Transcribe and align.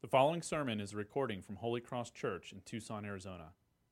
The 0.00 0.06
following 0.06 0.42
sermon 0.42 0.80
is 0.80 0.92
a 0.92 0.96
recording 0.96 1.42
from 1.42 1.56
Holy 1.56 1.80
Cross 1.80 2.10
Church 2.10 2.52
in 2.52 2.60
Tucson, 2.64 3.04
Arizona. 3.04 3.46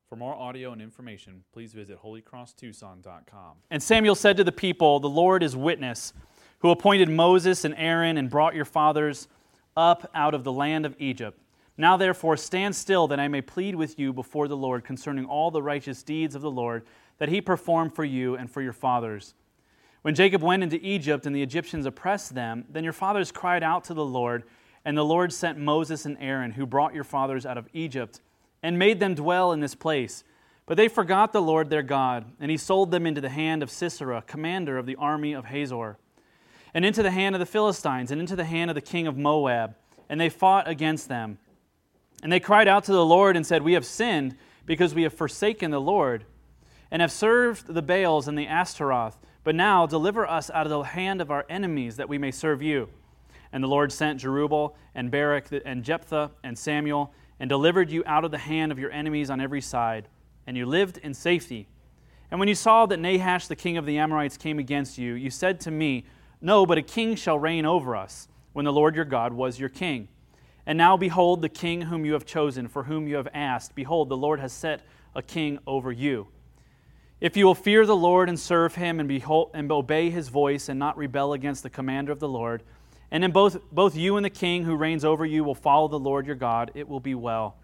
For 0.09 0.15
more 0.15 0.37
audio 0.37 0.71
and 0.71 0.81
information, 0.81 1.43
please 1.53 1.73
visit 1.73 2.01
holycrosstucson.com. 2.01 3.57
And 3.73 3.83
Samuel 3.83 4.15
said 4.15 4.37
to 4.37 4.45
the 4.45 4.53
people, 4.53 5.01
The 5.01 5.09
Lord 5.09 5.43
is 5.43 5.57
witness, 5.57 6.13
who 6.61 6.71
appointed 6.71 7.09
Moses 7.09 7.65
and 7.65 7.75
Aaron 7.77 8.19
and 8.19 8.31
brought 8.31 8.55
your 8.55 8.65
fathers 8.65 9.27
up 9.77 10.09
out 10.15 10.33
of 10.33 10.45
the 10.45 10.53
land 10.53 10.87
of 10.87 10.95
Egypt. 11.01 11.41
Now 11.77 11.97
therefore 11.97 12.37
stand 12.37 12.77
still, 12.77 13.09
that 13.09 13.19
I 13.19 13.27
may 13.27 13.41
plead 13.41 13.75
with 13.75 13.99
you 13.99 14.13
before 14.13 14.47
the 14.47 14.57
Lord 14.57 14.85
concerning 14.85 15.25
all 15.25 15.51
the 15.51 15.61
righteous 15.61 16.05
deeds 16.05 16.37
of 16.37 16.43
the 16.43 16.49
Lord 16.49 16.87
that 17.19 17.31
he 17.31 17.41
performed 17.41 17.97
for 17.97 18.05
you 18.05 18.37
and 18.37 18.49
for 18.49 18.63
your 18.63 18.73
fathers. 18.73 19.35
When 20.03 20.15
Jacob 20.15 20.41
went 20.41 20.63
into 20.63 20.79
Egypt 20.87 21.27
and 21.27 21.35
the 21.35 21.43
Egyptians 21.43 21.85
oppressed 21.85 22.33
them, 22.33 22.65
then 22.71 22.85
your 22.85 22.93
fathers 22.93 23.33
cried 23.33 23.65
out 23.65 23.83
to 23.87 23.95
the 23.95 24.05
Lord 24.05 24.45
and 24.87 24.97
the 24.97 25.05
Lord 25.05 25.33
sent 25.33 25.59
Moses 25.59 26.07
and 26.07 26.17
Aaron, 26.21 26.53
who 26.53 26.65
brought 26.65 26.95
your 26.95 27.03
fathers 27.03 27.45
out 27.45 27.59
of 27.59 27.69
Egypt, 27.73 28.21
and 28.63 28.79
made 28.79 29.01
them 29.01 29.17
dwell 29.17 29.51
in 29.51 29.59
this 29.59 29.75
place. 29.75 30.23
But 30.65 30.77
they 30.77 30.87
forgot 30.87 31.33
the 31.33 31.43
Lord 31.43 31.71
their 31.71 31.83
God, 31.83 32.25
and 32.39 32.53
he 32.53 32.57
sold 32.57 32.93
them 32.93 33.05
into 33.05 33.21
the 33.21 33.29
hand 33.29 33.65
of 33.65 33.71
Sisera, 33.71 34.23
commander 34.25 34.79
of 34.79 34.87
the 34.87 34.95
army 34.95 35.33
of 35.33 35.47
Hazor, 35.47 35.99
and 36.73 36.85
into 36.85 37.03
the 37.03 37.11
hand 37.11 37.35
of 37.35 37.41
the 37.41 37.47
Philistines, 37.47 38.13
and 38.13 38.21
into 38.21 38.37
the 38.37 38.45
hand 38.45 38.71
of 38.71 38.77
the 38.77 38.81
king 38.81 39.09
of 39.09 39.19
Moab. 39.19 39.75
And 40.09 40.21
they 40.21 40.29
fought 40.29 40.69
against 40.69 41.09
them. 41.09 41.39
And 42.23 42.31
they 42.31 42.39
cried 42.39 42.69
out 42.69 42.85
to 42.85 42.93
the 42.93 43.05
Lord 43.05 43.37
and 43.37 43.45
said, 43.45 43.63
We 43.63 43.73
have 43.73 43.85
sinned 43.85 44.37
because 44.67 44.95
we 44.95 45.03
have 45.03 45.13
forsaken 45.13 45.73
the 45.73 45.81
Lord, 45.81 46.27
and 46.93 47.03
have 47.03 47.11
served 47.11 47.75
the 47.75 47.83
Baals 47.83 48.29
and 48.29 48.39
the 48.39 48.47
Ashtaroth. 48.47 49.19
But 49.43 49.57
now 49.57 49.85
deliver 49.85 50.25
us 50.25 50.49
out 50.49 50.65
of 50.65 50.71
the 50.71 50.83
hand 50.83 51.21
of 51.21 51.33
our 51.33 51.45
enemies, 51.49 51.97
that 51.97 52.09
we 52.09 52.19
may 52.19 52.31
serve 52.31 52.63
you. 52.63 52.89
And 53.53 53.63
the 53.63 53.69
Lord 53.69 53.93
sent 53.93 54.21
Jerubbaal 54.21 54.75
and 54.95 55.11
Barak 55.11 55.49
and 55.65 55.85
Jephthah 55.85 56.31
and 56.43 56.59
Samuel 56.59 57.13
and 57.39 57.49
delivered 57.49 57.91
you 57.91 58.03
out 58.07 58.25
of 58.25 58.31
the 58.31 58.39
hand 58.39 58.73
of 58.73 58.79
your 58.79 58.91
enemies 58.91 59.31
on 59.31 59.41
every 59.41 59.61
side, 59.61 60.09
and 60.47 60.57
you 60.57 60.67
lived 60.67 60.99
in 60.99 61.13
safety. 61.13 61.69
And 62.31 62.41
when 62.41 62.49
you 62.49 62.55
saw 62.55 62.87
that 62.87 62.99
Nahash 62.99 63.47
the 63.47 63.57
king 63.57 63.77
of 63.77 63.87
the 63.87 63.99
Ammonites 63.99 64.37
came 64.37 64.59
against 64.59 64.99
you, 64.99 65.15
you 65.15 65.31
said 65.31 65.61
to 65.61 65.71
me, 65.71 66.05
No, 66.41 66.67
but 66.67 66.79
a 66.79 66.83
king 66.83 67.15
shall 67.15 67.39
reign 67.39 67.67
over 67.67 67.95
us, 67.95 68.29
when 68.53 68.65
the 68.65 68.73
Lord 68.73 68.97
your 68.97 69.05
God 69.05 69.33
was 69.33 69.61
your 69.61 69.69
king. 69.69 70.09
And 70.65 70.77
now 70.77 70.97
behold, 70.97 71.43
the 71.43 71.49
king 71.49 71.83
whom 71.83 72.05
you 72.05 72.15
have 72.15 72.25
chosen, 72.25 72.67
for 72.69 72.85
whom 72.85 73.07
you 73.07 73.17
have 73.17 73.29
asked, 73.33 73.75
behold, 73.75 74.09
the 74.09 74.17
Lord 74.17 74.41
has 74.41 74.53
set 74.53 74.83
a 75.15 75.23
king 75.23 75.59
over 75.67 75.93
you. 75.93 76.29
If 77.21 77.37
you 77.37 77.47
will 77.47 77.55
fear 77.55 77.87
the 77.87 77.97
Lord 77.97 78.29
and 78.29 78.39
serve 78.39 78.75
him 78.75 78.99
and, 78.99 79.09
behold, 79.09 79.51
and 79.55 79.71
obey 79.71 80.11
his 80.11 80.29
voice 80.29 80.69
and 80.69 80.79
not 80.79 80.99
rebel 80.99 81.33
against 81.33 81.63
the 81.63 81.71
commander 81.71 82.13
of 82.13 82.19
the 82.19 82.29
Lord, 82.29 82.63
and 83.11 83.23
then 83.23 83.31
both, 83.31 83.59
both 83.71 83.97
you 83.97 84.17
and 84.17 84.25
the 84.25 84.31
king 84.31 84.65
who 84.65 84.75
reigns 84.75 85.05
over 85.05 85.25
you 85.25 85.45
will 85.45 85.55
follow 85.55 85.89
the 85.89 85.99
Lord 85.99 86.27
your 86.27 86.37
God. 86.37 86.73
It 86.75 86.89
will 86.89 87.01
be 87.01 87.15
well. 87.15 87.57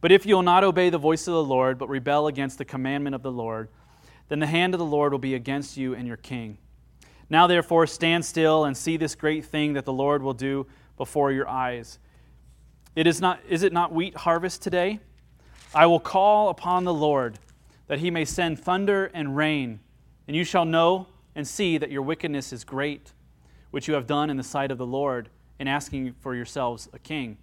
But 0.00 0.12
if 0.12 0.24
you 0.24 0.34
will 0.36 0.42
not 0.42 0.64
obey 0.64 0.88
the 0.88 0.98
voice 0.98 1.26
of 1.26 1.34
the 1.34 1.44
Lord, 1.44 1.78
but 1.78 1.88
rebel 1.88 2.26
against 2.26 2.58
the 2.58 2.64
commandment 2.64 3.14
of 3.14 3.22
the 3.22 3.32
Lord, 3.32 3.68
then 4.28 4.38
the 4.38 4.46
hand 4.46 4.74
of 4.74 4.78
the 4.78 4.84
Lord 4.84 5.12
will 5.12 5.18
be 5.18 5.34
against 5.34 5.76
you 5.76 5.94
and 5.94 6.06
your 6.06 6.16
king. 6.16 6.58
Now, 7.28 7.46
therefore, 7.46 7.86
stand 7.86 8.24
still 8.24 8.64
and 8.64 8.76
see 8.76 8.96
this 8.96 9.14
great 9.14 9.44
thing 9.44 9.74
that 9.74 9.84
the 9.84 9.92
Lord 9.92 10.22
will 10.22 10.34
do 10.34 10.66
before 10.96 11.32
your 11.32 11.48
eyes. 11.48 11.98
It 12.96 13.06
is, 13.06 13.20
not, 13.20 13.40
is 13.48 13.62
it 13.62 13.72
not 13.72 13.92
wheat 13.92 14.16
harvest 14.16 14.62
today? 14.62 15.00
I 15.74 15.86
will 15.86 16.00
call 16.00 16.48
upon 16.48 16.84
the 16.84 16.94
Lord 16.94 17.38
that 17.86 17.98
he 17.98 18.10
may 18.10 18.24
send 18.24 18.58
thunder 18.58 19.06
and 19.06 19.36
rain, 19.36 19.80
and 20.26 20.36
you 20.36 20.44
shall 20.44 20.64
know 20.64 21.08
and 21.34 21.46
see 21.46 21.78
that 21.78 21.90
your 21.90 22.02
wickedness 22.02 22.52
is 22.52 22.64
great 22.64 23.12
which 23.70 23.88
you 23.88 23.94
have 23.94 24.06
done 24.06 24.30
in 24.30 24.36
the 24.36 24.42
sight 24.42 24.70
of 24.70 24.78
the 24.78 24.86
Lord, 24.86 25.28
in 25.58 25.68
asking 25.68 26.14
for 26.20 26.34
yourselves 26.34 26.88
a 26.92 26.98
king. 26.98 27.38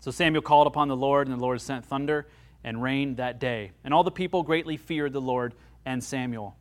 So 0.00 0.10
Samuel 0.10 0.42
called 0.42 0.66
upon 0.66 0.88
the 0.88 0.96
Lord, 0.96 1.26
and 1.26 1.36
the 1.36 1.42
Lord 1.42 1.60
sent 1.60 1.84
thunder 1.84 2.26
and 2.62 2.82
rain 2.82 3.16
that 3.16 3.40
day. 3.40 3.72
And 3.84 3.94
all 3.94 4.04
the 4.04 4.10
people 4.10 4.42
greatly 4.42 4.76
feared 4.76 5.12
the 5.12 5.20
Lord 5.20 5.54
and 5.86 6.02
Samuel. 6.02 6.56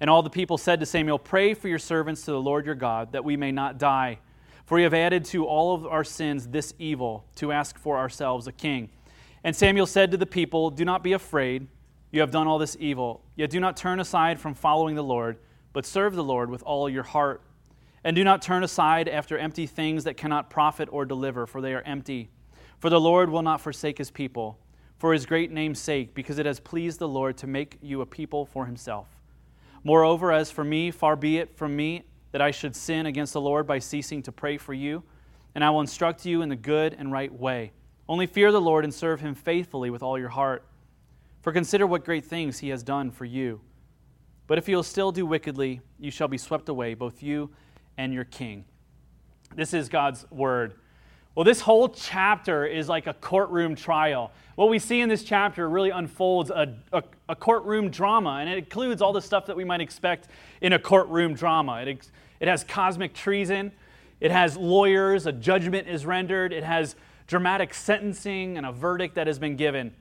And 0.00 0.08
all 0.08 0.22
the 0.22 0.30
people 0.30 0.58
said 0.58 0.80
to 0.80 0.86
Samuel, 0.86 1.18
Pray 1.18 1.54
for 1.54 1.68
your 1.68 1.78
servants 1.78 2.22
to 2.22 2.30
the 2.30 2.40
Lord 2.40 2.66
your 2.66 2.74
God, 2.74 3.12
that 3.12 3.24
we 3.24 3.36
may 3.36 3.52
not 3.52 3.78
die. 3.78 4.18
For 4.66 4.76
we 4.76 4.82
have 4.82 4.94
added 4.94 5.24
to 5.26 5.44
all 5.44 5.74
of 5.74 5.86
our 5.86 6.04
sins 6.04 6.48
this 6.48 6.72
evil, 6.78 7.26
to 7.36 7.52
ask 7.52 7.78
for 7.78 7.98
ourselves 7.98 8.46
a 8.46 8.52
king. 8.52 8.90
And 9.42 9.54
Samuel 9.54 9.86
said 9.86 10.10
to 10.12 10.16
the 10.16 10.26
people, 10.26 10.70
Do 10.70 10.84
not 10.84 11.02
be 11.02 11.12
afraid. 11.12 11.66
You 12.10 12.20
have 12.20 12.30
done 12.30 12.46
all 12.46 12.58
this 12.58 12.76
evil. 12.80 13.22
Yet 13.36 13.50
do 13.50 13.60
not 13.60 13.76
turn 13.76 14.00
aside 14.00 14.40
from 14.40 14.54
following 14.54 14.94
the 14.94 15.02
Lord, 15.02 15.36
but 15.72 15.84
serve 15.84 16.14
the 16.14 16.24
Lord 16.24 16.48
with 16.48 16.62
all 16.62 16.88
your 16.88 17.02
heart 17.02 17.42
and 18.04 18.14
do 18.14 18.22
not 18.22 18.42
turn 18.42 18.62
aside 18.62 19.08
after 19.08 19.38
empty 19.38 19.66
things 19.66 20.04
that 20.04 20.18
cannot 20.18 20.50
profit 20.50 20.88
or 20.92 21.06
deliver, 21.06 21.46
for 21.46 21.62
they 21.62 21.72
are 21.72 21.82
empty. 21.82 22.28
For 22.78 22.90
the 22.90 23.00
Lord 23.00 23.30
will 23.30 23.42
not 23.42 23.62
forsake 23.62 23.96
his 23.96 24.10
people, 24.10 24.58
for 24.98 25.14
his 25.14 25.24
great 25.24 25.50
name's 25.50 25.80
sake, 25.80 26.14
because 26.14 26.38
it 26.38 26.44
has 26.44 26.60
pleased 26.60 26.98
the 26.98 27.08
Lord 27.08 27.38
to 27.38 27.46
make 27.46 27.78
you 27.80 28.02
a 28.02 28.06
people 28.06 28.44
for 28.44 28.66
himself. 28.66 29.08
Moreover, 29.82 30.30
as 30.32 30.50
for 30.50 30.64
me, 30.64 30.90
far 30.90 31.16
be 31.16 31.38
it 31.38 31.56
from 31.56 31.74
me 31.74 32.04
that 32.32 32.42
I 32.42 32.50
should 32.50 32.76
sin 32.76 33.06
against 33.06 33.32
the 33.32 33.40
Lord 33.40 33.66
by 33.66 33.78
ceasing 33.78 34.22
to 34.22 34.32
pray 34.32 34.58
for 34.58 34.74
you, 34.74 35.02
and 35.54 35.64
I 35.64 35.70
will 35.70 35.80
instruct 35.80 36.26
you 36.26 36.42
in 36.42 36.50
the 36.50 36.56
good 36.56 36.94
and 36.98 37.10
right 37.10 37.32
way. 37.32 37.72
Only 38.06 38.26
fear 38.26 38.52
the 38.52 38.60
Lord 38.60 38.84
and 38.84 38.92
serve 38.92 39.20
him 39.20 39.34
faithfully 39.34 39.88
with 39.88 40.02
all 40.02 40.18
your 40.18 40.28
heart. 40.28 40.66
For 41.40 41.52
consider 41.52 41.86
what 41.86 42.04
great 42.04 42.24
things 42.24 42.58
he 42.58 42.68
has 42.68 42.82
done 42.82 43.10
for 43.10 43.24
you. 43.24 43.60
But 44.46 44.58
if 44.58 44.68
you 44.68 44.76
will 44.76 44.82
still 44.82 45.12
do 45.12 45.24
wickedly, 45.24 45.80
you 45.98 46.10
shall 46.10 46.28
be 46.28 46.36
swept 46.36 46.68
away, 46.68 46.94
both 46.94 47.22
you 47.22 47.50
and 47.98 48.12
your 48.12 48.24
king. 48.24 48.64
This 49.54 49.72
is 49.72 49.88
God's 49.88 50.30
word. 50.30 50.74
Well, 51.34 51.44
this 51.44 51.60
whole 51.60 51.88
chapter 51.88 52.64
is 52.64 52.88
like 52.88 53.08
a 53.08 53.14
courtroom 53.14 53.74
trial. 53.74 54.30
What 54.54 54.68
we 54.68 54.78
see 54.78 55.00
in 55.00 55.08
this 55.08 55.24
chapter 55.24 55.68
really 55.68 55.90
unfolds 55.90 56.50
a, 56.50 56.76
a, 56.92 57.02
a, 57.28 57.34
courtroom 57.34 57.90
drama, 57.90 58.38
and 58.40 58.48
it 58.48 58.56
includes 58.56 59.02
all 59.02 59.12
the 59.12 59.20
stuff 59.20 59.46
that 59.46 59.56
we 59.56 59.64
might 59.64 59.80
expect 59.80 60.28
in 60.60 60.72
a 60.72 60.78
courtroom 60.78 61.34
drama. 61.34 61.82
It, 61.82 62.08
it 62.38 62.46
has 62.46 62.62
cosmic 62.62 63.14
treason, 63.14 63.72
it 64.20 64.30
has 64.30 64.56
lawyers, 64.56 65.26
a 65.26 65.32
judgment 65.32 65.88
is 65.88 66.06
rendered, 66.06 66.52
it 66.52 66.62
has 66.62 66.94
dramatic 67.26 67.74
sentencing, 67.74 68.56
and 68.56 68.64
a 68.64 68.70
verdict 68.70 69.16
that 69.16 69.26
has 69.26 69.40
been 69.40 69.56
given. 69.56 69.92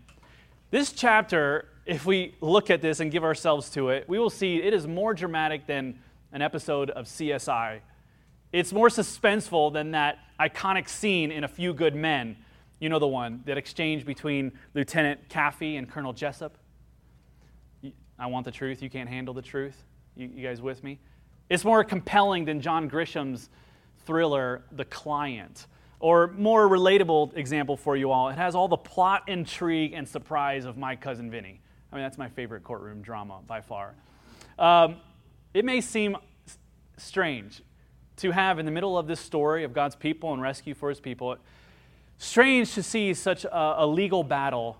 This 0.69 0.91
chapter, 0.91 1.67
if 1.87 2.05
we 2.05 2.35
look 2.41 2.69
at 2.69 2.81
this 2.81 2.99
and 2.99 3.11
give 3.11 3.23
ourselves 3.23 3.71
to 3.71 3.89
it, 3.89 4.07
we 4.07 4.19
will 4.19 4.29
see 4.29 4.57
it 4.57 4.73
is 4.73 4.85
more 4.85 5.15
dramatic 5.15 5.65
than 5.65 5.99
an 6.33 6.41
episode 6.41 6.89
of 6.89 7.05
CSI. 7.05 7.79
It's 8.51 8.73
more 8.73 8.89
suspenseful 8.89 9.71
than 9.71 9.91
that 9.91 10.17
iconic 10.39 10.89
scene 10.89 11.31
in 11.31 11.44
A 11.44 11.47
Few 11.47 11.73
Good 11.73 11.95
Men. 11.95 12.35
You 12.79 12.89
know 12.89 12.99
the 12.99 13.07
one, 13.07 13.41
that 13.45 13.57
exchange 13.57 14.05
between 14.05 14.51
Lieutenant 14.73 15.29
Kaffee 15.29 15.77
and 15.77 15.89
Colonel 15.89 16.11
Jessup. 16.11 16.57
I 18.19 18.25
want 18.25 18.45
the 18.45 18.51
truth, 18.51 18.81
you 18.81 18.89
can't 18.89 19.07
handle 19.07 19.33
the 19.33 19.41
truth. 19.41 19.83
You, 20.16 20.29
you 20.33 20.45
guys 20.45 20.61
with 20.61 20.83
me? 20.83 20.99
It's 21.49 21.63
more 21.63 21.83
compelling 21.83 22.45
than 22.45 22.61
John 22.61 22.88
Grisham's 22.88 23.50
thriller, 24.05 24.63
The 24.71 24.85
Client. 24.85 25.67
Or 26.00 26.27
more 26.27 26.67
relatable 26.67 27.38
example 27.38 27.77
for 27.77 27.95
you 27.95 28.11
all, 28.11 28.29
it 28.29 28.38
has 28.38 28.55
all 28.55 28.67
the 28.67 28.75
plot, 28.75 29.23
intrigue, 29.27 29.94
and 29.94 30.07
surprise 30.07 30.65
of 30.65 30.77
My 30.77 30.95
Cousin 30.95 31.31
Vinny. 31.31 31.61
I 31.91 31.95
mean, 31.95 32.03
that's 32.03 32.17
my 32.17 32.27
favorite 32.27 32.63
courtroom 32.63 33.01
drama 33.01 33.39
by 33.47 33.61
far. 33.61 33.94
Um, 34.59 34.97
it 35.53 35.65
may 35.65 35.81
seem 35.81 36.17
strange 36.97 37.61
to 38.17 38.31
have 38.31 38.59
in 38.59 38.65
the 38.65 38.71
middle 38.71 38.97
of 38.97 39.07
this 39.07 39.19
story 39.19 39.63
of 39.63 39.73
God's 39.73 39.95
people 39.95 40.33
and 40.33 40.41
rescue 40.41 40.73
for 40.73 40.89
his 40.89 40.99
people, 40.99 41.37
strange 42.17 42.73
to 42.73 42.83
see 42.83 43.13
such 43.13 43.45
a, 43.45 43.83
a 43.83 43.87
legal 43.87 44.23
battle 44.23 44.77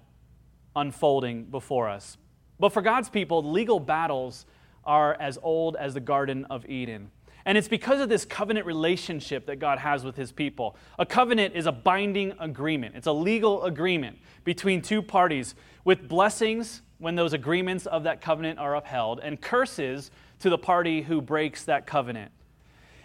unfolding 0.76 1.46
before 1.46 1.90
us. 1.90 2.18
But 2.60 2.74
for 2.74 2.82
God's 2.82 3.10
people, 3.10 3.44
legal 3.44 3.80
battles 3.80 4.46
are 4.84 5.16
as 5.20 5.38
old 5.42 5.76
as 5.76 5.94
the 5.94 6.00
Garden 6.00 6.46
of 6.46 6.68
Eden. 6.70 7.12
And 7.46 7.58
it's 7.58 7.68
because 7.68 8.00
of 8.00 8.08
this 8.08 8.24
covenant 8.24 8.66
relationship 8.66 9.46
that 9.48 9.58
God 9.58 9.80
has 9.80 10.06
with 10.06 10.16
his 10.16 10.32
people. 10.32 10.78
A 10.98 11.06
covenant 11.06 11.56
is 11.56 11.66
a 11.66 11.72
binding 11.72 12.34
agreement, 12.40 12.96
it's 12.96 13.08
a 13.08 13.12
legal 13.12 13.64
agreement 13.66 14.18
between 14.44 14.82
two 14.82 15.02
parties 15.02 15.56
with 15.84 16.08
blessings 16.08 16.82
when 17.00 17.16
those 17.16 17.34
agreements 17.34 17.86
of 17.86 18.04
that 18.04 18.22
covenant 18.22 18.60
are 18.60 18.78
upheld 18.78 19.20
and 19.22 19.42
curses 19.42 20.10
to 20.44 20.50
the 20.50 20.58
party 20.58 21.02
who 21.02 21.22
breaks 21.22 21.64
that 21.64 21.88
covenant. 21.88 22.30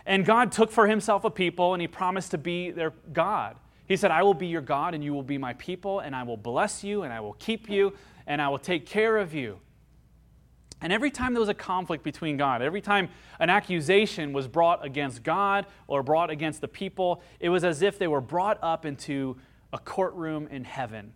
And 0.05 0.25
God 0.25 0.51
took 0.51 0.73
for 0.73 0.89
himself 0.89 1.23
a 1.23 1.31
people 1.31 1.73
and 1.73 1.81
he 1.81 1.87
promised 1.87 2.33
to 2.33 2.39
be 2.39 2.73
their 2.73 2.93
God. 3.13 3.55
He 3.87 3.97
said, 3.97 4.11
I 4.11 4.25
will 4.25 4.35
be 4.35 4.49
your 4.49 4.61
God 4.61 4.93
and 4.93 5.05
you 5.05 5.15
will 5.15 5.23
be 5.23 5.39
my 5.39 5.53
people, 5.53 6.01
and 6.01 6.17
I 6.17 6.25
will 6.25 6.37
bless 6.37 6.83
you 6.83 7.05
and 7.05 7.13
I 7.13 7.21
will 7.21 7.35
keep 7.35 7.71
you 7.71 7.95
and 8.27 8.43
I 8.43 8.49
will 8.49 8.59
take 8.59 8.87
care 8.87 9.19
of 9.19 9.35
you. 9.35 9.61
And 10.81 10.93
every 10.93 11.13
time 11.13 11.33
there 11.33 11.41
was 11.41 11.49
a 11.49 11.55
conflict 11.55 12.03
between 12.03 12.37
God, 12.37 12.61
every 12.61 12.81
time 12.81 13.09
an 13.39 13.51
accusation 13.51 14.33
was 14.33 14.49
brought 14.49 14.85
against 14.85 15.23
God 15.23 15.65
or 15.87 16.03
brought 16.03 16.31
against 16.31 16.61
the 16.61 16.69
people, 16.69 17.23
it 17.39 17.51
was 17.51 17.63
as 17.63 17.83
if 17.83 18.01
they 18.01 18.09
were 18.09 18.21
brought 18.21 18.59
up 18.63 18.85
into 18.85 19.37
a 19.73 19.79
courtroom 19.79 20.49
in 20.51 20.65
heaven. 20.65 21.13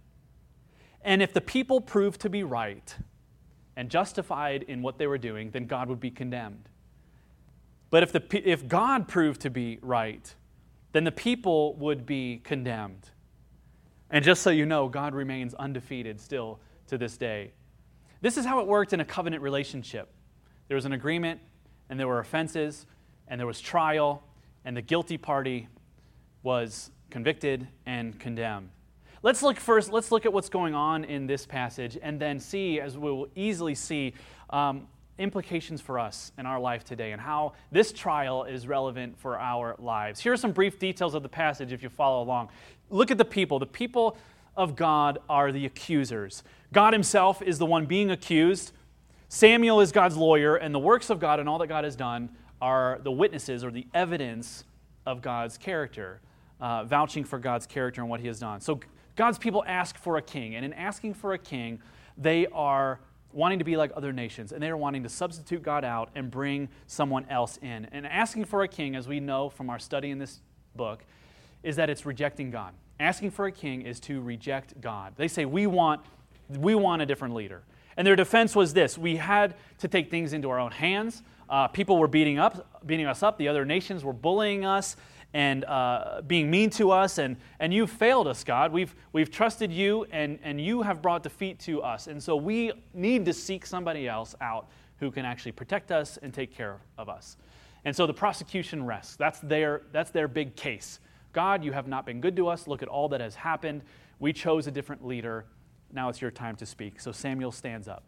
And 1.02 1.20
if 1.20 1.32
the 1.32 1.40
people 1.40 1.80
proved 1.80 2.20
to 2.20 2.30
be 2.30 2.44
right 2.44 2.96
and 3.76 3.90
justified 3.90 4.64
in 4.64 4.82
what 4.82 4.98
they 4.98 5.06
were 5.06 5.18
doing, 5.18 5.50
then 5.50 5.66
God 5.66 5.88
would 5.88 6.00
be 6.00 6.10
condemned. 6.10 6.68
But 7.90 8.02
if, 8.02 8.12
the, 8.12 8.50
if 8.50 8.68
God 8.68 9.08
proved 9.08 9.42
to 9.42 9.50
be 9.50 9.78
right, 9.82 10.34
then 10.92 11.04
the 11.04 11.12
people 11.12 11.74
would 11.76 12.06
be 12.06 12.40
condemned. 12.44 13.10
And 14.10 14.24
just 14.24 14.42
so 14.42 14.50
you 14.50 14.66
know, 14.66 14.88
God 14.88 15.14
remains 15.14 15.54
undefeated 15.54 16.20
still 16.20 16.60
to 16.88 16.98
this 16.98 17.16
day. 17.16 17.52
This 18.20 18.36
is 18.36 18.44
how 18.44 18.60
it 18.60 18.66
worked 18.66 18.92
in 18.92 19.00
a 19.00 19.04
covenant 19.04 19.42
relationship. 19.42 20.12
There 20.68 20.74
was 20.74 20.84
an 20.84 20.92
agreement, 20.92 21.40
and 21.88 21.98
there 21.98 22.08
were 22.08 22.20
offenses, 22.20 22.86
and 23.28 23.40
there 23.40 23.46
was 23.46 23.60
trial, 23.60 24.22
and 24.64 24.76
the 24.76 24.82
guilty 24.82 25.16
party 25.16 25.68
was 26.42 26.90
convicted 27.10 27.68
and 27.84 28.18
condemned. 28.18 28.70
Let's 29.22 29.42
look 29.42 29.58
first, 29.58 29.92
let's 29.92 30.10
look 30.10 30.26
at 30.26 30.32
what's 30.32 30.48
going 30.48 30.74
on 30.74 31.04
in 31.04 31.26
this 31.26 31.46
passage 31.46 31.96
and 32.02 32.18
then 32.18 32.40
see, 32.40 32.80
as 32.80 32.98
we 32.98 33.10
will 33.10 33.28
easily 33.36 33.74
see, 33.74 34.14
um, 34.50 34.88
implications 35.18 35.80
for 35.80 35.98
us 35.98 36.32
in 36.38 36.46
our 36.46 36.58
life 36.58 36.84
today 36.84 37.12
and 37.12 37.20
how 37.20 37.52
this 37.70 37.92
trial 37.92 38.44
is 38.44 38.66
relevant 38.66 39.16
for 39.18 39.38
our 39.38 39.76
lives. 39.78 40.18
Here 40.20 40.32
are 40.32 40.36
some 40.36 40.50
brief 40.50 40.78
details 40.78 41.14
of 41.14 41.22
the 41.22 41.28
passage 41.28 41.72
if 41.72 41.82
you 41.82 41.88
follow 41.88 42.22
along. 42.22 42.48
Look 42.90 43.10
at 43.12 43.18
the 43.18 43.24
people. 43.24 43.58
The 43.58 43.66
people 43.66 44.16
of 44.56 44.74
God 44.74 45.18
are 45.28 45.52
the 45.52 45.66
accusers. 45.66 46.42
God 46.72 46.92
Himself 46.92 47.42
is 47.42 47.58
the 47.58 47.66
one 47.66 47.86
being 47.86 48.10
accused. 48.10 48.72
Samuel 49.28 49.80
is 49.80 49.92
God's 49.92 50.16
lawyer, 50.16 50.56
and 50.56 50.74
the 50.74 50.78
works 50.78 51.08
of 51.08 51.18
God 51.18 51.40
and 51.40 51.48
all 51.48 51.58
that 51.58 51.68
God 51.68 51.84
has 51.84 51.96
done 51.96 52.28
are 52.60 53.00
the 53.02 53.10
witnesses 53.10 53.64
or 53.64 53.70
the 53.70 53.86
evidence 53.94 54.64
of 55.06 55.22
God's 55.22 55.56
character, 55.56 56.20
uh, 56.60 56.84
vouching 56.84 57.24
for 57.24 57.38
God's 57.38 57.66
character 57.66 58.00
and 58.00 58.10
what 58.10 58.20
He 58.20 58.26
has 58.26 58.40
done. 58.40 58.60
So 58.60 58.80
God's 59.16 59.38
people 59.38 59.62
ask 59.66 59.98
for 59.98 60.16
a 60.16 60.22
king, 60.22 60.54
and 60.54 60.64
in 60.64 60.72
asking 60.72 61.14
for 61.14 61.32
a 61.34 61.38
king, 61.38 61.80
they 62.16 62.46
are 62.48 63.00
wanting 63.32 63.58
to 63.58 63.64
be 63.64 63.76
like 63.76 63.92
other 63.94 64.12
nations, 64.12 64.52
and 64.52 64.62
they 64.62 64.68
are 64.68 64.76
wanting 64.76 65.02
to 65.02 65.08
substitute 65.08 65.62
God 65.62 65.84
out 65.84 66.10
and 66.14 66.30
bring 66.30 66.68
someone 66.86 67.26
else 67.28 67.58
in. 67.62 67.86
And 67.92 68.06
asking 68.06 68.44
for 68.44 68.62
a 68.62 68.68
king, 68.68 68.94
as 68.94 69.08
we 69.08 69.20
know 69.20 69.48
from 69.48 69.70
our 69.70 69.78
study 69.78 70.10
in 70.10 70.18
this 70.18 70.40
book, 70.76 71.04
is 71.62 71.76
that 71.76 71.90
it's 71.90 72.04
rejecting 72.04 72.50
God. 72.50 72.74
Asking 73.00 73.30
for 73.30 73.46
a 73.46 73.52
king 73.52 73.82
is 73.82 74.00
to 74.00 74.20
reject 74.20 74.80
God. 74.80 75.14
They 75.16 75.28
say, 75.28 75.44
We 75.44 75.66
want, 75.66 76.00
we 76.48 76.74
want 76.74 77.02
a 77.02 77.06
different 77.06 77.34
leader. 77.34 77.62
And 77.96 78.06
their 78.06 78.16
defense 78.16 78.56
was 78.56 78.72
this 78.74 78.96
we 78.96 79.16
had 79.16 79.54
to 79.78 79.88
take 79.88 80.10
things 80.10 80.32
into 80.32 80.50
our 80.50 80.58
own 80.58 80.70
hands. 80.70 81.22
Uh, 81.48 81.68
people 81.68 81.98
were 81.98 82.08
beating, 82.08 82.38
up, 82.38 82.86
beating 82.86 83.06
us 83.06 83.22
up, 83.22 83.36
the 83.36 83.48
other 83.48 83.64
nations 83.64 84.04
were 84.04 84.12
bullying 84.12 84.64
us 84.64 84.96
and 85.34 85.64
uh, 85.64 86.20
being 86.26 86.50
mean 86.50 86.70
to 86.70 86.90
us, 86.90 87.18
and, 87.18 87.36
and 87.58 87.72
you've 87.72 87.90
failed 87.90 88.28
us, 88.28 88.44
God. 88.44 88.72
We've, 88.72 88.94
we've 89.12 89.30
trusted 89.30 89.72
you, 89.72 90.06
and, 90.10 90.38
and 90.42 90.60
you 90.60 90.82
have 90.82 91.00
brought 91.00 91.22
defeat 91.22 91.58
to 91.60 91.82
us. 91.82 92.06
And 92.06 92.22
so 92.22 92.36
we 92.36 92.72
need 92.92 93.24
to 93.24 93.32
seek 93.32 93.64
somebody 93.64 94.08
else 94.08 94.34
out 94.40 94.68
who 94.98 95.10
can 95.10 95.24
actually 95.24 95.52
protect 95.52 95.90
us 95.90 96.18
and 96.22 96.34
take 96.34 96.54
care 96.54 96.80
of 96.98 97.08
us. 97.08 97.36
And 97.84 97.96
so 97.96 98.06
the 98.06 98.14
prosecution 98.14 98.84
rests. 98.84 99.16
That's 99.16 99.40
their, 99.40 99.82
that's 99.90 100.10
their 100.10 100.28
big 100.28 100.54
case. 100.54 101.00
God, 101.32 101.64
you 101.64 101.72
have 101.72 101.88
not 101.88 102.04
been 102.04 102.20
good 102.20 102.36
to 102.36 102.48
us. 102.48 102.68
Look 102.68 102.82
at 102.82 102.88
all 102.88 103.08
that 103.08 103.20
has 103.20 103.34
happened. 103.34 103.82
We 104.18 104.32
chose 104.32 104.66
a 104.66 104.70
different 104.70 105.04
leader. 105.04 105.46
Now 105.92 106.08
it's 106.08 106.20
your 106.20 106.30
time 106.30 106.56
to 106.56 106.66
speak. 106.66 107.00
So 107.00 107.10
Samuel 107.10 107.52
stands 107.52 107.88
up. 107.88 108.04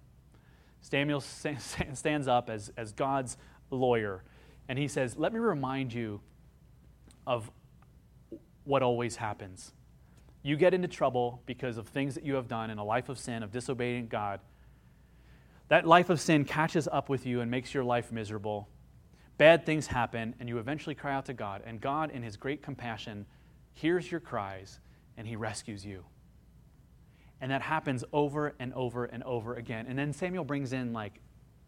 Samuel 0.82 1.20
stands 1.94 2.28
up 2.28 2.50
as, 2.50 2.70
as 2.76 2.92
God's 2.92 3.38
lawyer, 3.70 4.22
and 4.68 4.78
he 4.78 4.86
says, 4.86 5.16
Let 5.16 5.32
me 5.32 5.40
remind 5.40 5.92
you 5.92 6.20
of 7.26 7.50
what 8.64 8.82
always 8.82 9.16
happens. 9.16 9.72
You 10.42 10.56
get 10.56 10.74
into 10.74 10.88
trouble 10.88 11.42
because 11.46 11.78
of 11.78 11.88
things 11.88 12.14
that 12.14 12.24
you 12.24 12.34
have 12.34 12.48
done 12.48 12.70
in 12.70 12.78
a 12.78 12.84
life 12.84 13.08
of 13.08 13.18
sin, 13.18 13.42
of 13.42 13.50
disobeying 13.50 14.08
God. 14.08 14.40
That 15.68 15.86
life 15.86 16.10
of 16.10 16.20
sin 16.20 16.44
catches 16.44 16.86
up 16.86 17.08
with 17.08 17.24
you 17.24 17.40
and 17.40 17.50
makes 17.50 17.72
your 17.72 17.84
life 17.84 18.12
miserable. 18.12 18.68
Bad 19.38 19.64
things 19.64 19.86
happen, 19.86 20.34
and 20.38 20.48
you 20.48 20.58
eventually 20.58 20.94
cry 20.94 21.14
out 21.14 21.24
to 21.26 21.32
God. 21.32 21.62
And 21.64 21.80
God, 21.80 22.10
in 22.10 22.22
His 22.22 22.36
great 22.36 22.62
compassion, 22.62 23.26
hears 23.72 24.10
your 24.10 24.20
cries 24.20 24.80
and 25.16 25.26
He 25.26 25.36
rescues 25.36 25.84
you. 25.84 26.04
And 27.40 27.50
that 27.50 27.62
happens 27.62 28.04
over 28.12 28.54
and 28.58 28.72
over 28.74 29.06
and 29.06 29.22
over 29.24 29.54
again. 29.54 29.86
And 29.88 29.98
then 29.98 30.12
Samuel 30.12 30.44
brings 30.44 30.72
in 30.72 30.92
like 30.92 31.20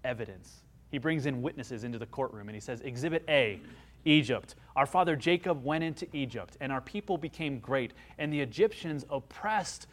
evidence. 0.05 0.63
He 0.91 0.99
brings 0.99 1.27
in 1.27 1.43
witnesses 1.43 1.85
into 1.85 1.99
the 1.99 2.07
courtroom 2.07 2.49
and 2.49 2.55
he 2.55 2.61
says, 2.61 2.81
Exhibit 2.81 3.25
A, 3.29 3.61
Egypt. 4.07 4.55
Our 4.75 4.87
father 4.87 5.17
Jacob 5.17 5.65
went 5.65 5.85
into 5.85 6.07
Egypt, 6.15 6.57
and 6.61 6.73
our 6.73 6.81
people 6.81 7.19
became 7.19 7.59
great. 7.59 7.93
And 8.19 8.33
the 8.33 8.41
Egyptians 8.41 9.05
oppressed 9.11 9.87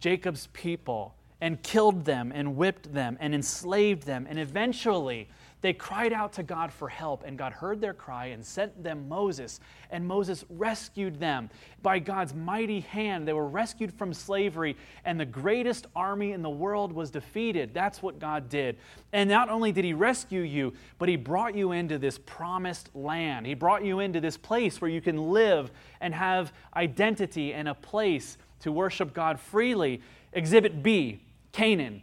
Jacob's 0.00 0.48
people 0.52 1.14
and 1.40 1.62
killed 1.62 2.04
them 2.04 2.32
and 2.34 2.56
whipped 2.56 2.92
them 2.92 3.16
and 3.20 3.34
enslaved 3.34 4.04
them. 4.04 4.26
And 4.28 4.38
eventually, 4.38 5.28
they 5.62 5.72
cried 5.72 6.12
out 6.12 6.32
to 6.34 6.42
God 6.42 6.72
for 6.72 6.88
help, 6.88 7.22
and 7.24 7.38
God 7.38 7.52
heard 7.52 7.80
their 7.80 7.94
cry 7.94 8.26
and 8.26 8.44
sent 8.44 8.82
them 8.82 9.08
Moses. 9.08 9.60
And 9.90 10.06
Moses 10.06 10.44
rescued 10.50 11.20
them 11.20 11.48
by 11.82 12.00
God's 12.00 12.34
mighty 12.34 12.80
hand. 12.80 13.26
They 13.26 13.32
were 13.32 13.46
rescued 13.46 13.94
from 13.94 14.12
slavery, 14.12 14.76
and 15.04 15.18
the 15.18 15.24
greatest 15.24 15.86
army 15.94 16.32
in 16.32 16.42
the 16.42 16.50
world 16.50 16.92
was 16.92 17.10
defeated. 17.10 17.72
That's 17.72 18.02
what 18.02 18.18
God 18.18 18.48
did. 18.48 18.76
And 19.12 19.30
not 19.30 19.48
only 19.48 19.70
did 19.70 19.84
He 19.84 19.94
rescue 19.94 20.42
you, 20.42 20.72
but 20.98 21.08
He 21.08 21.16
brought 21.16 21.54
you 21.54 21.70
into 21.70 21.96
this 21.96 22.18
promised 22.18 22.94
land. 22.94 23.46
He 23.46 23.54
brought 23.54 23.84
you 23.84 24.00
into 24.00 24.20
this 24.20 24.36
place 24.36 24.80
where 24.80 24.90
you 24.90 25.00
can 25.00 25.30
live 25.30 25.70
and 26.00 26.12
have 26.12 26.52
identity 26.74 27.54
and 27.54 27.68
a 27.68 27.74
place 27.74 28.36
to 28.60 28.72
worship 28.72 29.14
God 29.14 29.38
freely. 29.38 30.02
Exhibit 30.32 30.82
B 30.82 31.20
Canaan. 31.52 32.02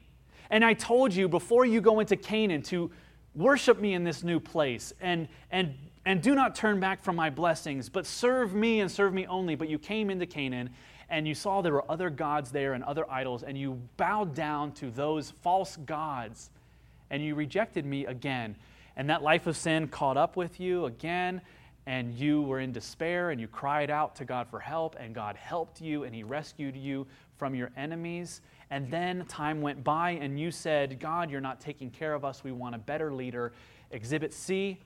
And 0.50 0.64
I 0.64 0.74
told 0.74 1.14
you 1.14 1.28
before 1.28 1.66
you 1.66 1.82
go 1.82 2.00
into 2.00 2.16
Canaan 2.16 2.62
to 2.64 2.90
Worship 3.36 3.80
me 3.80 3.94
in 3.94 4.04
this 4.04 4.24
new 4.24 4.40
place 4.40 4.94
and, 5.00 5.28
and, 5.52 5.76
and 6.06 6.22
do 6.22 6.36
not 6.36 6.56
turn 6.56 6.80
back 6.80 7.04
from 7.04 7.16
my 7.16 7.30
blessings, 7.30 7.90
but 7.90 8.06
serve 8.06 8.54
me 8.54 8.80
and 8.80 8.90
serve 8.92 9.14
me 9.14 9.28
only. 9.28 9.56
But 9.56 9.70
you 9.70 9.78
came 9.78 10.10
into 10.10 10.26
Canaan 10.26 10.72
and 11.10 11.28
you 11.28 11.36
saw 11.36 11.62
there 11.62 11.74
were 11.74 11.90
other 11.90 12.10
gods 12.10 12.52
there 12.52 12.74
and 12.74 12.84
other 12.84 13.10
idols, 13.10 13.44
and 13.44 13.58
you 13.58 13.82
bowed 13.98 14.36
down 14.36 14.72
to 14.74 14.92
those 14.92 15.32
false 15.32 15.76
gods 15.78 16.52
and 17.10 17.24
you 17.24 17.36
rejected 17.36 17.86
me 17.86 18.06
again. 18.06 18.56
And 18.96 19.10
that 19.10 19.24
life 19.24 19.48
of 19.48 19.58
sin 19.58 19.88
caught 19.88 20.18
up 20.18 20.36
with 20.36 20.60
you 20.60 20.86
again, 20.86 21.42
and 21.86 22.14
you 22.14 22.42
were 22.44 22.60
in 22.60 22.72
despair 22.72 23.32
and 23.32 23.42
you 23.42 23.48
cried 23.48 23.90
out 23.90 24.16
to 24.18 24.26
God 24.26 24.48
for 24.50 24.60
help, 24.60 24.96
and 25.00 25.16
God 25.16 25.36
helped 25.36 25.82
you 25.82 26.04
and 26.04 26.14
He 26.14 26.24
rescued 26.24 26.76
you 26.76 27.08
from 27.38 27.56
your 27.56 27.72
enemies. 27.78 28.42
And 28.72 28.92
then 28.92 29.26
time 29.26 29.62
went 29.62 29.84
by, 29.84 30.12
and 30.12 30.40
you 30.40 30.52
said, 30.52 31.00
God, 31.00 31.32
you're 31.32 31.42
not 31.42 31.60
taking 31.60 31.90
care 31.90 32.14
of 32.14 32.24
us. 32.24 32.44
We 32.44 32.52
want 32.52 32.76
a 32.76 32.78
better 32.78 33.12
leader. 33.12 33.52
Exhibit 33.92 34.32
C, 34.34 34.78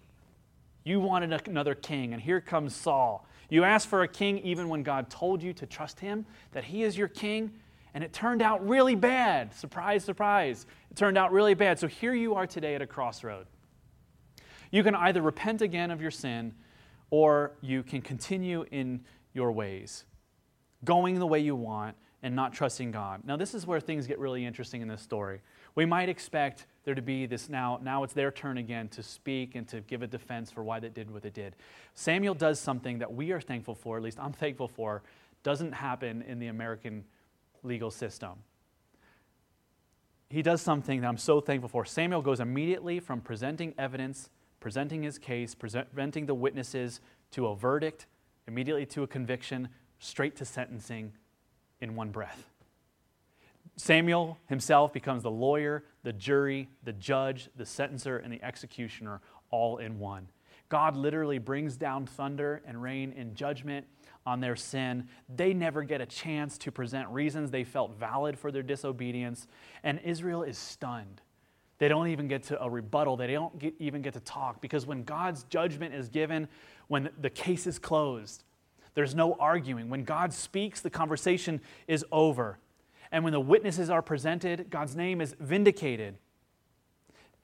you 0.85 0.99
wanted 0.99 1.47
another 1.47 1.75
king, 1.75 2.13
and 2.13 2.21
here 2.21 2.39
comes 2.39 2.75
Saul. 2.75 3.27
You 3.49 3.63
asked 3.63 3.87
for 3.87 4.03
a 4.03 4.07
king 4.07 4.39
even 4.39 4.69
when 4.69 4.83
God 4.83 5.09
told 5.09 5.43
you 5.43 5.53
to 5.53 5.65
trust 5.65 5.99
him, 5.99 6.25
that 6.53 6.63
he 6.63 6.83
is 6.83 6.97
your 6.97 7.09
king, 7.09 7.51
and 7.93 8.03
it 8.03 8.13
turned 8.13 8.41
out 8.41 8.67
really 8.67 8.95
bad. 8.95 9.53
Surprise, 9.53 10.03
surprise. 10.03 10.65
It 10.89 10.97
turned 10.97 11.17
out 11.17 11.31
really 11.31 11.53
bad. 11.53 11.77
So 11.77 11.87
here 11.87 12.13
you 12.13 12.35
are 12.35 12.47
today 12.47 12.75
at 12.75 12.81
a 12.81 12.87
crossroad. 12.87 13.45
You 14.71 14.81
can 14.81 14.95
either 14.95 15.21
repent 15.21 15.61
again 15.61 15.91
of 15.91 16.01
your 16.01 16.09
sin, 16.09 16.53
or 17.11 17.51
you 17.61 17.83
can 17.83 18.01
continue 18.01 18.65
in 18.71 19.01
your 19.33 19.51
ways, 19.51 20.05
going 20.83 21.19
the 21.19 21.27
way 21.27 21.39
you 21.39 21.55
want, 21.55 21.95
and 22.23 22.33
not 22.33 22.53
trusting 22.53 22.89
God. 22.91 23.21
Now, 23.25 23.35
this 23.35 23.53
is 23.53 23.67
where 23.67 23.81
things 23.81 24.07
get 24.07 24.17
really 24.17 24.45
interesting 24.45 24.81
in 24.81 24.87
this 24.87 25.01
story. 25.01 25.41
We 25.75 25.85
might 25.85 26.07
expect 26.07 26.65
there 26.85 26.95
to 26.95 27.01
be 27.01 27.25
this 27.25 27.49
now, 27.49 27.79
now 27.83 28.03
it's 28.03 28.13
their 28.13 28.31
turn 28.31 28.57
again 28.57 28.87
to 28.89 29.03
speak 29.03 29.55
and 29.55 29.67
to 29.67 29.81
give 29.81 30.01
a 30.01 30.07
defense 30.07 30.49
for 30.49 30.63
why 30.63 30.79
they 30.79 30.87
did 30.87 31.11
what 31.11 31.21
they 31.21 31.29
did. 31.29 31.55
Samuel 31.95 32.33
does 32.33 32.59
something 32.59 32.99
that 32.99 33.13
we 33.13 33.31
are 33.31 33.41
thankful 33.41 33.75
for, 33.75 33.97
at 33.97 34.03
least 34.03 34.19
I'm 34.19 34.31
thankful 34.31 34.69
for, 34.69 35.03
doesn't 35.43 35.73
happen 35.73 36.21
in 36.21 36.39
the 36.39 36.47
American 36.47 37.03
legal 37.61 37.91
system. 37.91 38.31
He 40.29 40.41
does 40.41 40.61
something 40.61 41.01
that 41.01 41.07
I'm 41.07 41.17
so 41.17 41.41
thankful 41.41 41.69
for. 41.69 41.83
Samuel 41.83 42.21
goes 42.21 42.39
immediately 42.39 42.99
from 42.99 43.19
presenting 43.19 43.73
evidence, 43.77 44.29
presenting 44.61 45.03
his 45.03 45.17
case, 45.17 45.53
presenting 45.53 46.25
the 46.25 46.33
witnesses 46.33 47.01
to 47.31 47.47
a 47.47 47.55
verdict, 47.55 48.07
immediately 48.47 48.85
to 48.87 49.03
a 49.03 49.07
conviction, 49.07 49.67
straight 49.99 50.35
to 50.37 50.45
sentencing 50.45 51.11
in 51.83 51.95
one 51.95 52.09
breath. 52.09 52.49
Samuel 53.75 54.37
himself 54.47 54.93
becomes 54.93 55.23
the 55.23 55.31
lawyer, 55.31 55.83
the 56.03 56.13
jury, 56.13 56.69
the 56.83 56.93
judge, 56.93 57.49
the 57.55 57.63
sentencer, 57.63 58.23
and 58.23 58.31
the 58.31 58.41
executioner 58.43 59.21
all 59.51 59.77
in 59.77 59.99
one. 59.99 60.27
God 60.69 60.95
literally 60.95 61.37
brings 61.37 61.75
down 61.75 62.05
thunder 62.05 62.61
and 62.65 62.81
rain 62.81 63.11
in 63.11 63.35
judgment 63.35 63.85
on 64.25 64.39
their 64.39 64.55
sin. 64.55 65.07
They 65.35 65.53
never 65.53 65.83
get 65.83 66.01
a 66.01 66.05
chance 66.05 66.57
to 66.59 66.71
present 66.71 67.09
reasons 67.09 67.51
they 67.51 67.63
felt 67.63 67.97
valid 67.97 68.39
for 68.39 68.51
their 68.51 68.63
disobedience, 68.63 69.47
and 69.83 69.99
Israel 70.03 70.43
is 70.43 70.57
stunned. 70.57 71.21
They 71.79 71.87
don't 71.89 72.07
even 72.07 72.27
get 72.27 72.43
to 72.43 72.63
a 72.63 72.69
rebuttal. 72.69 73.17
They 73.17 73.27
don't 73.33 73.59
get, 73.59 73.73
even 73.79 74.01
get 74.01 74.13
to 74.13 74.19
talk 74.21 74.61
because 74.61 74.85
when 74.85 75.03
God's 75.03 75.43
judgment 75.43 75.93
is 75.93 76.07
given, 76.07 76.47
when 76.87 77.09
the 77.19 77.29
case 77.29 77.67
is 77.67 77.77
closed, 77.77 78.43
there's 78.93 79.15
no 79.15 79.33
arguing. 79.33 79.89
When 79.89 80.03
God 80.03 80.33
speaks, 80.33 80.81
the 80.81 80.89
conversation 80.89 81.61
is 81.87 82.05
over. 82.11 82.59
And 83.11 83.23
when 83.23 83.33
the 83.33 83.39
witnesses 83.39 83.89
are 83.89 84.01
presented, 84.01 84.69
God's 84.69 84.95
name 84.95 85.21
is 85.21 85.35
vindicated. 85.39 86.15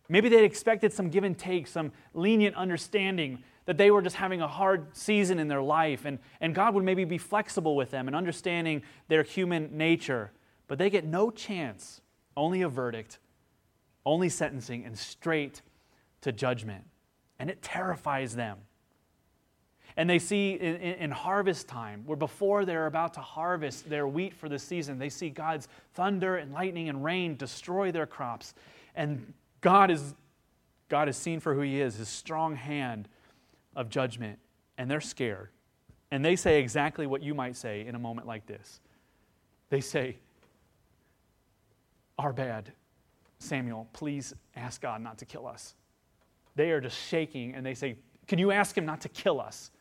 Maybe 0.07 0.29
they 0.29 0.43
expected 0.43 0.91
some 0.91 1.09
give 1.09 1.23
and 1.23 1.37
take, 1.37 1.67
some 1.67 1.91
lenient 2.13 2.55
understanding 2.55 3.43
that 3.65 3.77
they 3.77 3.91
were 3.91 4.01
just 4.01 4.15
having 4.15 4.41
a 4.41 4.47
hard 4.47 4.87
season 4.97 5.37
in 5.37 5.47
their 5.47 5.61
life, 5.61 6.05
and, 6.05 6.17
and 6.41 6.55
God 6.55 6.73
would 6.73 6.83
maybe 6.83 7.05
be 7.05 7.19
flexible 7.19 7.75
with 7.75 7.91
them 7.91 8.07
and 8.07 8.15
understanding 8.15 8.81
their 9.07 9.21
human 9.21 9.77
nature. 9.77 10.31
But 10.67 10.79
they 10.79 10.89
get 10.89 11.05
no 11.05 11.29
chance, 11.29 12.01
only 12.35 12.63
a 12.63 12.69
verdict, 12.69 13.19
only 14.07 14.29
sentencing, 14.29 14.85
and 14.85 14.97
straight 14.97 15.61
to 16.21 16.31
judgment. 16.31 16.85
And 17.37 17.47
it 17.47 17.61
terrifies 17.61 18.35
them. 18.35 18.57
And 19.97 20.09
they 20.09 20.19
see 20.19 20.53
in, 20.53 20.75
in, 20.75 20.93
in, 20.95 21.11
harvest 21.11 21.67
time, 21.67 22.03
where 22.05 22.15
before 22.15 22.63
they're 22.63 22.85
about 22.85 23.13
to 23.15 23.19
harvest 23.19 23.89
their 23.89 24.07
wheat 24.07 24.33
for 24.33 24.47
the 24.47 24.59
season, 24.59 24.97
they 24.97 25.09
see 25.09 25.29
God's 25.29 25.67
thunder 25.93 26.37
and 26.37 26.53
lightning 26.53 26.89
and 26.89 27.03
rain 27.03 27.35
destroy 27.35 27.91
their 27.91 28.05
crops. 28.05 28.53
And 28.95 29.33
God 29.61 29.91
is, 29.91 30.13
God 30.87 31.09
is 31.09 31.17
seen 31.17 31.39
for 31.39 31.53
who 31.53 31.61
He 31.61 31.81
is, 31.81 31.95
His 31.95 32.07
strong 32.07 32.55
hand 32.55 33.09
of 33.75 33.89
judgment, 33.89 34.39
and 34.77 34.89
they're 34.89 35.01
scared. 35.01 35.49
And 36.11 36.23
they 36.23 36.35
say 36.35 36.59
exactly 36.59 37.05
what 37.05 37.21
you 37.21 37.33
might 37.33 37.55
say 37.55 37.85
in 37.85 37.95
a 37.95 37.99
moment 37.99 38.27
like 38.27 38.45
this. 38.45 38.79
They 39.69 39.81
say, 39.81 40.17
Our 42.17 42.33
bad. 42.33 42.71
Samuel, 43.39 43.87
please 43.93 44.33
ask 44.55 44.81
God 44.81 45.01
not 45.01 45.17
to 45.19 45.25
kill 45.25 45.47
us. 45.47 45.75
They 46.55 46.71
are 46.71 46.81
just 46.81 46.97
shaking 47.07 47.55
and 47.55 47.65
they 47.65 47.73
say, 47.73 47.95
Can 48.27 48.37
you 48.37 48.51
ask 48.51 48.77
him 48.77 48.85
not 48.85 49.01
to 49.01 49.09
kill 49.09 49.39
us? 49.39 49.71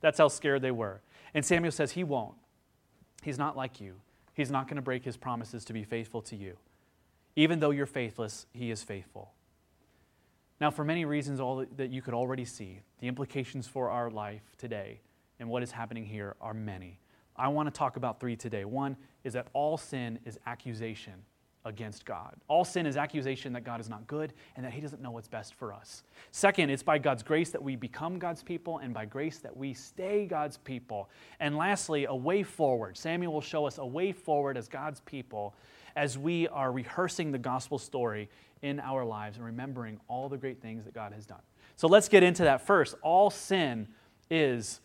That's 0.00 0.18
how 0.18 0.28
scared 0.28 0.62
they 0.62 0.70
were. 0.70 1.00
And 1.34 1.44
Samuel 1.44 1.72
says, 1.72 1.92
He 1.92 2.04
won't. 2.04 2.34
He's 3.22 3.38
not 3.38 3.56
like 3.56 3.80
you. 3.80 3.96
He's 4.34 4.50
not 4.50 4.68
going 4.68 4.76
to 4.76 4.82
break 4.82 5.04
his 5.04 5.16
promises 5.16 5.64
to 5.64 5.72
be 5.72 5.82
faithful 5.82 6.20
to 6.22 6.36
you. 6.36 6.58
Even 7.34 7.58
though 7.58 7.70
you're 7.70 7.86
faithless, 7.86 8.46
he 8.52 8.70
is 8.70 8.82
faithful. 8.82 9.32
Now, 10.60 10.70
for 10.70 10.84
many 10.84 11.04
reasons 11.04 11.40
all 11.40 11.64
that 11.76 11.90
you 11.90 12.02
could 12.02 12.14
already 12.14 12.44
see, 12.44 12.80
the 13.00 13.08
implications 13.08 13.66
for 13.66 13.90
our 13.90 14.10
life 14.10 14.42
today 14.58 15.00
and 15.38 15.48
what 15.48 15.62
is 15.62 15.72
happening 15.72 16.04
here 16.04 16.36
are 16.40 16.54
many. 16.54 17.00
I 17.34 17.48
want 17.48 17.66
to 17.66 17.76
talk 17.76 17.96
about 17.96 18.20
three 18.20 18.36
today. 18.36 18.64
One 18.64 18.96
is 19.24 19.34
that 19.34 19.48
all 19.52 19.76
sin 19.76 20.18
is 20.24 20.38
accusation 20.46 21.14
against 21.66 22.06
God. 22.06 22.34
All 22.48 22.64
sin 22.64 22.86
is 22.86 22.96
accusation 22.96 23.52
that 23.52 23.64
God 23.64 23.80
is 23.80 23.90
not 23.90 24.06
good 24.06 24.32
and 24.54 24.64
that 24.64 24.72
He 24.72 24.80
doesn't 24.80 25.02
know 25.02 25.10
what's 25.10 25.28
best 25.28 25.54
for 25.54 25.72
us. 25.72 26.04
Second, 26.30 26.70
it's 26.70 26.82
by 26.82 26.96
God's 26.96 27.22
grace 27.22 27.50
that 27.50 27.62
we 27.62 27.76
become 27.76 28.18
God's 28.18 28.42
people 28.42 28.78
and 28.78 28.94
by 28.94 29.04
grace 29.04 29.38
that 29.38 29.54
we 29.54 29.74
stay 29.74 30.26
God's 30.26 30.56
people. 30.58 31.10
And 31.40 31.56
lastly, 31.56 32.06
a 32.06 32.14
way 32.14 32.44
forward. 32.44 32.96
Samuel 32.96 33.32
will 33.32 33.40
show 33.40 33.66
us 33.66 33.78
a 33.78 33.84
way 33.84 34.12
forward 34.12 34.56
as 34.56 34.68
God's 34.68 35.00
people 35.00 35.54
as 35.96 36.16
we 36.16 36.46
are 36.48 36.70
rehearsing 36.70 37.32
the 37.32 37.38
gospel 37.38 37.78
story 37.78 38.28
in 38.62 38.78
our 38.80 39.04
lives 39.04 39.36
and 39.36 39.44
remembering 39.44 39.98
all 40.08 40.28
the 40.28 40.36
great 40.36 40.62
things 40.62 40.84
that 40.84 40.94
God 40.94 41.12
has 41.12 41.26
done. 41.26 41.40
So 41.76 41.88
let's 41.88 42.08
get 42.08 42.22
into 42.22 42.44
that 42.44 42.66
first. 42.66 42.94
All 43.02 43.28
sin 43.30 43.88
is 44.30 44.80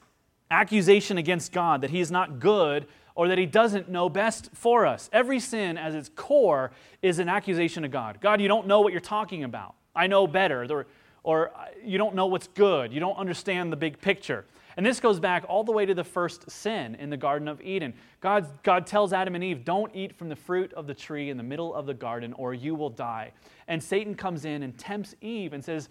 accusation 0.49 1.17
against 1.17 1.51
God 1.51 1.81
that 1.81 1.91
He 1.91 1.99
is 1.99 2.11
not 2.11 2.39
good 2.39 2.87
or 3.15 3.27
that 3.27 3.37
He 3.37 3.45
doesn't 3.45 3.89
know 3.89 4.09
best 4.09 4.49
for 4.53 4.85
us. 4.85 5.09
Every 5.11 5.39
sin, 5.39 5.77
as 5.77 5.95
its 5.95 6.09
core, 6.09 6.71
is 7.01 7.19
an 7.19 7.29
accusation 7.29 7.83
of 7.83 7.91
God. 7.91 8.19
God, 8.21 8.41
you 8.41 8.47
don't 8.47 8.67
know 8.67 8.81
what 8.81 8.93
you're 8.93 9.01
talking 9.01 9.43
about. 9.43 9.75
I 9.95 10.07
know 10.07 10.27
better. 10.27 10.65
Or, 10.71 10.87
or 11.23 11.51
you 11.83 11.97
don't 11.97 12.15
know 12.15 12.27
what's 12.27 12.47
good. 12.47 12.93
You 12.93 12.99
don't 12.99 13.17
understand 13.17 13.71
the 13.71 13.77
big 13.77 13.99
picture. 14.01 14.45
And 14.77 14.85
this 14.85 14.99
goes 14.99 15.19
back 15.19 15.43
all 15.47 15.63
the 15.63 15.71
way 15.71 15.85
to 15.85 15.93
the 15.93 16.03
first 16.03 16.49
sin 16.49 16.95
in 16.95 17.09
the 17.09 17.17
Garden 17.17 17.47
of 17.47 17.61
Eden. 17.61 17.93
God, 18.21 18.47
God 18.63 18.87
tells 18.87 19.13
Adam 19.13 19.35
and 19.35 19.43
Eve, 19.43 19.65
Don't 19.65 19.93
eat 19.93 20.15
from 20.15 20.29
the 20.29 20.35
fruit 20.35 20.73
of 20.73 20.87
the 20.87 20.93
tree 20.93 21.29
in 21.29 21.37
the 21.37 21.43
middle 21.43 21.73
of 21.73 21.85
the 21.85 21.93
garden, 21.93 22.33
or 22.33 22.53
you 22.53 22.75
will 22.75 22.89
die. 22.89 23.31
And 23.67 23.83
Satan 23.83 24.15
comes 24.15 24.45
in 24.45 24.63
and 24.63 24.77
tempts 24.77 25.15
Eve 25.21 25.53
and 25.53 25.63
says, 25.63 25.89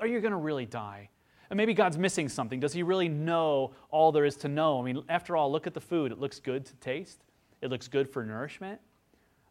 Are 0.00 0.06
you 0.06 0.20
going 0.20 0.32
to 0.32 0.38
really 0.38 0.66
die? 0.66 1.08
And 1.52 1.58
maybe 1.58 1.74
God's 1.74 1.98
missing 1.98 2.30
something. 2.30 2.60
Does 2.60 2.72
he 2.72 2.82
really 2.82 3.10
know 3.10 3.72
all 3.90 4.10
there 4.10 4.24
is 4.24 4.36
to 4.38 4.48
know? 4.48 4.80
I 4.80 4.84
mean, 4.84 5.02
after 5.10 5.36
all, 5.36 5.52
look 5.52 5.66
at 5.66 5.74
the 5.74 5.82
food. 5.82 6.10
It 6.10 6.18
looks 6.18 6.40
good 6.40 6.64
to 6.64 6.74
taste, 6.76 7.18
it 7.60 7.68
looks 7.68 7.88
good 7.88 8.08
for 8.08 8.24
nourishment. 8.24 8.80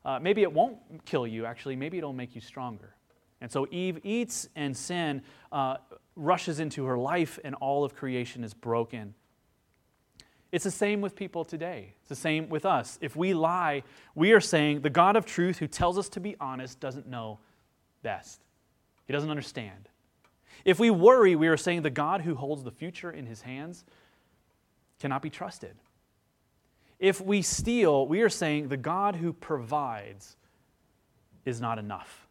Uh, 0.04 0.18
maybe 0.20 0.42
it 0.42 0.52
won't 0.52 0.80
kill 1.06 1.28
you, 1.28 1.46
actually. 1.46 1.76
Maybe 1.76 2.00
it'll 2.00 2.12
make 2.12 2.34
you 2.34 2.42
stronger. 2.42 2.96
And 3.40 3.52
so 3.52 3.68
Eve 3.70 4.00
eats, 4.04 4.50
and 4.56 4.76
sin 4.76 5.22
uh, 5.52 5.78
rushes 6.16 6.60
into 6.60 6.86
her 6.86 6.98
life, 6.98 7.38
and 7.44 7.54
all 7.54 7.84
of 7.84 7.94
creation 7.94 8.44
is 8.44 8.56
broken. 8.56 9.14
It's 10.52 10.64
the 10.64 10.72
same 10.72 11.02
with 11.02 11.16
people 11.16 11.46
today. 11.46 11.94
It's 12.00 12.10
the 12.10 12.16
same 12.16 12.50
with 12.50 12.66
us. 12.66 12.98
If 13.00 13.16
we 13.16 13.36
lie, 13.36 13.84
we 14.16 14.32
are 14.32 14.42
saying 14.42 14.82
the 14.82 14.90
God 14.90 15.16
of 15.16 15.28
truth 15.28 15.60
who 15.60 15.68
tells 15.68 16.00
us 16.00 16.10
to 16.10 16.20
be 16.20 16.36
honest 16.42 16.80
doesn't 16.80 17.08
know 17.08 17.38
best. 18.02 18.42
He 19.06 19.14
doesn't 19.14 19.30
understand. 19.30 19.88
If 20.66 20.80
we 20.80 20.90
worry, 20.90 21.36
we 21.36 21.48
are 21.48 21.58
saying 21.58 21.82
the 21.82 21.90
God 21.90 22.22
who 22.22 22.36
holds 22.36 22.64
the 22.64 22.72
future 22.72 23.12
in 23.12 23.26
his 23.26 23.42
hands 23.42 23.84
cannot 25.00 25.22
be 25.22 25.30
trusted. 25.30 25.76
If 27.00 27.20
we 27.20 27.42
steal, 27.42 28.08
we 28.08 28.22
are 28.22 28.30
saying 28.30 28.68
the 28.68 28.78
God 28.78 29.16
who 29.16 29.34
provides 29.34 30.36
is 31.46 31.60
not 31.60 31.80
enough. 31.80 32.28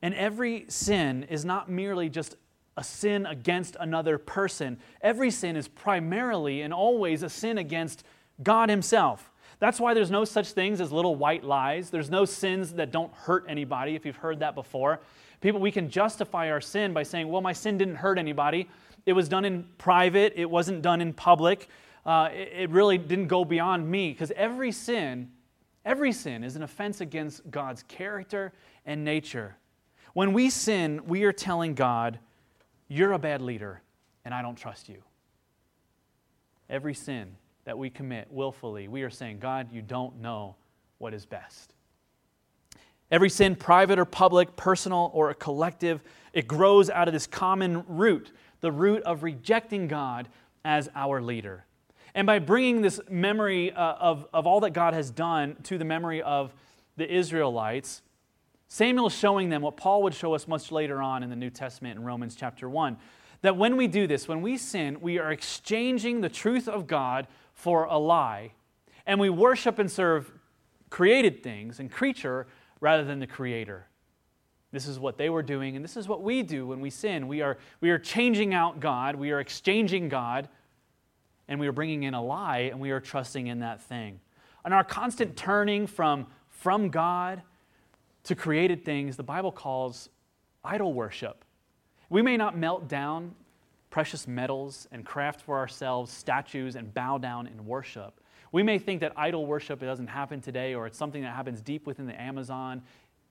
And 0.00 0.14
every 0.14 0.66
sin 0.68 1.24
is 1.24 1.44
not 1.44 1.68
merely 1.68 2.08
just 2.08 2.36
a 2.76 2.84
sin 2.84 3.26
against 3.26 3.76
another 3.80 4.18
person. 4.18 4.78
Every 5.00 5.30
sin 5.30 5.56
is 5.56 5.66
primarily 5.66 6.62
and 6.62 6.72
always 6.72 7.22
a 7.22 7.28
sin 7.28 7.58
against 7.58 8.04
God 8.42 8.68
Himself. 8.68 9.32
That's 9.58 9.80
why 9.80 9.94
there's 9.94 10.10
no 10.10 10.24
such 10.24 10.52
things 10.52 10.80
as 10.80 10.92
little 10.92 11.16
white 11.16 11.42
lies. 11.42 11.90
There's 11.90 12.10
no 12.10 12.26
sins 12.26 12.74
that 12.74 12.92
don't 12.92 13.12
hurt 13.12 13.46
anybody, 13.48 13.94
if 13.94 14.04
you've 14.04 14.16
heard 14.16 14.40
that 14.40 14.54
before. 14.54 15.00
People, 15.40 15.60
we 15.60 15.70
can 15.70 15.90
justify 15.90 16.50
our 16.50 16.60
sin 16.60 16.92
by 16.92 17.02
saying, 17.02 17.28
well, 17.28 17.42
my 17.42 17.52
sin 17.52 17.78
didn't 17.78 17.96
hurt 17.96 18.18
anybody. 18.18 18.68
It 19.04 19.12
was 19.12 19.28
done 19.28 19.44
in 19.44 19.66
private, 19.78 20.32
it 20.36 20.50
wasn't 20.50 20.82
done 20.82 21.00
in 21.00 21.12
public. 21.12 21.68
Uh, 22.04 22.30
it, 22.32 22.52
it 22.54 22.70
really 22.70 22.98
didn't 22.98 23.28
go 23.28 23.44
beyond 23.44 23.88
me. 23.88 24.10
Because 24.10 24.32
every 24.32 24.72
sin, 24.72 25.30
every 25.84 26.12
sin 26.12 26.42
is 26.42 26.56
an 26.56 26.62
offense 26.62 27.00
against 27.00 27.48
God's 27.50 27.82
character 27.84 28.52
and 28.84 29.04
nature. 29.04 29.56
When 30.12 30.32
we 30.32 30.50
sin, 30.50 31.02
we 31.06 31.24
are 31.24 31.32
telling 31.32 31.74
God, 31.74 32.18
You're 32.88 33.12
a 33.12 33.18
bad 33.18 33.42
leader, 33.42 33.82
and 34.24 34.32
I 34.32 34.42
don't 34.42 34.56
trust 34.56 34.88
you. 34.88 35.02
Every 36.70 36.94
sin 36.94 37.36
that 37.64 37.76
we 37.76 37.90
commit 37.90 38.28
willfully, 38.30 38.88
we 38.88 39.02
are 39.02 39.10
saying, 39.10 39.38
God, 39.38 39.72
you 39.72 39.82
don't 39.82 40.20
know 40.20 40.56
what 40.98 41.14
is 41.14 41.26
best. 41.26 41.75
Every 43.10 43.30
sin, 43.30 43.54
private 43.54 43.98
or 43.98 44.04
public, 44.04 44.56
personal 44.56 45.10
or 45.14 45.30
a 45.30 45.34
collective, 45.34 46.00
it 46.32 46.48
grows 46.48 46.90
out 46.90 47.08
of 47.08 47.14
this 47.14 47.26
common 47.26 47.84
root, 47.86 48.32
the 48.60 48.72
root 48.72 49.02
of 49.04 49.22
rejecting 49.22 49.86
God 49.86 50.28
as 50.64 50.88
our 50.94 51.22
leader. 51.22 51.64
And 52.14 52.26
by 52.26 52.38
bringing 52.38 52.82
this 52.82 53.00
memory 53.08 53.72
uh, 53.72 53.94
of, 53.94 54.26
of 54.32 54.46
all 54.46 54.60
that 54.60 54.70
God 54.70 54.94
has 54.94 55.10
done 55.10 55.56
to 55.64 55.78
the 55.78 55.84
memory 55.84 56.22
of 56.22 56.52
the 56.96 57.12
Israelites, 57.12 58.02
Samuel 58.68 59.06
is 59.06 59.14
showing 59.14 59.50
them 59.50 59.62
what 59.62 59.76
Paul 59.76 60.02
would 60.02 60.14
show 60.14 60.34
us 60.34 60.48
much 60.48 60.72
later 60.72 61.00
on 61.00 61.22
in 61.22 61.30
the 61.30 61.36
New 61.36 61.50
Testament 61.50 61.98
in 61.98 62.04
Romans 62.04 62.34
chapter 62.34 62.68
1 62.68 62.96
that 63.42 63.56
when 63.56 63.76
we 63.76 63.86
do 63.86 64.06
this, 64.06 64.26
when 64.26 64.42
we 64.42 64.56
sin, 64.56 65.00
we 65.00 65.18
are 65.18 65.30
exchanging 65.30 66.20
the 66.20 66.28
truth 66.28 66.68
of 66.68 66.86
God 66.86 67.28
for 67.54 67.84
a 67.84 67.98
lie, 67.98 68.52
and 69.06 69.20
we 69.20 69.30
worship 69.30 69.78
and 69.78 69.90
serve 69.90 70.32
created 70.90 71.42
things 71.42 71.78
and 71.78 71.90
creature 71.90 72.46
rather 72.80 73.04
than 73.04 73.18
the 73.20 73.26
creator. 73.26 73.86
This 74.72 74.86
is 74.86 74.98
what 74.98 75.16
they 75.16 75.30
were 75.30 75.42
doing, 75.42 75.76
and 75.76 75.84
this 75.84 75.96
is 75.96 76.08
what 76.08 76.22
we 76.22 76.42
do 76.42 76.66
when 76.66 76.80
we 76.80 76.90
sin. 76.90 77.28
We 77.28 77.40
are, 77.40 77.56
we 77.80 77.90
are 77.90 77.98
changing 77.98 78.52
out 78.52 78.80
God, 78.80 79.16
we 79.16 79.30
are 79.30 79.40
exchanging 79.40 80.08
God, 80.08 80.48
and 81.48 81.60
we 81.60 81.66
are 81.68 81.72
bringing 81.72 82.02
in 82.02 82.14
a 82.14 82.22
lie, 82.22 82.68
and 82.70 82.80
we 82.80 82.90
are 82.90 83.00
trusting 83.00 83.46
in 83.46 83.60
that 83.60 83.80
thing. 83.80 84.20
And 84.64 84.74
our 84.74 84.84
constant 84.84 85.36
turning 85.36 85.86
from, 85.86 86.26
from 86.48 86.90
God 86.90 87.42
to 88.24 88.34
created 88.34 88.84
things 88.84 89.16
the 89.16 89.22
Bible 89.22 89.52
calls 89.52 90.08
idol 90.64 90.92
worship. 90.92 91.44
We 92.10 92.22
may 92.22 92.36
not 92.36 92.58
melt 92.58 92.88
down 92.88 93.34
precious 93.90 94.26
metals 94.26 94.88
and 94.92 95.04
craft 95.04 95.40
for 95.40 95.56
ourselves 95.56 96.12
statues 96.12 96.76
and 96.76 96.92
bow 96.92 97.18
down 97.18 97.46
in 97.46 97.64
worship. 97.64 98.20
We 98.52 98.62
may 98.62 98.78
think 98.78 99.00
that 99.00 99.12
idol 99.16 99.46
worship 99.46 99.80
doesn't 99.80 100.06
happen 100.06 100.40
today 100.40 100.74
or 100.74 100.86
it's 100.86 100.98
something 100.98 101.22
that 101.22 101.34
happens 101.34 101.60
deep 101.60 101.86
within 101.86 102.06
the 102.06 102.20
Amazon 102.20 102.82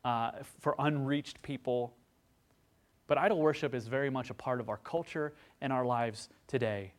uh, 0.04 0.32
for 0.60 0.76
unreached 0.78 1.42
people. 1.42 1.96
But 3.08 3.18
idol 3.18 3.40
worship 3.40 3.74
is 3.74 3.88
very 3.88 4.10
much 4.10 4.30
a 4.30 4.34
part 4.34 4.60
of 4.60 4.70
our 4.70 4.78
culture 4.78 5.34
and 5.62 5.72
our 5.72 5.86
lives 5.86 6.30
today. 6.48 6.94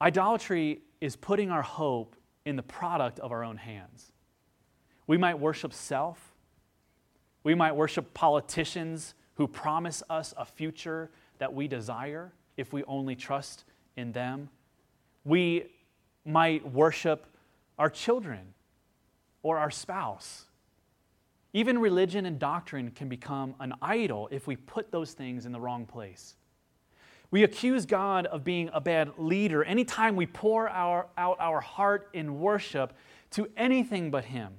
Idolatry 0.00 0.82
is 1.00 1.16
putting 1.16 1.50
our 1.50 1.62
hope 1.62 2.16
in 2.44 2.56
the 2.56 2.62
product 2.62 3.20
of 3.20 3.32
our 3.32 3.42
own 3.42 3.56
hands. 3.56 4.12
We 5.06 5.16
might 5.16 5.38
worship 5.38 5.72
self. 5.72 6.34
We 7.42 7.54
might 7.54 7.76
worship 7.76 8.12
politicians 8.14 9.14
who 9.34 9.46
promise 9.46 10.02
us 10.08 10.34
a 10.36 10.44
future 10.44 11.10
that 11.38 11.52
we 11.52 11.68
desire 11.68 12.32
if 12.56 12.72
we 12.72 12.84
only 12.84 13.16
trust 13.16 13.64
in 13.96 14.12
them. 14.12 14.48
We 15.24 15.66
might 16.24 16.70
worship 16.70 17.26
our 17.78 17.90
children 17.90 18.54
or 19.42 19.58
our 19.58 19.70
spouse 19.70 20.46
Even 21.54 21.78
religion 21.78 22.26
and 22.26 22.38
doctrine 22.38 22.90
can 22.90 23.08
become 23.08 23.54
an 23.60 23.74
idol 23.80 24.28
if 24.32 24.48
we 24.48 24.56
put 24.56 24.90
those 24.90 25.12
things 25.12 25.46
in 25.46 25.52
the 25.52 25.60
wrong 25.60 25.86
place. 25.86 26.34
We 27.30 27.44
accuse 27.44 27.86
God 27.86 28.26
of 28.26 28.42
being 28.42 28.70
a 28.72 28.80
bad 28.80 29.12
leader 29.18 29.62
anytime 29.62 30.16
we 30.16 30.26
pour 30.26 30.68
our, 30.68 31.06
out 31.16 31.36
our 31.38 31.60
heart 31.60 32.08
in 32.12 32.40
worship 32.40 32.92
to 33.30 33.48
anything 33.56 34.10
but 34.10 34.24
Him. 34.24 34.52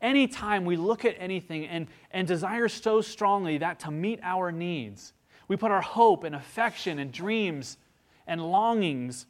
Anytime 0.00 0.64
we 0.64 0.76
look 0.76 1.04
at 1.04 1.14
anything 1.18 1.64
and, 1.66 1.86
and 2.10 2.26
desire 2.26 2.68
so 2.68 3.00
strongly 3.00 3.58
that 3.58 3.78
to 3.80 3.92
meet 3.92 4.18
our 4.24 4.50
needs, 4.50 5.12
we 5.46 5.56
put 5.56 5.70
our 5.70 5.80
hope 5.80 6.24
and 6.24 6.34
affection 6.34 6.98
and 6.98 7.12
dreams 7.12 7.78
and 8.26 8.40
longings 8.50 9.26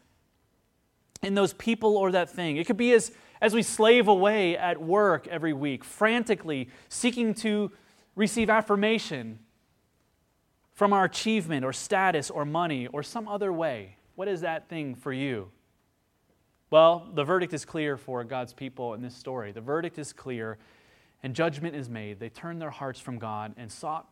in 1.23 1.35
those 1.35 1.53
people 1.55 1.97
or 1.97 2.13
that 2.13 2.31
thing. 2.31 2.57
It 2.57 2.67
could 2.67 2.77
be 2.77 2.93
as, 2.93 3.13
as 3.41 3.55
we 3.55 3.63
slave 3.63 4.09
away 4.09 4.57
at 4.57 4.81
work 4.81 5.27
every 5.29 5.53
week, 5.53 5.85
frantically 5.85 6.69
seeking 6.89 7.35
to 7.35 7.71
receive 8.17 8.51
affirmation 8.51 9.39
from 10.75 10.93
our 10.93 11.05
achievement 11.05 11.65
or 11.65 11.73
status 11.73 12.31
or 12.31 12.45
money 12.45 12.87
or 12.89 13.03
some 13.03 13.29
other 13.29 13.53
way. 13.53 13.97
What 14.15 14.29
is 14.29 14.41
that 14.41 14.69
thing 14.69 14.95
for 14.95 15.13
you? 15.13 15.51
Well, 16.71 17.07
the 17.15 17.25
verdict 17.25 17.53
is 17.53 17.65
clear 17.65 17.97
for 17.97 18.25
God's 18.25 18.55
people 18.55 18.95
in 18.95 19.03
this 19.03 19.15
story. 19.15 19.53
The 19.53 19.61
verdict 19.61 19.99
is 19.99 20.13
clear, 20.13 20.59
and 21.23 21.35
judgment 21.35 21.77
is 21.77 21.89
made. 21.89 22.19
They 22.19 22.31
turned 22.31 22.61
their 22.61 22.71
hearts 22.71 22.99
from 22.99 23.19
God 23.19 23.53
and 23.59 23.71
sought 23.71 24.09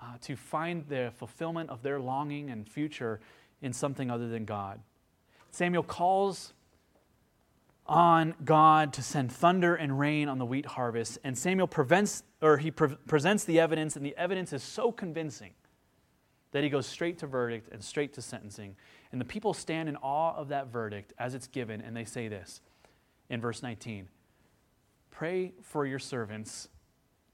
uh, 0.00 0.16
to 0.22 0.36
find 0.36 0.86
the 0.88 1.10
fulfillment 1.16 1.70
of 1.70 1.82
their 1.82 1.98
longing 1.98 2.50
and 2.50 2.68
future 2.68 3.20
in 3.62 3.72
something 3.72 4.10
other 4.10 4.28
than 4.28 4.44
God. 4.44 4.80
Samuel 5.50 5.82
calls 5.82 6.52
on 7.86 8.34
God 8.44 8.92
to 8.94 9.02
send 9.02 9.32
thunder 9.32 9.74
and 9.74 9.98
rain 9.98 10.28
on 10.28 10.38
the 10.38 10.44
wheat 10.44 10.66
harvest, 10.66 11.18
and 11.24 11.36
Samuel 11.36 11.66
prevents, 11.66 12.22
or 12.42 12.58
he 12.58 12.70
pre- 12.70 12.96
presents 13.06 13.44
the 13.44 13.58
evidence, 13.58 13.96
and 13.96 14.04
the 14.04 14.16
evidence 14.16 14.52
is 14.52 14.62
so 14.62 14.92
convincing 14.92 15.52
that 16.52 16.62
he 16.62 16.70
goes 16.70 16.86
straight 16.86 17.18
to 17.18 17.26
verdict 17.26 17.72
and 17.72 17.82
straight 17.82 18.12
to 18.14 18.22
sentencing. 18.22 18.76
And 19.10 19.20
the 19.20 19.24
people 19.24 19.54
stand 19.54 19.88
in 19.88 19.96
awe 19.96 20.34
of 20.36 20.48
that 20.48 20.68
verdict 20.68 21.12
as 21.18 21.34
it's 21.34 21.46
given, 21.46 21.80
and 21.80 21.96
they 21.96 22.04
say 22.04 22.28
this 22.28 22.60
in 23.30 23.40
verse 23.40 23.62
19 23.62 24.08
Pray 25.10 25.52
for 25.62 25.84
your 25.86 25.98
servants 25.98 26.68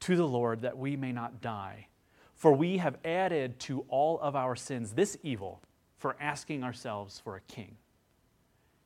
to 0.01 0.17
the 0.17 0.27
Lord 0.27 0.63
that 0.63 0.79
we 0.79 0.97
may 0.97 1.13
not 1.13 1.41
die, 1.41 1.89
for 2.35 2.53
we 2.53 2.79
have 2.79 2.97
added 3.05 3.59
to 3.61 3.85
all 3.89 4.21
of 4.21 4.37
our 4.37 4.57
sins 4.57 4.93
this 4.93 5.17
evil 5.23 5.63
for 5.99 6.17
asking 6.21 6.63
ourselves 6.63 7.19
for 7.19 7.37
a 7.37 7.41
king. 7.41 7.77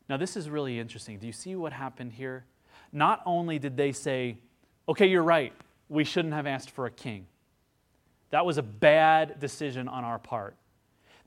Now, 0.09 0.17
this 0.17 0.37
is 0.37 0.49
really 0.49 0.79
interesting. 0.79 1.19
Do 1.19 1.27
you 1.27 1.33
see 1.33 1.55
what 1.55 1.73
happened 1.73 2.13
here? 2.13 2.45
Not 2.93 3.23
only 3.27 3.59
did 3.59 3.77
they 3.77 3.93
say, 3.93 4.39
okay, 4.89 5.07
you're 5.07 5.23
right, 5.23 5.53
we 5.89 6.05
shouldn't 6.05 6.35
have 6.35 6.47
asked 6.47 6.71
for 6.71 6.87
a 6.87 6.91
king. 6.91 7.27
That 8.31 8.47
was 8.47 8.59
a 8.59 8.63
bad 8.63 9.39
decision 9.39 9.89
on 9.89 10.05
our 10.05 10.19
part. 10.19 10.57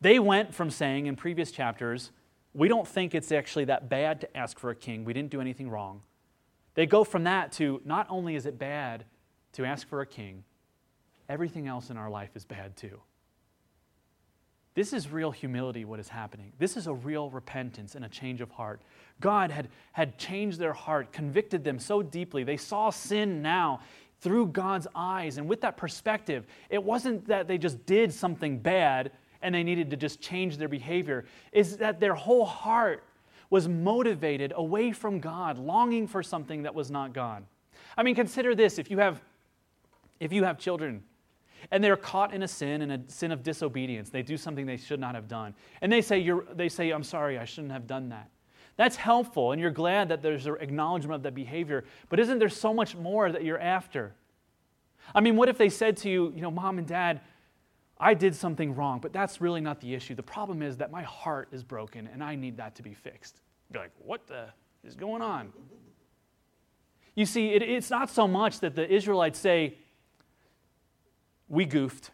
They 0.01 0.17
went 0.17 0.53
from 0.53 0.71
saying 0.71 1.05
in 1.05 1.15
previous 1.15 1.51
chapters, 1.51 2.11
we 2.53 2.67
don't 2.67 2.88
think 2.88 3.13
it's 3.13 3.31
actually 3.31 3.65
that 3.65 3.88
bad 3.89 4.21
to 4.21 4.38
ask 4.38 4.59
for 4.59 4.71
a 4.71 4.75
king, 4.75 5.05
we 5.05 5.13
didn't 5.13 5.29
do 5.29 5.41
anything 5.41 5.69
wrong. 5.69 6.01
They 6.73 6.85
go 6.85 7.03
from 7.03 7.23
that 7.25 7.51
to 7.53 7.81
not 7.85 8.07
only 8.09 8.35
is 8.35 8.45
it 8.45 8.57
bad 8.57 9.05
to 9.53 9.65
ask 9.65 9.88
for 9.88 10.01
a 10.01 10.05
king, 10.05 10.43
everything 11.29 11.67
else 11.67 11.89
in 11.89 11.97
our 11.97 12.09
life 12.09 12.31
is 12.35 12.45
bad 12.45 12.75
too. 12.75 13.00
This 14.73 14.93
is 14.93 15.11
real 15.11 15.31
humility, 15.31 15.83
what 15.83 15.99
is 15.99 16.07
happening. 16.07 16.53
This 16.57 16.77
is 16.77 16.87
a 16.87 16.93
real 16.93 17.29
repentance 17.29 17.95
and 17.95 18.05
a 18.05 18.09
change 18.09 18.39
of 18.39 18.51
heart. 18.51 18.81
God 19.19 19.51
had, 19.51 19.67
had 19.91 20.17
changed 20.17 20.59
their 20.59 20.73
heart, 20.73 21.11
convicted 21.11 21.63
them 21.63 21.77
so 21.77 22.01
deeply. 22.01 22.43
They 22.43 22.57
saw 22.57 22.89
sin 22.89 23.41
now 23.41 23.81
through 24.21 24.47
God's 24.47 24.87
eyes. 24.95 25.37
And 25.37 25.49
with 25.49 25.61
that 25.61 25.75
perspective, 25.75 26.45
it 26.69 26.81
wasn't 26.81 27.27
that 27.27 27.47
they 27.47 27.57
just 27.57 27.85
did 27.85 28.13
something 28.13 28.59
bad 28.59 29.11
and 29.41 29.53
they 29.53 29.63
needed 29.63 29.89
to 29.89 29.97
just 29.97 30.21
change 30.21 30.57
their 30.57 30.67
behavior, 30.67 31.25
is 31.51 31.77
that 31.77 31.99
their 31.99 32.13
whole 32.13 32.45
heart 32.45 33.03
was 33.49 33.67
motivated 33.67 34.53
away 34.55 34.91
from 34.91 35.19
God, 35.19 35.57
longing 35.57 36.07
for 36.07 36.23
something 36.23 36.63
that 36.63 36.73
was 36.73 36.89
not 36.89 37.11
God. 37.11 37.43
I 37.98 38.03
mean, 38.03 38.15
consider 38.15 38.55
this 38.55 38.79
if 38.79 38.89
you 38.89 39.00
have 39.00 39.22
if 40.19 40.31
you 40.31 40.43
have 40.43 40.59
children 40.59 41.03
and 41.69 41.83
they're 41.83 41.97
caught 41.97 42.33
in 42.33 42.43
a 42.43 42.47
sin 42.47 42.81
and 42.81 42.91
a 42.91 43.01
sin 43.07 43.31
of 43.31 43.43
disobedience. 43.43 44.09
They 44.09 44.24
do 44.24 44.37
something 44.37 44.65
they 44.65 44.77
should 44.77 45.00
not 45.00 45.15
have 45.15 45.27
done. 45.27 45.53
And 45.81 45.91
they 45.91 46.01
say, 46.01 46.19
you're, 46.19 46.45
they 46.53 46.69
say 46.69 46.89
I'm 46.89 47.03
sorry, 47.03 47.37
I 47.37 47.45
shouldn't 47.45 47.74
have 47.74 47.87
done 47.87 48.09
that. 48.09 48.29
That's 48.77 48.95
helpful, 48.95 49.51
and 49.51 49.61
you're 49.61 49.69
glad 49.69 50.09
that 50.09 50.21
there's 50.21 50.47
an 50.47 50.55
acknowledgement 50.59 51.15
of 51.15 51.24
that 51.24 51.35
behavior. 51.35 51.83
But 52.09 52.19
isn't 52.19 52.39
there 52.39 52.50
so 52.50 52.74
much 52.74 52.95
more 52.95 53.31
that 53.31 53.43
you're 53.43 53.59
after? 53.59 54.15
I 55.13 55.19
mean, 55.19 55.35
what 55.35 55.50
if 55.50 55.57
they 55.57 55.69
said 55.69 55.97
to 55.97 56.09
you, 56.09 56.31
you 56.35 56.41
know, 56.41 56.51
mom 56.51 56.77
and 56.77 56.87
dad, 56.87 57.21
I 58.00 58.15
did 58.15 58.33
something 58.33 58.74
wrong, 58.74 59.00
but 59.00 59.13
that's 59.13 59.41
really 59.41 59.61
not 59.61 59.79
the 59.81 59.93
issue. 59.93 60.15
The 60.15 60.24
problem 60.24 60.63
is 60.63 60.77
that 60.77 60.89
my 60.89 61.03
heart 61.03 61.50
is 61.51 61.63
broken 61.63 62.09
and 62.11 62.24
I 62.24 62.35
need 62.35 62.57
that 62.57 62.75
to 62.75 62.83
be 62.83 62.95
fixed. 62.95 63.41
You'd 63.69 63.74
be 63.74 63.79
like, 63.79 63.91
what 64.00 64.25
the 64.25 64.47
is 64.83 64.95
going 64.95 65.21
on? 65.21 65.53
You 67.13 67.25
see, 67.25 67.50
it, 67.50 67.61
it's 67.61 67.89
not 67.89 68.09
so 68.09 68.27
much 68.27 68.61
that 68.61 68.75
the 68.75 68.91
Israelites 68.91 69.37
say, 69.37 69.75
we 71.51 71.66
goofed. 71.66 72.11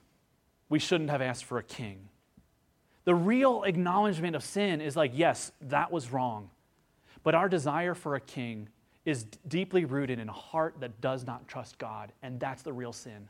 We 0.68 0.80
shouldn't 0.80 1.12
have 1.12 1.22
asked 1.22 1.46
for 1.46 1.60
a 1.60 1.64
king. 1.64 2.10
The 3.06 3.16
real 3.16 3.64
acknowledgement 3.64 4.36
of 4.36 4.44
sin 4.44 4.82
is 4.82 4.98
like, 4.98 5.12
yes, 5.14 5.52
that 5.62 5.92
was 5.92 6.12
wrong. 6.12 6.50
But 7.24 7.36
our 7.36 7.48
desire 7.48 7.94
for 7.94 8.16
a 8.16 8.20
king 8.20 8.68
is 9.06 9.26
deeply 9.48 9.86
rooted 9.86 10.20
in 10.20 10.28
a 10.28 10.34
heart 10.34 10.76
that 10.82 11.00
does 11.00 11.26
not 11.26 11.48
trust 11.48 11.78
God. 11.78 12.12
And 12.22 12.40
that's 12.40 12.64
the 12.64 12.74
real 12.74 12.92
sin. 12.92 13.30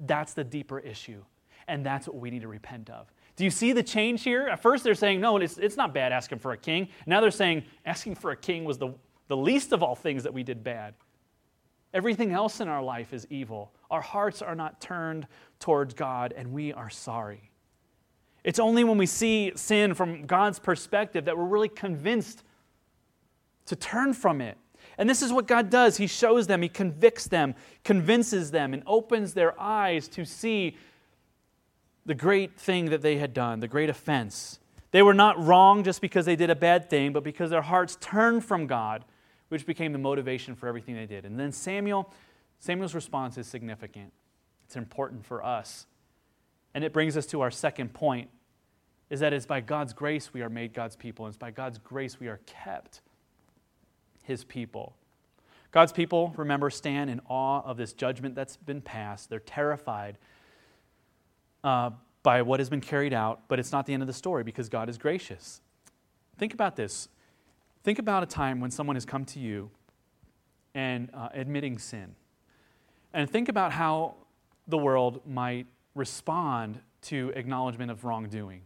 That's 0.00 0.32
the 0.32 0.42
deeper 0.42 0.80
issue. 0.80 1.22
And 1.68 1.86
that's 1.86 2.08
what 2.08 2.16
we 2.16 2.30
need 2.30 2.42
to 2.42 2.48
repent 2.48 2.90
of. 2.90 3.12
Do 3.36 3.44
you 3.44 3.50
see 3.50 3.72
the 3.72 3.82
change 3.82 4.24
here? 4.24 4.48
At 4.48 4.60
first, 4.60 4.82
they're 4.82 4.94
saying, 4.94 5.20
no, 5.20 5.36
it's, 5.36 5.58
it's 5.58 5.76
not 5.76 5.94
bad 5.94 6.12
asking 6.12 6.38
for 6.38 6.52
a 6.52 6.56
king. 6.56 6.88
Now 7.06 7.20
they're 7.20 7.30
saying, 7.30 7.64
asking 7.86 8.16
for 8.16 8.30
a 8.30 8.36
king 8.36 8.64
was 8.64 8.78
the, 8.78 8.92
the 9.28 9.36
least 9.36 9.72
of 9.72 9.82
all 9.82 9.94
things 9.94 10.22
that 10.24 10.34
we 10.34 10.42
did 10.42 10.64
bad. 10.64 10.94
Everything 11.94 12.32
else 12.32 12.60
in 12.60 12.68
our 12.68 12.82
life 12.82 13.12
is 13.12 13.26
evil. 13.28 13.72
Our 13.90 14.00
hearts 14.00 14.40
are 14.40 14.54
not 14.54 14.80
turned 14.80 15.26
towards 15.58 15.94
God, 15.94 16.32
and 16.36 16.52
we 16.52 16.72
are 16.72 16.88
sorry. 16.88 17.50
It's 18.44 18.58
only 18.58 18.82
when 18.82 18.98
we 18.98 19.06
see 19.06 19.52
sin 19.54 19.94
from 19.94 20.26
God's 20.26 20.58
perspective 20.58 21.26
that 21.26 21.36
we're 21.36 21.44
really 21.44 21.68
convinced 21.68 22.42
to 23.66 23.76
turn 23.76 24.14
from 24.14 24.40
it. 24.40 24.56
And 24.98 25.08
this 25.08 25.22
is 25.22 25.32
what 25.32 25.46
God 25.46 25.70
does 25.70 25.96
He 25.98 26.06
shows 26.06 26.46
them, 26.46 26.62
He 26.62 26.68
convicts 26.68 27.26
them, 27.26 27.54
convinces 27.84 28.50
them, 28.50 28.74
and 28.74 28.82
opens 28.86 29.34
their 29.34 29.58
eyes 29.60 30.08
to 30.08 30.24
see 30.24 30.76
the 32.04 32.14
great 32.14 32.58
thing 32.58 32.86
that 32.86 33.02
they 33.02 33.18
had 33.18 33.32
done, 33.32 33.60
the 33.60 33.68
great 33.68 33.90
offense. 33.90 34.58
They 34.90 35.02
were 35.02 35.14
not 35.14 35.42
wrong 35.42 35.84
just 35.84 36.00
because 36.00 36.26
they 36.26 36.36
did 36.36 36.50
a 36.50 36.56
bad 36.56 36.90
thing, 36.90 37.12
but 37.12 37.22
because 37.22 37.50
their 37.50 37.62
hearts 37.62 37.96
turned 38.00 38.44
from 38.44 38.66
God 38.66 39.04
which 39.52 39.66
became 39.66 39.92
the 39.92 39.98
motivation 39.98 40.54
for 40.54 40.66
everything 40.66 40.94
they 40.94 41.04
did. 41.04 41.26
And 41.26 41.38
then 41.38 41.52
Samuel, 41.52 42.10
Samuel's 42.58 42.94
response 42.94 43.36
is 43.36 43.46
significant. 43.46 44.10
It's 44.64 44.76
important 44.76 45.26
for 45.26 45.44
us. 45.44 45.86
And 46.72 46.82
it 46.82 46.94
brings 46.94 47.18
us 47.18 47.26
to 47.26 47.42
our 47.42 47.50
second 47.50 47.92
point 47.92 48.30
is 49.10 49.20
that 49.20 49.34
it's 49.34 49.44
by 49.44 49.60
God's 49.60 49.92
grace 49.92 50.32
we 50.32 50.40
are 50.40 50.48
made 50.48 50.72
God's 50.72 50.96
people, 50.96 51.26
and 51.26 51.32
it's 51.32 51.38
by 51.38 51.50
God's 51.50 51.76
grace 51.76 52.18
we 52.18 52.28
are 52.28 52.40
kept 52.46 53.02
his 54.22 54.42
people. 54.42 54.96
God's 55.70 55.92
people, 55.92 56.32
remember, 56.38 56.70
stand 56.70 57.10
in 57.10 57.20
awe 57.28 57.60
of 57.60 57.76
this 57.76 57.92
judgment 57.92 58.34
that's 58.34 58.56
been 58.56 58.80
passed. 58.80 59.28
They're 59.28 59.38
terrified 59.38 60.16
uh, 61.62 61.90
by 62.22 62.40
what 62.40 62.58
has 62.58 62.70
been 62.70 62.80
carried 62.80 63.12
out, 63.12 63.42
but 63.48 63.58
it's 63.58 63.70
not 63.70 63.84
the 63.84 63.92
end 63.92 64.02
of 64.02 64.06
the 64.06 64.14
story 64.14 64.44
because 64.44 64.70
God 64.70 64.88
is 64.88 64.96
gracious. 64.96 65.60
Think 66.38 66.54
about 66.54 66.74
this. 66.74 67.10
Think 67.82 67.98
about 67.98 68.22
a 68.22 68.26
time 68.26 68.60
when 68.60 68.70
someone 68.70 68.96
has 68.96 69.04
come 69.04 69.24
to 69.26 69.40
you 69.40 69.70
and 70.74 71.10
uh, 71.12 71.28
admitting 71.34 71.78
sin. 71.78 72.14
And 73.12 73.28
think 73.28 73.48
about 73.48 73.72
how 73.72 74.14
the 74.68 74.78
world 74.78 75.20
might 75.26 75.66
respond 75.94 76.80
to 77.02 77.32
acknowledgement 77.34 77.90
of 77.90 78.04
wrongdoing. 78.04 78.62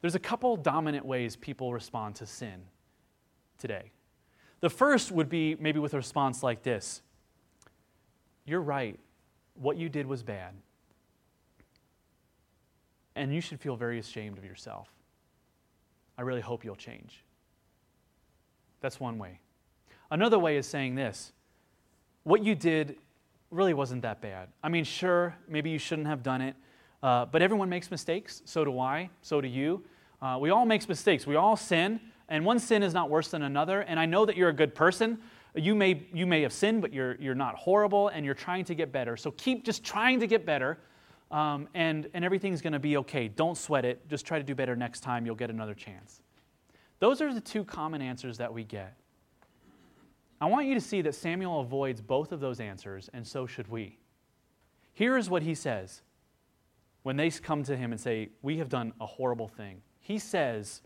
There's 0.00 0.14
a 0.14 0.20
couple 0.20 0.56
dominant 0.56 1.06
ways 1.06 1.36
people 1.36 1.72
respond 1.72 2.16
to 2.16 2.26
sin 2.26 2.62
today. 3.58 3.92
The 4.60 4.70
first 4.70 5.12
would 5.12 5.28
be 5.28 5.56
maybe 5.58 5.78
with 5.78 5.94
a 5.94 5.96
response 5.96 6.42
like 6.42 6.62
this 6.62 7.02
You're 8.44 8.60
right. 8.60 8.98
What 9.54 9.76
you 9.76 9.88
did 9.88 10.06
was 10.06 10.22
bad. 10.22 10.54
And 13.14 13.34
you 13.34 13.40
should 13.40 13.60
feel 13.60 13.76
very 13.76 13.98
ashamed 13.98 14.38
of 14.38 14.44
yourself. 14.44 14.88
I 16.16 16.22
really 16.22 16.40
hope 16.40 16.64
you'll 16.64 16.76
change. 16.76 17.24
That's 18.80 18.98
one 18.98 19.18
way. 19.18 19.40
Another 20.10 20.38
way 20.38 20.56
is 20.56 20.66
saying 20.66 20.94
this 20.94 21.32
what 22.24 22.44
you 22.44 22.54
did 22.54 22.96
really 23.50 23.74
wasn't 23.74 24.02
that 24.02 24.20
bad. 24.20 24.48
I 24.62 24.68
mean, 24.68 24.84
sure, 24.84 25.34
maybe 25.48 25.70
you 25.70 25.78
shouldn't 25.78 26.06
have 26.06 26.22
done 26.22 26.40
it, 26.40 26.54
uh, 27.02 27.26
but 27.26 27.42
everyone 27.42 27.68
makes 27.68 27.90
mistakes. 27.90 28.42
So 28.44 28.64
do 28.64 28.78
I, 28.78 29.10
so 29.22 29.40
do 29.40 29.48
you. 29.48 29.82
Uh, 30.20 30.38
we 30.40 30.50
all 30.50 30.66
make 30.66 30.86
mistakes. 30.88 31.26
We 31.26 31.36
all 31.36 31.56
sin, 31.56 32.00
and 32.28 32.44
one 32.44 32.58
sin 32.58 32.82
is 32.82 32.92
not 32.94 33.10
worse 33.10 33.28
than 33.28 33.42
another. 33.42 33.80
And 33.80 33.98
I 33.98 34.06
know 34.06 34.26
that 34.26 34.36
you're 34.36 34.50
a 34.50 34.54
good 34.54 34.74
person, 34.74 35.18
You 35.54 35.74
may, 35.74 36.06
you 36.12 36.26
may 36.26 36.42
have 36.42 36.52
sinned, 36.52 36.80
but 36.80 36.92
you're, 36.92 37.16
you're 37.16 37.34
not 37.34 37.56
horrible 37.56 38.08
and 38.08 38.24
you're 38.24 38.34
trying 38.34 38.64
to 38.66 38.74
get 38.74 38.92
better. 38.92 39.16
So 39.16 39.32
keep 39.32 39.64
just 39.64 39.82
trying 39.82 40.20
to 40.20 40.26
get 40.26 40.46
better 40.46 40.78
um, 41.30 41.68
and, 41.74 42.08
and 42.14 42.24
everything's 42.24 42.60
going 42.60 42.72
to 42.72 42.78
be 42.78 42.96
okay. 42.98 43.28
Don't 43.28 43.56
sweat 43.56 43.84
it. 43.84 44.08
Just 44.08 44.26
try 44.26 44.38
to 44.38 44.44
do 44.44 44.54
better 44.54 44.76
next 44.76 45.00
time. 45.00 45.26
You'll 45.26 45.34
get 45.34 45.50
another 45.50 45.74
chance. 45.74 46.20
Those 47.00 47.20
are 47.20 47.34
the 47.34 47.40
two 47.40 47.64
common 47.64 48.00
answers 48.00 48.38
that 48.38 48.52
we 48.52 48.62
get. 48.62 48.94
I 50.40 50.46
want 50.46 50.66
you 50.66 50.74
to 50.74 50.80
see 50.80 51.02
that 51.02 51.14
Samuel 51.14 51.60
avoids 51.60 52.00
both 52.00 52.32
of 52.32 52.40
those 52.40 52.60
answers, 52.60 53.10
and 53.12 53.26
so 53.26 53.46
should 53.46 53.68
we. 53.68 53.98
Here 54.92 55.16
is 55.16 55.28
what 55.28 55.42
he 55.42 55.54
says 55.54 56.02
when 57.02 57.16
they 57.16 57.30
come 57.30 57.62
to 57.64 57.76
him 57.76 57.92
and 57.92 58.00
say, 58.00 58.30
We 58.42 58.58
have 58.58 58.68
done 58.68 58.92
a 59.00 59.06
horrible 59.06 59.48
thing. 59.48 59.82
He 60.00 60.18
says, 60.18 60.82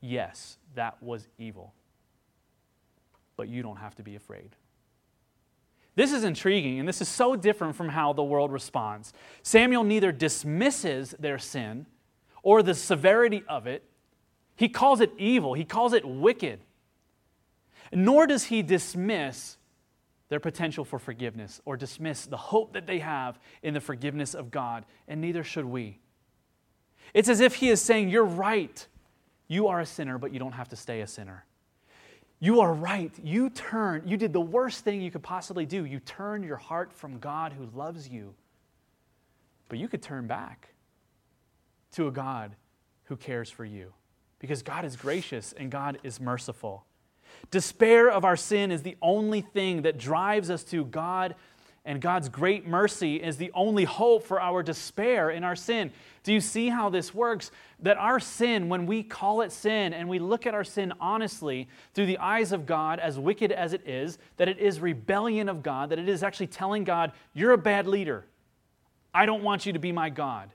Yes, 0.00 0.58
that 0.74 1.02
was 1.02 1.28
evil, 1.38 1.74
but 3.36 3.48
you 3.48 3.62
don't 3.62 3.76
have 3.76 3.94
to 3.96 4.02
be 4.02 4.16
afraid. 4.16 4.56
This 5.96 6.12
is 6.12 6.24
intriguing, 6.24 6.78
and 6.78 6.88
this 6.88 7.00
is 7.00 7.08
so 7.08 7.36
different 7.36 7.76
from 7.76 7.88
how 7.88 8.12
the 8.12 8.22
world 8.22 8.52
responds. 8.52 9.12
Samuel 9.42 9.84
neither 9.84 10.12
dismisses 10.12 11.14
their 11.18 11.38
sin 11.38 11.86
or 12.42 12.62
the 12.62 12.74
severity 12.74 13.42
of 13.48 13.66
it, 13.66 13.89
he 14.60 14.68
calls 14.68 15.00
it 15.00 15.10
evil, 15.16 15.54
he 15.54 15.64
calls 15.64 15.94
it 15.94 16.04
wicked. 16.04 16.60
Nor 17.92 18.26
does 18.26 18.44
he 18.44 18.60
dismiss 18.60 19.56
their 20.28 20.38
potential 20.38 20.84
for 20.84 20.98
forgiveness 20.98 21.62
or 21.64 21.78
dismiss 21.78 22.26
the 22.26 22.36
hope 22.36 22.74
that 22.74 22.86
they 22.86 22.98
have 22.98 23.38
in 23.62 23.72
the 23.72 23.80
forgiveness 23.80 24.34
of 24.34 24.50
God, 24.50 24.84
and 25.08 25.18
neither 25.18 25.42
should 25.42 25.64
we. 25.64 25.98
It's 27.14 27.30
as 27.30 27.40
if 27.40 27.54
he 27.54 27.70
is 27.70 27.80
saying, 27.80 28.10
You're 28.10 28.22
right. 28.22 28.86
You 29.48 29.68
are 29.68 29.80
a 29.80 29.86
sinner, 29.86 30.18
but 30.18 30.30
you 30.30 30.38
don't 30.38 30.52
have 30.52 30.68
to 30.68 30.76
stay 30.76 31.00
a 31.00 31.06
sinner. 31.06 31.46
You 32.38 32.60
are 32.60 32.74
right. 32.74 33.12
You 33.24 33.48
turn, 33.48 34.02
you 34.04 34.18
did 34.18 34.34
the 34.34 34.42
worst 34.42 34.84
thing 34.84 35.00
you 35.00 35.10
could 35.10 35.22
possibly 35.22 35.64
do. 35.64 35.86
You 35.86 36.00
turned 36.00 36.44
your 36.44 36.58
heart 36.58 36.92
from 36.92 37.18
God 37.18 37.54
who 37.54 37.66
loves 37.74 38.10
you. 38.10 38.34
But 39.70 39.78
you 39.78 39.88
could 39.88 40.02
turn 40.02 40.26
back 40.26 40.74
to 41.92 42.08
a 42.08 42.10
God 42.10 42.54
who 43.04 43.16
cares 43.16 43.48
for 43.48 43.64
you 43.64 43.94
because 44.40 44.62
God 44.62 44.84
is 44.84 44.96
gracious 44.96 45.52
and 45.52 45.70
God 45.70 45.98
is 46.02 46.18
merciful. 46.20 46.84
Despair 47.50 48.10
of 48.10 48.24
our 48.24 48.36
sin 48.36 48.72
is 48.72 48.82
the 48.82 48.96
only 49.00 49.40
thing 49.40 49.82
that 49.82 49.98
drives 49.98 50.50
us 50.50 50.64
to 50.64 50.84
God 50.84 51.36
and 51.84 52.00
God's 52.00 52.28
great 52.28 52.66
mercy 52.66 53.16
is 53.16 53.38
the 53.38 53.50
only 53.54 53.84
hope 53.84 54.24
for 54.24 54.40
our 54.40 54.62
despair 54.62 55.30
in 55.30 55.44
our 55.44 55.56
sin. 55.56 55.90
Do 56.24 56.32
you 56.32 56.40
see 56.40 56.68
how 56.68 56.90
this 56.90 57.14
works? 57.14 57.50
That 57.80 57.96
our 57.96 58.20
sin, 58.20 58.68
when 58.68 58.84
we 58.84 59.02
call 59.02 59.40
it 59.40 59.50
sin 59.50 59.94
and 59.94 60.06
we 60.06 60.18
look 60.18 60.46
at 60.46 60.54
our 60.54 60.64
sin 60.64 60.92
honestly 61.00 61.68
through 61.94 62.06
the 62.06 62.18
eyes 62.18 62.52
of 62.52 62.66
God, 62.66 62.98
as 62.98 63.18
wicked 63.18 63.50
as 63.50 63.72
it 63.72 63.88
is, 63.88 64.18
that 64.36 64.48
it 64.48 64.58
is 64.58 64.78
rebellion 64.78 65.48
of 65.48 65.62
God, 65.62 65.88
that 65.88 65.98
it 65.98 66.08
is 66.08 66.22
actually 66.22 66.48
telling 66.48 66.84
God, 66.84 67.12
You're 67.32 67.52
a 67.52 67.58
bad 67.58 67.86
leader. 67.86 68.26
I 69.14 69.24
don't 69.24 69.42
want 69.42 69.64
you 69.64 69.72
to 69.72 69.78
be 69.78 69.90
my 69.90 70.10
God. 70.10 70.50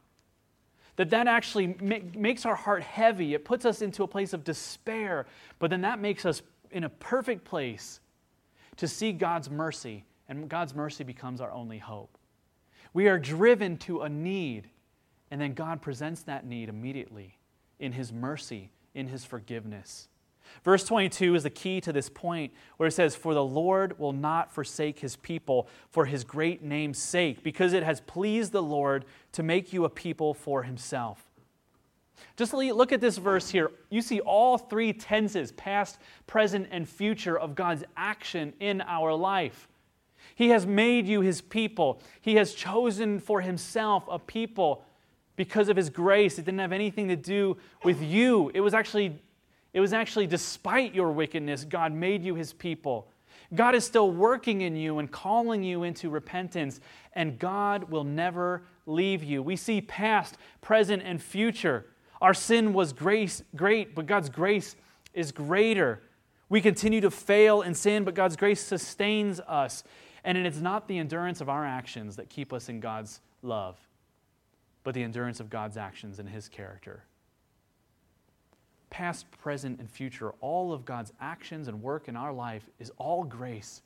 That 0.98 1.10
that 1.10 1.28
actually 1.28 1.68
makes 2.16 2.46
our 2.46 2.56
heart 2.56 2.84
heavy. 2.84 3.34
It 3.34 3.44
puts 3.44 3.66
us 3.66 3.82
into 3.82 4.04
a 4.04 4.08
place 4.08 4.34
of 4.34 4.44
despair, 4.44 5.26
but 5.60 5.70
then 5.70 5.82
that 5.82 6.00
makes 6.00 6.26
us 6.26 6.42
in 6.72 6.84
a 6.86 6.90
perfect 6.90 7.44
place 7.44 8.00
to 8.78 8.88
see 8.88 9.12
God's 9.12 9.50
mercy 9.50 10.06
and 10.28 10.50
God's 10.50 10.74
mercy 10.74 11.04
becomes 11.04 11.42
our 11.42 11.52
only 11.52 11.78
hope. 11.78 12.18
We 12.94 13.08
are 13.08 13.20
driven 13.20 13.78
to 13.80 14.02
a 14.02 14.10
need, 14.10 14.70
and 15.30 15.40
then 15.40 15.54
God 15.54 15.82
presents 15.82 16.22
that 16.24 16.46
need 16.46 16.70
immediately 16.70 17.38
in 17.80 17.92
His 17.92 18.12
mercy, 18.14 18.72
in 18.94 19.08
His 19.08 19.26
forgiveness. 19.26 20.08
Verse 20.64 20.84
22 20.84 21.36
is 21.36 21.44
the 21.44 21.50
key 21.50 21.82
to 21.82 21.94
this 21.94 22.10
point 22.10 22.54
where 22.78 22.88
it 22.88 22.94
says, 22.94 23.16
For 23.16 23.34
the 23.34 23.44
Lord 23.44 24.00
will 24.00 24.14
not 24.14 24.52
forsake 24.52 25.00
his 25.00 25.16
people 25.16 25.68
for 25.90 26.06
his 26.06 26.24
great 26.24 26.64
name's 26.64 26.98
sake, 26.98 27.44
because 27.44 27.74
it 27.74 27.84
has 27.84 28.02
pleased 28.02 28.52
the 28.52 28.64
Lord 28.64 29.06
to 29.34 29.44
make 29.44 29.74
you 29.74 29.86
a 29.86 29.90
people 29.90 30.34
for 30.34 30.64
himself. 30.64 31.24
Just 32.38 32.54
look 32.54 32.92
at 32.92 33.02
this 33.02 33.18
verse 33.18 33.50
here. 33.50 33.72
You 33.90 34.02
see 34.02 34.20
all 34.20 34.58
three 34.58 34.94
tenses, 34.94 35.52
past, 35.54 36.00
present, 36.28 36.68
and 36.72 36.88
future, 36.88 37.38
of 37.38 37.56
God's 37.56 37.84
action 37.96 38.54
in 38.60 38.82
our 38.82 39.14
life. 39.14 39.68
He 40.36 40.50
has 40.50 40.66
made 40.66 41.08
you 41.08 41.22
his 41.22 41.42
people. 41.42 42.02
He 42.22 42.36
has 42.36 42.54
chosen 42.54 43.20
for 43.20 43.42
himself 43.42 44.04
a 44.10 44.20
people 44.20 44.84
because 45.36 45.70
of 45.70 45.78
his 45.78 45.90
grace. 45.90 46.38
It 46.38 46.46
didn't 46.46 46.60
have 46.60 46.72
anything 46.72 47.08
to 47.08 47.16
do 47.16 47.58
with 47.84 48.02
you. 48.02 48.52
It 48.54 48.62
was 48.62 48.74
actually 48.74 49.22
it 49.76 49.82
was 49.82 49.92
actually 49.92 50.26
despite 50.26 50.96
your 50.96 51.12
wickedness 51.12 51.66
God 51.66 51.92
made 51.94 52.24
you 52.24 52.34
his 52.34 52.54
people. 52.54 53.10
God 53.54 53.76
is 53.76 53.84
still 53.84 54.10
working 54.10 54.62
in 54.62 54.78
you 54.78 55.00
and 55.00 55.12
calling 55.12 55.64
you 55.64 55.84
into 55.84 56.10
repentance, 56.10 56.80
and 57.12 57.38
God 57.38 57.92
will 57.92 58.06
never 58.06 58.64
leave 58.86 59.22
you. 59.22 59.44
We 59.44 59.58
see 59.58 59.82
past, 59.82 60.38
present, 60.62 61.04
and 61.04 61.22
future. 61.22 61.88
Our 62.22 62.34
sin 62.34 62.72
was 62.72 62.94
grace, 62.94 63.44
great, 63.54 63.94
but 63.94 64.06
God's 64.06 64.30
grace 64.30 64.78
is 65.14 65.34
greater. 65.34 66.02
We 66.48 66.62
continue 66.62 67.02
to 67.02 67.12
fail 67.12 67.62
in 67.62 67.74
sin, 67.74 68.06
but 68.06 68.16
God's 68.16 68.38
grace 68.38 68.62
sustains 68.62 69.42
us. 69.42 69.84
And 70.24 70.38
it's 70.38 70.62
not 70.62 70.88
the 70.88 71.00
endurance 71.00 71.42
of 71.42 71.50
our 71.50 71.66
actions 71.66 72.16
that 72.16 72.30
keep 72.30 72.54
us 72.54 72.70
in 72.70 72.80
God's 72.80 73.20
love, 73.42 73.78
but 74.86 74.96
the 74.96 75.04
endurance 75.04 75.42
of 75.42 75.50
God's 75.50 75.76
actions 75.76 76.18
and 76.18 76.30
His 76.30 76.48
character. 76.48 77.04
Past, 78.90 79.30
present, 79.32 79.80
and 79.80 79.90
future, 79.90 80.34
all 80.42 80.72
of 80.72 80.86
God's 80.86 81.12
actions 81.20 81.68
and 81.68 81.82
work 81.82 82.08
in 82.08 82.16
our 82.16 82.32
life 82.32 82.70
is 82.80 82.92
all 82.98 83.24
grace, 83.24 83.82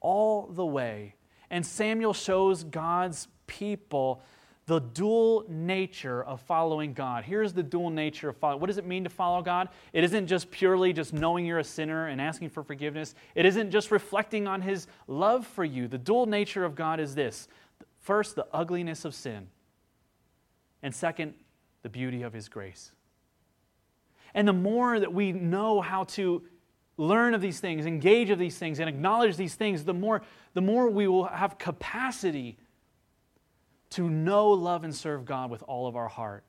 all 0.00 0.46
the 0.46 0.64
way. 0.64 1.14
And 1.50 1.64
Samuel 1.64 2.14
shows 2.14 2.64
God's 2.64 3.28
people 3.46 4.22
the 4.66 4.80
dual 4.80 5.44
nature 5.48 6.24
of 6.24 6.40
following 6.40 6.92
God. 6.92 7.24
Here's 7.24 7.52
the 7.52 7.62
dual 7.62 7.90
nature 7.90 8.28
of 8.28 8.36
following. 8.36 8.60
What 8.60 8.66
does 8.66 8.78
it 8.78 8.86
mean 8.86 9.04
to 9.04 9.10
follow 9.10 9.40
God? 9.40 9.68
It 9.92 10.02
isn't 10.02 10.26
just 10.26 10.50
purely 10.50 10.92
just 10.92 11.12
knowing 11.12 11.46
you're 11.46 11.60
a 11.60 11.64
sinner 11.64 12.08
and 12.08 12.20
asking 12.20 12.50
for 12.50 12.64
forgiveness. 12.64 13.14
It 13.36 13.46
isn't 13.46 13.70
just 13.70 13.92
reflecting 13.92 14.48
on 14.48 14.62
his 14.62 14.88
love 15.06 15.46
for 15.46 15.64
you. 15.64 15.86
The 15.86 15.98
dual 15.98 16.26
nature 16.26 16.64
of 16.64 16.74
God 16.74 16.98
is 16.98 17.14
this. 17.14 17.46
First, 18.00 18.34
the 18.34 18.46
ugliness 18.52 19.04
of 19.04 19.14
sin. 19.14 19.46
And 20.82 20.92
second, 20.92 21.34
the 21.82 21.88
beauty 21.88 22.22
of 22.22 22.32
his 22.32 22.48
grace. 22.48 22.90
And 24.36 24.46
the 24.46 24.52
more 24.52 25.00
that 25.00 25.12
we 25.12 25.32
know 25.32 25.80
how 25.80 26.04
to 26.04 26.42
learn 26.98 27.32
of 27.32 27.40
these 27.40 27.58
things, 27.58 27.86
engage 27.86 28.28
of 28.28 28.38
these 28.38 28.58
things, 28.58 28.78
and 28.78 28.88
acknowledge 28.88 29.36
these 29.36 29.54
things, 29.54 29.84
the 29.84 29.94
more, 29.94 30.22
the 30.52 30.60
more 30.60 30.90
we 30.90 31.08
will 31.08 31.24
have 31.24 31.58
capacity 31.58 32.58
to 33.90 34.10
know, 34.10 34.50
love, 34.50 34.84
and 34.84 34.94
serve 34.94 35.24
God 35.24 35.50
with 35.50 35.62
all 35.62 35.86
of 35.86 35.96
our 35.96 36.08
heart. 36.08 36.44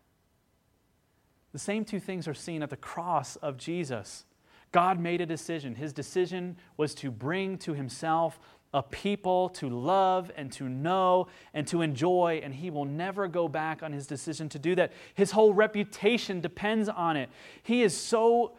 The 1.54 1.60
same 1.60 1.86
two 1.86 2.02
things 2.02 2.28
are 2.28 2.34
seen 2.34 2.62
at 2.62 2.70
the 2.70 2.78
cross 2.78 3.38
of 3.38 3.58
Jesus. 3.58 4.26
God 4.74 5.00
made 5.00 5.22
a 5.22 5.26
decision. 5.26 5.74
His 5.74 5.94
decision 5.94 6.58
was 6.76 6.94
to 6.96 7.10
bring 7.10 7.58
to 7.60 7.74
himself 7.74 8.38
a 8.74 8.84
people 8.84 9.50
to 9.50 9.70
love 9.70 10.32
and 10.36 10.52
to 10.52 10.68
know 10.68 11.28
and 11.54 11.66
to 11.68 11.82
enjoy, 11.82 12.42
and 12.44 12.54
he 12.54 12.70
will 12.70 12.86
never 12.86 13.28
go 13.28 13.48
back 13.48 13.82
on 13.82 13.94
his 13.94 14.08
decision 14.08 14.50
to 14.50 14.60
do 14.60 14.76
that. 14.76 14.92
His 15.14 15.32
whole 15.32 15.54
reputation 15.54 16.42
depends 16.42 16.90
on 16.90 17.18
it. 17.18 17.30
He 17.64 17.82
is 17.82 17.96
so 17.96 18.54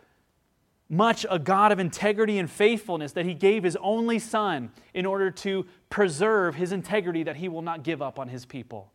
much 0.88 1.26
a 1.30 1.38
God 1.38 1.70
of 1.70 1.78
integrity 1.78 2.38
and 2.38 2.50
faithfulness 2.50 3.12
that 3.12 3.26
he 3.26 3.34
gave 3.34 3.62
his 3.62 3.76
only 3.76 4.18
son 4.18 4.70
in 4.94 5.04
order 5.04 5.30
to 5.30 5.66
preserve 5.90 6.54
his 6.54 6.72
integrity 6.72 7.22
that 7.24 7.36
he 7.36 7.48
will 7.48 7.62
not 7.62 7.82
give 7.82 8.00
up 8.00 8.18
on 8.18 8.28
his 8.28 8.46
people. 8.46 8.90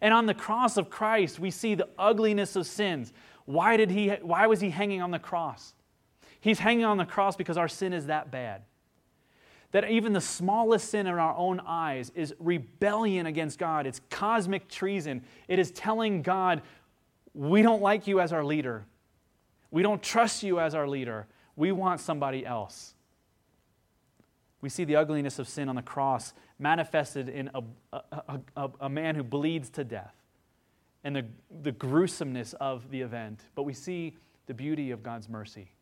And 0.00 0.14
on 0.14 0.24
the 0.26 0.34
cross 0.34 0.78
of 0.78 0.88
Christ, 0.88 1.38
we 1.38 1.50
see 1.50 1.74
the 1.74 1.88
ugliness 1.98 2.56
of 2.56 2.66
sins. 2.66 3.12
Why, 3.44 3.76
did 3.76 3.90
he, 3.90 4.08
why 4.22 4.46
was 4.46 4.60
he 4.60 4.70
hanging 4.70 5.02
on 5.02 5.10
the 5.10 5.18
cross? 5.18 5.74
He's 6.40 6.58
hanging 6.58 6.84
on 6.84 6.96
the 6.96 7.04
cross 7.04 7.36
because 7.36 7.58
our 7.58 7.68
sin 7.68 7.92
is 7.92 8.06
that 8.06 8.30
bad. 8.30 8.62
That 9.74 9.90
even 9.90 10.12
the 10.12 10.20
smallest 10.20 10.90
sin 10.90 11.08
in 11.08 11.14
our 11.14 11.36
own 11.36 11.58
eyes 11.58 12.12
is 12.14 12.32
rebellion 12.38 13.26
against 13.26 13.58
God. 13.58 13.88
It's 13.88 14.00
cosmic 14.08 14.68
treason. 14.68 15.24
It 15.48 15.58
is 15.58 15.72
telling 15.72 16.22
God, 16.22 16.62
we 17.34 17.60
don't 17.60 17.82
like 17.82 18.06
you 18.06 18.20
as 18.20 18.32
our 18.32 18.44
leader. 18.44 18.84
We 19.72 19.82
don't 19.82 20.00
trust 20.00 20.44
you 20.44 20.60
as 20.60 20.76
our 20.76 20.86
leader. 20.86 21.26
We 21.56 21.72
want 21.72 21.98
somebody 21.98 22.46
else. 22.46 22.94
We 24.60 24.68
see 24.68 24.84
the 24.84 24.94
ugliness 24.94 25.40
of 25.40 25.48
sin 25.48 25.68
on 25.68 25.74
the 25.74 25.82
cross 25.82 26.34
manifested 26.60 27.28
in 27.28 27.50
a, 27.52 27.62
a, 27.92 28.40
a, 28.56 28.70
a, 28.82 28.88
man 28.88 29.16
who 29.16 29.24
bleeds 29.24 29.70
to 29.70 29.82
death 29.82 30.14
and 31.02 31.16
the, 31.16 31.26
the 31.62 31.72
gruesomeness 31.72 32.54
of 32.60 32.92
the 32.92 33.00
event. 33.00 33.40
But 33.56 33.64
we 33.64 33.72
see 33.72 34.16
the 34.46 34.54
beauty 34.54 34.92
of 34.92 35.02
God's 35.02 35.28
mercy. 35.28 35.72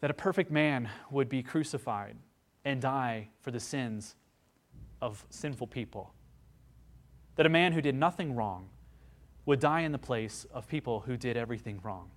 That 0.00 0.10
a 0.10 0.14
perfect 0.14 0.50
man 0.50 0.88
would 1.10 1.28
be 1.28 1.42
crucified 1.42 2.16
and 2.64 2.80
die 2.80 3.28
for 3.40 3.50
the 3.50 3.60
sins 3.60 4.14
of 5.00 5.24
sinful 5.30 5.68
people. 5.68 6.12
That 7.36 7.46
a 7.46 7.48
man 7.48 7.72
who 7.72 7.80
did 7.80 7.94
nothing 7.94 8.34
wrong 8.34 8.68
would 9.46 9.60
die 9.60 9.80
in 9.80 9.92
the 9.92 9.98
place 9.98 10.46
of 10.52 10.68
people 10.68 11.00
who 11.00 11.16
did 11.16 11.36
everything 11.36 11.80
wrong. 11.82 12.10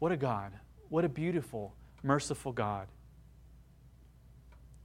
What 0.00 0.10
a 0.10 0.16
God. 0.16 0.52
What 0.88 1.04
a 1.04 1.08
beautiful, 1.08 1.74
merciful 2.02 2.52
God. 2.52 2.88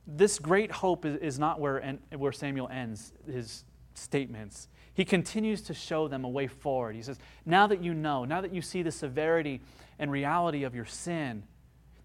This 0.05 0.37
great 0.39 0.71
hope 0.71 1.05
is, 1.05 1.17
is 1.17 1.39
not 1.39 1.59
where, 1.59 1.97
where 2.15 2.31
Samuel 2.31 2.69
ends 2.69 3.11
his 3.25 3.65
statements. 3.95 4.69
He 4.97 5.05
continues 5.05 5.61
to 5.61 5.75
show 5.75 6.07
them 6.07 6.25
a 6.25 6.27
way 6.27 6.47
forward. 6.47 6.95
He 6.95 7.03
says, 7.03 7.19
Now 7.45 7.67
that 7.67 7.83
you 7.83 7.93
know, 7.93 8.25
now 8.25 8.41
that 8.41 8.51
you 8.51 8.63
see 8.63 8.81
the 8.81 8.91
severity 8.91 9.61
and 9.99 10.11
reality 10.11 10.63
of 10.63 10.73
your 10.73 10.85
sin, 10.85 11.43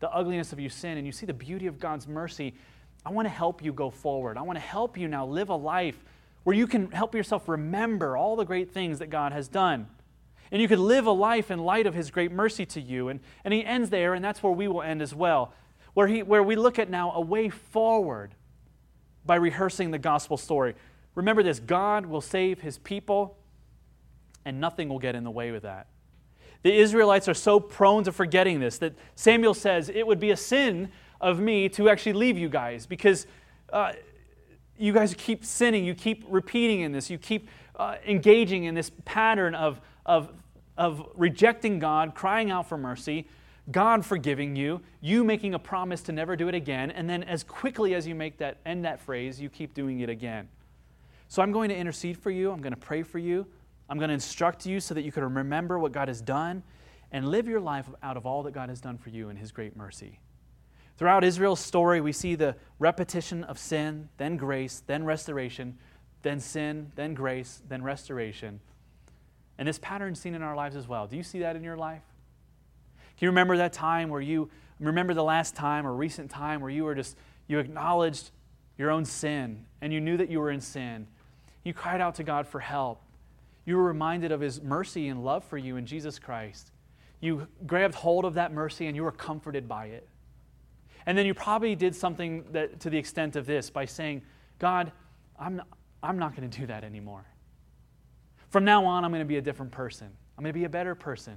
the 0.00 0.10
ugliness 0.10 0.52
of 0.52 0.60
your 0.60 0.68
sin, 0.68 0.98
and 0.98 1.06
you 1.06 1.12
see 1.12 1.24
the 1.24 1.32
beauty 1.32 1.66
of 1.66 1.80
God's 1.80 2.06
mercy, 2.06 2.52
I 3.06 3.10
want 3.10 3.24
to 3.24 3.30
help 3.30 3.64
you 3.64 3.72
go 3.72 3.88
forward. 3.88 4.36
I 4.36 4.42
want 4.42 4.56
to 4.56 4.60
help 4.60 4.98
you 4.98 5.08
now 5.08 5.24
live 5.24 5.48
a 5.48 5.56
life 5.56 6.04
where 6.44 6.54
you 6.54 6.66
can 6.66 6.90
help 6.90 7.14
yourself 7.14 7.48
remember 7.48 8.14
all 8.14 8.36
the 8.36 8.44
great 8.44 8.72
things 8.74 8.98
that 8.98 9.08
God 9.08 9.32
has 9.32 9.48
done. 9.48 9.86
And 10.50 10.60
you 10.60 10.68
could 10.68 10.78
live 10.78 11.06
a 11.06 11.12
life 11.12 11.50
in 11.50 11.60
light 11.60 11.86
of 11.86 11.94
His 11.94 12.10
great 12.10 12.30
mercy 12.30 12.66
to 12.66 12.80
you. 12.80 13.08
And, 13.08 13.20
and 13.42 13.54
He 13.54 13.64
ends 13.64 13.88
there, 13.88 14.12
and 14.12 14.22
that's 14.22 14.42
where 14.42 14.52
we 14.52 14.68
will 14.68 14.82
end 14.82 15.00
as 15.00 15.14
well, 15.14 15.54
where, 15.94 16.08
he, 16.08 16.22
where 16.22 16.42
we 16.42 16.56
look 16.56 16.78
at 16.78 16.90
now 16.90 17.12
a 17.12 17.22
way 17.22 17.48
forward 17.48 18.34
by 19.24 19.36
rehearsing 19.36 19.92
the 19.92 19.98
gospel 19.98 20.36
story. 20.36 20.74
Remember 21.14 21.42
this 21.42 21.60
God 21.60 22.06
will 22.06 22.20
save 22.20 22.60
his 22.60 22.78
people, 22.78 23.36
and 24.44 24.60
nothing 24.60 24.88
will 24.88 24.98
get 24.98 25.14
in 25.14 25.24
the 25.24 25.30
way 25.30 25.50
with 25.50 25.62
that. 25.62 25.86
The 26.62 26.72
Israelites 26.72 27.28
are 27.28 27.34
so 27.34 27.58
prone 27.58 28.04
to 28.04 28.12
forgetting 28.12 28.60
this 28.60 28.78
that 28.78 28.94
Samuel 29.14 29.54
says 29.54 29.88
it 29.88 30.06
would 30.06 30.20
be 30.20 30.30
a 30.30 30.36
sin 30.36 30.90
of 31.20 31.40
me 31.40 31.68
to 31.70 31.88
actually 31.88 32.12
leave 32.14 32.38
you 32.38 32.48
guys 32.48 32.86
because 32.86 33.26
uh, 33.72 33.92
you 34.76 34.92
guys 34.92 35.14
keep 35.16 35.44
sinning, 35.44 35.84
you 35.84 35.94
keep 35.94 36.24
repeating 36.28 36.80
in 36.80 36.92
this, 36.92 37.10
you 37.10 37.18
keep 37.18 37.48
uh, 37.76 37.96
engaging 38.06 38.64
in 38.64 38.74
this 38.74 38.90
pattern 39.04 39.54
of, 39.54 39.80
of, 40.06 40.32
of 40.76 41.08
rejecting 41.14 41.78
God, 41.78 42.14
crying 42.14 42.50
out 42.50 42.68
for 42.68 42.76
mercy, 42.76 43.28
God 43.70 44.04
forgiving 44.04 44.56
you, 44.56 44.80
you 45.00 45.24
making 45.24 45.54
a 45.54 45.58
promise 45.58 46.02
to 46.02 46.12
never 46.12 46.36
do 46.36 46.48
it 46.48 46.54
again, 46.54 46.90
and 46.90 47.08
then 47.08 47.22
as 47.22 47.44
quickly 47.44 47.94
as 47.94 48.06
you 48.06 48.14
make 48.14 48.38
that 48.38 48.58
end 48.66 48.84
that 48.84 49.00
phrase, 49.00 49.40
you 49.40 49.48
keep 49.48 49.74
doing 49.74 50.00
it 50.00 50.08
again. 50.08 50.48
So 51.32 51.40
I'm 51.40 51.50
going 51.50 51.70
to 51.70 51.74
intercede 51.74 52.18
for 52.18 52.30
you. 52.30 52.52
I'm 52.52 52.60
going 52.60 52.74
to 52.74 52.78
pray 52.78 53.02
for 53.02 53.18
you. 53.18 53.46
I'm 53.88 53.96
going 53.96 54.08
to 54.08 54.12
instruct 54.12 54.66
you 54.66 54.80
so 54.80 54.92
that 54.92 55.00
you 55.00 55.10
can 55.10 55.24
remember 55.24 55.78
what 55.78 55.90
God 55.90 56.08
has 56.08 56.20
done 56.20 56.62
and 57.10 57.26
live 57.26 57.48
your 57.48 57.58
life 57.58 57.88
out 58.02 58.18
of 58.18 58.26
all 58.26 58.42
that 58.42 58.52
God 58.52 58.68
has 58.68 58.82
done 58.82 58.98
for 58.98 59.08
you 59.08 59.30
in 59.30 59.36
His 59.36 59.50
great 59.50 59.74
mercy. 59.74 60.20
Throughout 60.98 61.24
Israel's 61.24 61.58
story, 61.58 62.02
we 62.02 62.12
see 62.12 62.34
the 62.34 62.54
repetition 62.78 63.44
of 63.44 63.58
sin, 63.58 64.10
then 64.18 64.36
grace, 64.36 64.82
then 64.86 65.04
restoration, 65.04 65.78
then 66.20 66.38
sin, 66.38 66.92
then 66.96 67.14
grace, 67.14 67.62
then 67.66 67.82
restoration. 67.82 68.60
And 69.56 69.66
this 69.66 69.78
pattern 69.78 70.14
seen 70.14 70.34
in 70.34 70.42
our 70.42 70.54
lives 70.54 70.76
as 70.76 70.86
well. 70.86 71.06
Do 71.06 71.16
you 71.16 71.22
see 71.22 71.38
that 71.38 71.56
in 71.56 71.64
your 71.64 71.78
life? 71.78 72.04
Can 73.16 73.24
you 73.24 73.28
remember 73.28 73.56
that 73.56 73.72
time 73.72 74.10
where 74.10 74.20
you 74.20 74.50
remember 74.78 75.14
the 75.14 75.24
last 75.24 75.56
time 75.56 75.86
or 75.86 75.94
recent 75.94 76.30
time 76.30 76.60
where 76.60 76.70
you 76.70 76.84
were 76.84 76.94
just 76.94 77.16
you 77.48 77.58
acknowledged 77.58 78.32
your 78.76 78.90
own 78.90 79.06
sin 79.06 79.64
and 79.80 79.94
you 79.94 80.00
knew 80.00 80.18
that 80.18 80.28
you 80.28 80.38
were 80.38 80.50
in 80.50 80.60
sin 80.60 81.06
you 81.64 81.72
cried 81.74 82.00
out 82.00 82.16
to 82.16 82.24
God 82.24 82.46
for 82.46 82.60
help. 82.60 83.02
You 83.64 83.76
were 83.76 83.84
reminded 83.84 84.32
of 84.32 84.40
His 84.40 84.60
mercy 84.60 85.08
and 85.08 85.24
love 85.24 85.44
for 85.44 85.58
you 85.58 85.76
in 85.76 85.86
Jesus 85.86 86.18
Christ. 86.18 86.72
You 87.20 87.46
grabbed 87.66 87.94
hold 87.94 88.24
of 88.24 88.34
that 88.34 88.52
mercy 88.52 88.86
and 88.86 88.96
you 88.96 89.04
were 89.04 89.12
comforted 89.12 89.68
by 89.68 89.86
it. 89.86 90.08
And 91.06 91.16
then 91.16 91.26
you 91.26 91.34
probably 91.34 91.74
did 91.74 91.94
something 91.94 92.44
that, 92.52 92.80
to 92.80 92.90
the 92.90 92.98
extent 92.98 93.36
of 93.36 93.46
this 93.46 93.70
by 93.70 93.84
saying, 93.84 94.22
God, 94.58 94.92
I'm 95.38 95.56
not, 95.56 95.68
I'm 96.02 96.18
not 96.18 96.36
going 96.36 96.48
to 96.48 96.60
do 96.60 96.66
that 96.66 96.84
anymore. 96.84 97.24
From 98.50 98.64
now 98.64 98.84
on, 98.84 99.04
I'm 99.04 99.10
going 99.10 99.22
to 99.22 99.26
be 99.26 99.38
a 99.38 99.42
different 99.42 99.72
person. 99.72 100.08
I'm 100.36 100.42
going 100.42 100.52
to 100.52 100.58
be 100.58 100.64
a 100.64 100.68
better 100.68 100.94
person. 100.94 101.36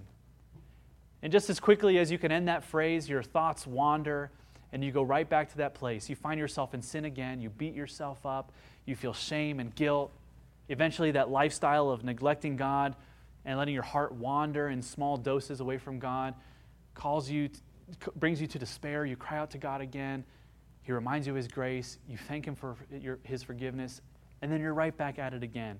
And 1.21 1.31
just 1.31 1.49
as 1.49 1.59
quickly 1.59 1.97
as 1.97 2.11
you 2.11 2.17
can 2.17 2.31
end 2.31 2.47
that 2.47 2.63
phrase, 2.63 3.07
your 3.07 3.23
thoughts 3.23 3.65
wander 3.65 4.31
and 4.71 4.83
you 4.83 4.91
go 4.91 5.03
right 5.03 5.27
back 5.27 5.49
to 5.51 5.57
that 5.57 5.73
place. 5.73 6.09
You 6.09 6.15
find 6.15 6.39
yourself 6.39 6.73
in 6.73 6.81
sin 6.81 7.05
again. 7.05 7.39
You 7.39 7.49
beat 7.49 7.73
yourself 7.73 8.25
up 8.25 8.51
you 8.85 8.95
feel 8.95 9.13
shame 9.13 9.59
and 9.59 9.73
guilt. 9.75 10.11
Eventually, 10.69 11.11
that 11.11 11.29
lifestyle 11.29 11.89
of 11.89 12.03
neglecting 12.03 12.55
God 12.55 12.95
and 13.43 13.57
letting 13.57 13.73
your 13.73 13.83
heart 13.83 14.13
wander 14.13 14.69
in 14.69 14.81
small 14.81 15.17
doses 15.17 15.59
away 15.59 15.77
from 15.77 15.99
God 15.99 16.33
calls 16.93 17.29
you, 17.29 17.49
brings 18.15 18.41
you 18.41 18.47
to 18.47 18.59
despair. 18.59 19.05
You 19.05 19.15
cry 19.15 19.37
out 19.37 19.51
to 19.51 19.57
God 19.57 19.81
again. 19.81 20.23
He 20.81 20.91
reminds 20.91 21.27
you 21.27 21.33
of 21.33 21.37
His 21.37 21.47
grace. 21.47 21.97
You 22.07 22.17
thank 22.17 22.45
Him 22.45 22.55
for 22.55 22.77
your, 22.91 23.19
His 23.23 23.43
forgiveness. 23.43 24.01
And 24.41 24.51
then 24.51 24.61
you're 24.61 24.73
right 24.73 24.95
back 24.95 25.19
at 25.19 25.33
it 25.33 25.43
again. 25.43 25.79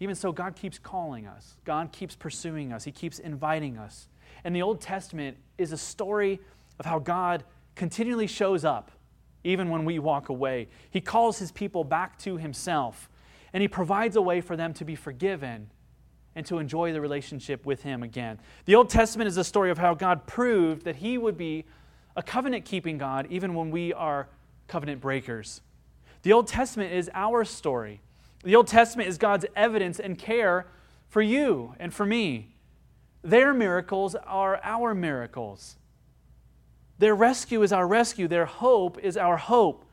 Even 0.00 0.14
so, 0.16 0.32
God 0.32 0.56
keeps 0.56 0.78
calling 0.78 1.26
us, 1.26 1.56
God 1.64 1.92
keeps 1.92 2.16
pursuing 2.16 2.72
us, 2.72 2.84
He 2.84 2.92
keeps 2.92 3.18
inviting 3.18 3.78
us. 3.78 4.08
And 4.44 4.54
the 4.54 4.62
Old 4.62 4.80
Testament 4.80 5.36
is 5.58 5.72
a 5.72 5.76
story 5.76 6.40
of 6.82 6.86
how 6.86 6.98
God 6.98 7.44
continually 7.76 8.26
shows 8.26 8.64
up 8.64 8.90
even 9.44 9.70
when 9.70 9.84
we 9.84 10.00
walk 10.00 10.30
away. 10.30 10.66
He 10.90 11.00
calls 11.00 11.38
his 11.38 11.52
people 11.52 11.84
back 11.84 12.18
to 12.20 12.38
himself, 12.38 13.08
and 13.52 13.62
he 13.62 13.68
provides 13.68 14.16
a 14.16 14.20
way 14.20 14.40
for 14.40 14.56
them 14.56 14.74
to 14.74 14.84
be 14.84 14.96
forgiven 14.96 15.70
and 16.34 16.44
to 16.46 16.58
enjoy 16.58 16.92
the 16.92 17.00
relationship 17.00 17.64
with 17.64 17.84
him 17.84 18.02
again. 18.02 18.40
The 18.64 18.74
Old 18.74 18.90
Testament 18.90 19.28
is 19.28 19.36
a 19.36 19.44
story 19.44 19.70
of 19.70 19.78
how 19.78 19.94
God 19.94 20.26
proved 20.26 20.84
that 20.84 20.96
he 20.96 21.18
would 21.18 21.36
be 21.36 21.66
a 22.16 22.22
covenant 22.22 22.64
keeping 22.64 22.98
God 22.98 23.28
even 23.30 23.54
when 23.54 23.70
we 23.70 23.92
are 23.92 24.28
covenant 24.66 25.00
breakers. 25.00 25.60
The 26.22 26.32
Old 26.32 26.48
Testament 26.48 26.92
is 26.92 27.08
our 27.14 27.44
story. 27.44 28.00
The 28.42 28.56
Old 28.56 28.66
Testament 28.66 29.08
is 29.08 29.18
God's 29.18 29.46
evidence 29.54 30.00
and 30.00 30.18
care 30.18 30.66
for 31.08 31.22
you 31.22 31.76
and 31.78 31.94
for 31.94 32.04
me. 32.04 32.56
Their 33.22 33.54
miracles 33.54 34.16
are 34.16 34.58
our 34.64 34.96
miracles. 34.96 35.76
Their 37.02 37.16
rescue 37.16 37.64
is 37.64 37.72
our 37.72 37.84
rescue. 37.84 38.28
Their 38.28 38.46
hope 38.46 38.96
is 38.96 39.16
our 39.16 39.36
hope, 39.36 39.84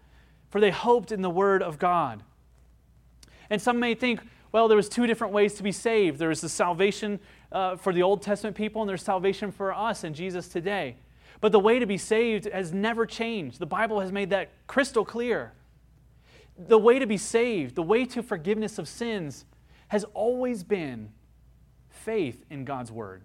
for 0.51 0.61
they 0.61 0.69
hoped 0.69 1.11
in 1.11 1.23
the 1.23 1.29
Word 1.31 1.63
of 1.63 1.79
God. 1.79 2.21
And 3.49 3.59
some 3.59 3.79
may 3.79 3.95
think, 3.95 4.19
well, 4.51 4.67
there 4.67 4.77
was 4.77 4.87
two 4.87 5.07
different 5.07 5.33
ways 5.33 5.55
to 5.55 5.63
be 5.63 5.71
saved. 5.71 6.19
There 6.19 6.29
was 6.29 6.41
the 6.41 6.49
salvation 6.49 7.19
uh, 7.51 7.77
for 7.77 7.93
the 7.93 8.03
Old 8.03 8.21
Testament 8.21 8.55
people, 8.55 8.83
and 8.83 8.87
there's 8.87 9.01
salvation 9.01 9.51
for 9.51 9.73
us 9.73 10.03
and 10.03 10.13
Jesus 10.13 10.49
today. 10.49 10.97
But 11.41 11.51
the 11.51 11.59
way 11.59 11.79
to 11.79 11.87
be 11.87 11.97
saved 11.97 12.45
has 12.45 12.73
never 12.73 13.07
changed. 13.07 13.57
The 13.57 13.65
Bible 13.65 14.01
has 14.01 14.11
made 14.11 14.29
that 14.29 14.51
crystal 14.67 15.03
clear. 15.03 15.53
The 16.59 16.77
way 16.77 16.99
to 16.99 17.07
be 17.07 17.17
saved, 17.17 17.73
the 17.73 17.81
way 17.81 18.05
to 18.05 18.21
forgiveness 18.21 18.77
of 18.77 18.87
sins, 18.87 19.45
has 19.87 20.03
always 20.13 20.63
been 20.63 21.09
faith 21.89 22.45
in 22.51 22.65
God's 22.65 22.91
Word. 22.91 23.23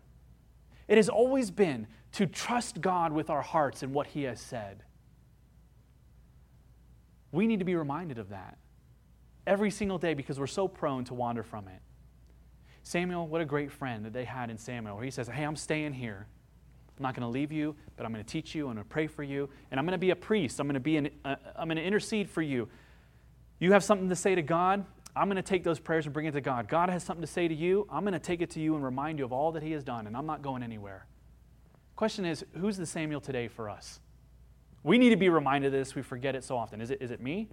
It 0.88 0.96
has 0.96 1.10
always 1.10 1.50
been 1.50 1.86
to 2.14 2.26
trust 2.26 2.80
God 2.80 3.12
with 3.12 3.30
our 3.30 3.42
hearts 3.42 3.82
and 3.82 3.92
what 3.92 4.08
He 4.08 4.22
has 4.24 4.40
said. 4.40 4.82
We 7.32 7.46
need 7.46 7.58
to 7.58 7.64
be 7.64 7.74
reminded 7.74 8.18
of 8.18 8.28
that 8.30 8.58
every 9.46 9.70
single 9.70 9.98
day 9.98 10.14
because 10.14 10.38
we're 10.38 10.46
so 10.46 10.68
prone 10.68 11.04
to 11.04 11.14
wander 11.14 11.42
from 11.42 11.68
it. 11.68 11.80
Samuel, 12.82 13.26
what 13.26 13.40
a 13.40 13.44
great 13.44 13.72
friend 13.72 14.04
that 14.04 14.12
they 14.12 14.24
had 14.24 14.50
in 14.50 14.58
Samuel, 14.58 14.96
where 14.96 15.04
he 15.04 15.10
says, 15.10 15.26
Hey, 15.28 15.42
I'm 15.42 15.56
staying 15.56 15.94
here. 15.94 16.26
I'm 16.96 17.02
not 17.02 17.14
going 17.14 17.22
to 17.22 17.28
leave 17.28 17.50
you, 17.50 17.74
but 17.96 18.06
I'm 18.06 18.12
going 18.12 18.24
to 18.24 18.30
teach 18.30 18.54
you. 18.54 18.68
I'm 18.68 18.74
going 18.74 18.84
to 18.84 18.88
pray 18.88 19.08
for 19.08 19.24
you. 19.24 19.48
And 19.70 19.80
I'm 19.80 19.86
going 19.86 19.92
to 19.92 19.98
be 19.98 20.10
a 20.10 20.16
priest. 20.16 20.60
I'm 20.60 20.68
going 20.68 20.74
to, 20.74 20.80
be 20.80 20.96
an, 20.96 21.10
uh, 21.24 21.34
I'm 21.56 21.66
going 21.66 21.76
to 21.76 21.82
intercede 21.82 22.30
for 22.30 22.42
you. 22.42 22.68
You 23.58 23.72
have 23.72 23.82
something 23.82 24.08
to 24.10 24.14
say 24.14 24.36
to 24.36 24.42
God. 24.42 24.84
I'm 25.16 25.28
going 25.28 25.36
to 25.36 25.42
take 25.42 25.64
those 25.64 25.80
prayers 25.80 26.06
and 26.06 26.12
bring 26.12 26.26
it 26.26 26.32
to 26.32 26.40
God. 26.40 26.68
God 26.68 26.90
has 26.90 27.02
something 27.02 27.22
to 27.22 27.26
say 27.26 27.48
to 27.48 27.54
you. 27.54 27.86
I'm 27.90 28.02
going 28.02 28.12
to 28.12 28.20
take 28.20 28.42
it 28.42 28.50
to 28.50 28.60
you 28.60 28.76
and 28.76 28.84
remind 28.84 29.18
you 29.18 29.24
of 29.24 29.32
all 29.32 29.50
that 29.52 29.62
He 29.62 29.72
has 29.72 29.82
done, 29.82 30.06
and 30.06 30.16
I'm 30.16 30.26
not 30.26 30.42
going 30.42 30.62
anywhere. 30.62 31.06
Question 31.96 32.24
is, 32.24 32.44
who's 32.58 32.76
the 32.76 32.86
Samuel 32.86 33.20
today 33.20 33.48
for 33.48 33.70
us? 33.70 34.00
We 34.82 34.98
need 34.98 35.10
to 35.10 35.16
be 35.16 35.28
reminded 35.28 35.68
of 35.68 35.72
this. 35.72 35.94
We 35.94 36.02
forget 36.02 36.34
it 36.34 36.44
so 36.44 36.56
often. 36.56 36.80
Is 36.80 36.90
it, 36.90 37.00
is 37.00 37.10
it 37.10 37.20
me? 37.20 37.48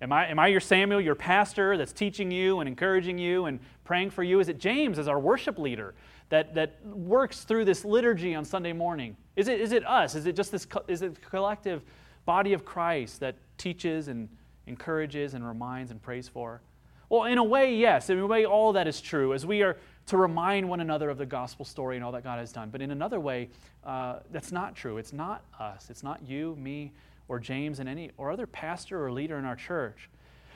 Am 0.00 0.12
I, 0.12 0.26
am 0.26 0.38
I 0.38 0.48
your 0.48 0.60
Samuel, 0.60 1.00
your 1.00 1.14
pastor 1.14 1.76
that's 1.76 1.92
teaching 1.92 2.30
you 2.30 2.58
and 2.58 2.68
encouraging 2.68 3.18
you 3.18 3.44
and 3.44 3.60
praying 3.84 4.10
for 4.10 4.24
you? 4.24 4.40
Is 4.40 4.48
it 4.48 4.58
James 4.58 4.98
as 4.98 5.06
our 5.06 5.20
worship 5.20 5.58
leader 5.58 5.94
that, 6.28 6.54
that 6.54 6.84
works 6.84 7.42
through 7.42 7.66
this 7.66 7.84
liturgy 7.84 8.34
on 8.34 8.44
Sunday 8.44 8.72
morning? 8.72 9.16
Is 9.36 9.46
it, 9.46 9.60
is 9.60 9.70
it 9.70 9.86
us? 9.86 10.16
Is 10.16 10.26
it 10.26 10.34
just 10.34 10.50
this 10.50 10.66
is 10.88 11.02
it 11.02 11.22
collective 11.30 11.82
body 12.24 12.52
of 12.52 12.64
Christ 12.64 13.20
that 13.20 13.36
teaches 13.58 14.08
and 14.08 14.28
encourages 14.66 15.34
and 15.34 15.46
reminds 15.46 15.92
and 15.92 16.02
prays 16.02 16.26
for? 16.26 16.62
Well, 17.08 17.24
in 17.24 17.38
a 17.38 17.44
way, 17.44 17.76
yes. 17.76 18.10
In 18.10 18.18
a 18.18 18.26
way, 18.26 18.44
all 18.44 18.72
that 18.72 18.88
is 18.88 19.00
true. 19.00 19.34
As 19.34 19.46
we 19.46 19.62
are 19.62 19.76
to 20.06 20.16
remind 20.16 20.68
one 20.68 20.80
another 20.80 21.10
of 21.10 21.18
the 21.18 21.26
gospel 21.26 21.64
story 21.64 21.96
and 21.96 22.04
all 22.04 22.12
that 22.12 22.24
God 22.24 22.38
has 22.38 22.52
done. 22.52 22.70
But 22.70 22.82
in 22.82 22.90
another 22.90 23.20
way, 23.20 23.48
uh, 23.84 24.20
that's 24.30 24.52
not 24.52 24.74
true. 24.74 24.98
It's 24.98 25.12
not 25.12 25.44
us. 25.58 25.88
It's 25.90 26.02
not 26.02 26.22
you, 26.26 26.56
me, 26.56 26.92
or 27.28 27.38
James, 27.38 27.78
and 27.78 27.88
any 27.88 28.10
or 28.16 28.30
other 28.30 28.46
pastor 28.46 29.04
or 29.04 29.12
leader 29.12 29.38
in 29.38 29.44
our 29.44 29.56
church. 29.56 30.08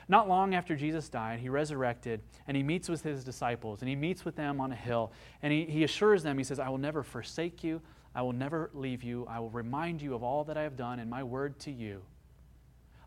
Not 0.09 0.29
long 0.29 0.55
after 0.55 0.75
Jesus 0.75 1.09
died, 1.09 1.39
he 1.39 1.49
resurrected 1.49 2.21
and 2.47 2.55
he 2.55 2.63
meets 2.63 2.87
with 2.87 3.03
his 3.03 3.25
disciples 3.25 3.81
and 3.81 3.89
he 3.89 3.95
meets 3.95 4.23
with 4.23 4.37
them 4.37 4.61
on 4.61 4.71
a 4.71 4.75
hill 4.75 5.11
and 5.41 5.51
he, 5.51 5.65
he 5.65 5.83
assures 5.83 6.23
them, 6.23 6.37
he 6.37 6.45
says, 6.45 6.59
I 6.59 6.69
will 6.69 6.77
never 6.77 7.03
forsake 7.03 7.61
you, 7.61 7.81
I 8.15 8.21
will 8.21 8.33
never 8.33 8.69
leave 8.73 9.03
you, 9.03 9.25
I 9.29 9.39
will 9.39 9.49
remind 9.49 10.01
you 10.01 10.15
of 10.15 10.23
all 10.23 10.45
that 10.45 10.57
I 10.57 10.61
have 10.61 10.77
done 10.77 10.99
in 10.99 11.09
my 11.09 11.23
word 11.23 11.59
to 11.59 11.71
you. 11.71 12.01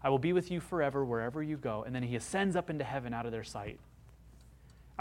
I 0.02 0.08
will 0.08 0.18
be 0.18 0.32
with 0.32 0.50
you 0.50 0.60
forever 0.60 1.04
wherever 1.04 1.42
you 1.42 1.56
go. 1.56 1.84
And 1.84 1.94
then 1.94 2.02
he 2.02 2.16
ascends 2.16 2.56
up 2.56 2.70
into 2.70 2.84
heaven 2.84 3.12
out 3.12 3.26
of 3.26 3.32
their 3.32 3.44
sight. 3.44 3.78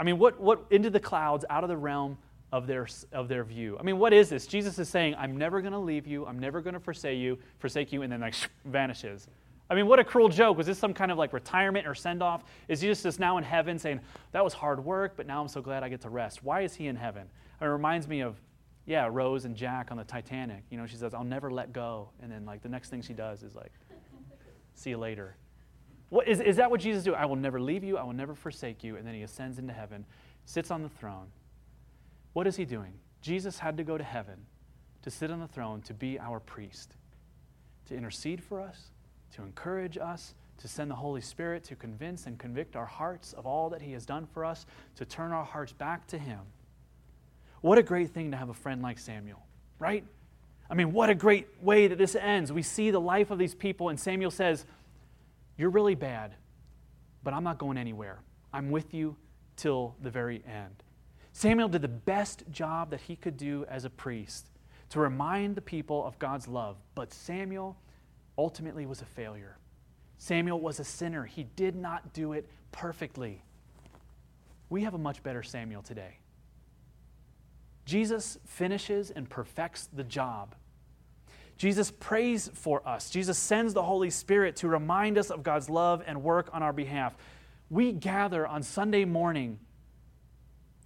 I 0.00 0.02
mean, 0.02 0.18
what, 0.18 0.40
what 0.40 0.64
into 0.70 0.88
the 0.88 0.98
clouds, 0.98 1.44
out 1.50 1.62
of 1.62 1.68
the 1.68 1.76
realm 1.76 2.16
of 2.52 2.66
their, 2.66 2.88
of 3.12 3.28
their 3.28 3.44
view. 3.44 3.76
I 3.78 3.82
mean, 3.82 3.98
what 3.98 4.14
is 4.14 4.30
this? 4.30 4.46
Jesus 4.46 4.78
is 4.78 4.88
saying, 4.88 5.14
I'm 5.18 5.36
never 5.36 5.60
going 5.60 5.74
to 5.74 5.78
leave 5.78 6.06
you, 6.06 6.24
I'm 6.24 6.38
never 6.38 6.62
going 6.62 6.72
to 6.72 6.80
forsake 6.80 7.18
you, 7.18 7.38
forsake 7.58 7.92
you, 7.92 8.00
and 8.00 8.10
then 8.10 8.20
like 8.20 8.34
vanishes. 8.64 9.28
I 9.68 9.74
mean, 9.74 9.86
what 9.86 9.98
a 10.00 10.04
cruel 10.04 10.30
joke. 10.30 10.56
Was 10.56 10.66
this 10.66 10.78
some 10.78 10.94
kind 10.94 11.12
of 11.12 11.18
like 11.18 11.34
retirement 11.34 11.86
or 11.86 11.94
send 11.94 12.22
off? 12.22 12.44
Is 12.66 12.80
Jesus 12.80 13.02
just 13.02 13.20
now 13.20 13.36
in 13.36 13.44
heaven 13.44 13.78
saying, 13.78 14.00
That 14.32 14.42
was 14.42 14.54
hard 14.54 14.82
work, 14.82 15.12
but 15.16 15.26
now 15.26 15.42
I'm 15.42 15.48
so 15.48 15.60
glad 15.60 15.84
I 15.84 15.90
get 15.90 16.00
to 16.00 16.10
rest? 16.10 16.42
Why 16.42 16.62
is 16.62 16.74
he 16.74 16.88
in 16.88 16.96
heaven? 16.96 17.28
it 17.60 17.66
reminds 17.66 18.08
me 18.08 18.22
of, 18.22 18.40
yeah, 18.86 19.06
Rose 19.08 19.44
and 19.44 19.54
Jack 19.54 19.90
on 19.90 19.98
the 19.98 20.04
Titanic. 20.04 20.64
You 20.70 20.78
know, 20.78 20.86
she 20.86 20.96
says, 20.96 21.12
I'll 21.12 21.22
never 21.22 21.50
let 21.50 21.74
go. 21.74 22.08
And 22.22 22.32
then, 22.32 22.46
like, 22.46 22.62
the 22.62 22.70
next 22.70 22.88
thing 22.88 23.02
she 23.02 23.12
does 23.12 23.42
is, 23.42 23.54
like, 23.54 23.72
see 24.74 24.90
you 24.90 24.98
later. 24.98 25.36
What, 26.10 26.28
is, 26.28 26.40
is 26.40 26.56
that 26.56 26.70
what 26.70 26.80
Jesus 26.80 27.04
do? 27.04 27.14
I 27.14 27.24
will 27.24 27.36
never 27.36 27.60
leave 27.60 27.82
you, 27.82 27.96
I 27.96 28.02
will 28.02 28.12
never 28.12 28.34
forsake 28.34 28.84
you. 28.84 28.96
And 28.96 29.06
then 29.06 29.14
he 29.14 29.22
ascends 29.22 29.58
into 29.58 29.72
heaven, 29.72 30.04
sits 30.44 30.70
on 30.70 30.82
the 30.82 30.88
throne. 30.88 31.28
What 32.32 32.46
is 32.46 32.56
he 32.56 32.64
doing? 32.64 32.92
Jesus 33.22 33.58
had 33.58 33.76
to 33.76 33.84
go 33.84 33.96
to 33.96 34.04
heaven 34.04 34.46
to 35.02 35.10
sit 35.10 35.30
on 35.30 35.40
the 35.40 35.48
throne 35.48 35.80
to 35.82 35.94
be 35.94 36.18
our 36.18 36.40
priest, 36.40 36.96
to 37.86 37.94
intercede 37.94 38.42
for 38.42 38.60
us, 38.60 38.90
to 39.34 39.42
encourage 39.42 39.96
us, 39.96 40.34
to 40.58 40.68
send 40.68 40.90
the 40.90 40.94
Holy 40.94 41.20
Spirit 41.20 41.64
to 41.64 41.76
convince 41.76 42.26
and 42.26 42.38
convict 42.38 42.76
our 42.76 42.86
hearts 42.86 43.32
of 43.32 43.46
all 43.46 43.70
that 43.70 43.80
He 43.80 43.92
has 43.92 44.04
done 44.04 44.26
for 44.26 44.44
us, 44.44 44.66
to 44.96 45.04
turn 45.04 45.32
our 45.32 45.44
hearts 45.44 45.72
back 45.72 46.06
to 46.08 46.18
Him. 46.18 46.40
What 47.62 47.78
a 47.78 47.82
great 47.82 48.10
thing 48.10 48.30
to 48.30 48.36
have 48.36 48.48
a 48.48 48.54
friend 48.54 48.82
like 48.82 48.98
Samuel, 48.98 49.42
right? 49.78 50.04
I 50.68 50.74
mean, 50.74 50.92
what 50.92 51.10
a 51.10 51.14
great 51.14 51.48
way 51.62 51.88
that 51.88 51.98
this 51.98 52.14
ends. 52.14 52.52
We 52.52 52.62
see 52.62 52.90
the 52.90 53.00
life 53.00 53.30
of 53.30 53.38
these 53.38 53.54
people, 53.54 53.88
and 53.88 53.98
Samuel 53.98 54.30
says, 54.30 54.66
You're 55.60 55.68
really 55.68 55.94
bad, 55.94 56.36
but 57.22 57.34
I'm 57.34 57.44
not 57.44 57.58
going 57.58 57.76
anywhere. 57.76 58.20
I'm 58.50 58.70
with 58.70 58.94
you 58.94 59.14
till 59.56 59.94
the 60.00 60.08
very 60.08 60.42
end. 60.46 60.82
Samuel 61.34 61.68
did 61.68 61.82
the 61.82 61.86
best 61.86 62.44
job 62.50 62.88
that 62.92 63.02
he 63.02 63.14
could 63.14 63.36
do 63.36 63.66
as 63.68 63.84
a 63.84 63.90
priest 63.90 64.46
to 64.88 65.00
remind 65.00 65.56
the 65.56 65.60
people 65.60 66.02
of 66.06 66.18
God's 66.18 66.48
love, 66.48 66.78
but 66.94 67.12
Samuel 67.12 67.76
ultimately 68.38 68.86
was 68.86 69.02
a 69.02 69.04
failure. 69.04 69.58
Samuel 70.16 70.62
was 70.62 70.80
a 70.80 70.84
sinner. 70.84 71.26
He 71.26 71.44
did 71.56 71.76
not 71.76 72.14
do 72.14 72.32
it 72.32 72.48
perfectly. 72.72 73.42
We 74.70 74.84
have 74.84 74.94
a 74.94 74.98
much 74.98 75.22
better 75.22 75.42
Samuel 75.42 75.82
today. 75.82 76.20
Jesus 77.84 78.38
finishes 78.46 79.10
and 79.10 79.28
perfects 79.28 79.90
the 79.92 80.04
job. 80.04 80.54
Jesus 81.60 81.90
prays 81.90 82.50
for 82.54 82.80
us. 82.88 83.10
Jesus 83.10 83.36
sends 83.36 83.74
the 83.74 83.82
Holy 83.82 84.08
Spirit 84.08 84.56
to 84.56 84.66
remind 84.66 85.18
us 85.18 85.28
of 85.30 85.42
God's 85.42 85.68
love 85.68 86.02
and 86.06 86.22
work 86.22 86.48
on 86.54 86.62
our 86.62 86.72
behalf. 86.72 87.14
We 87.68 87.92
gather 87.92 88.46
on 88.46 88.62
Sunday 88.62 89.04
morning 89.04 89.58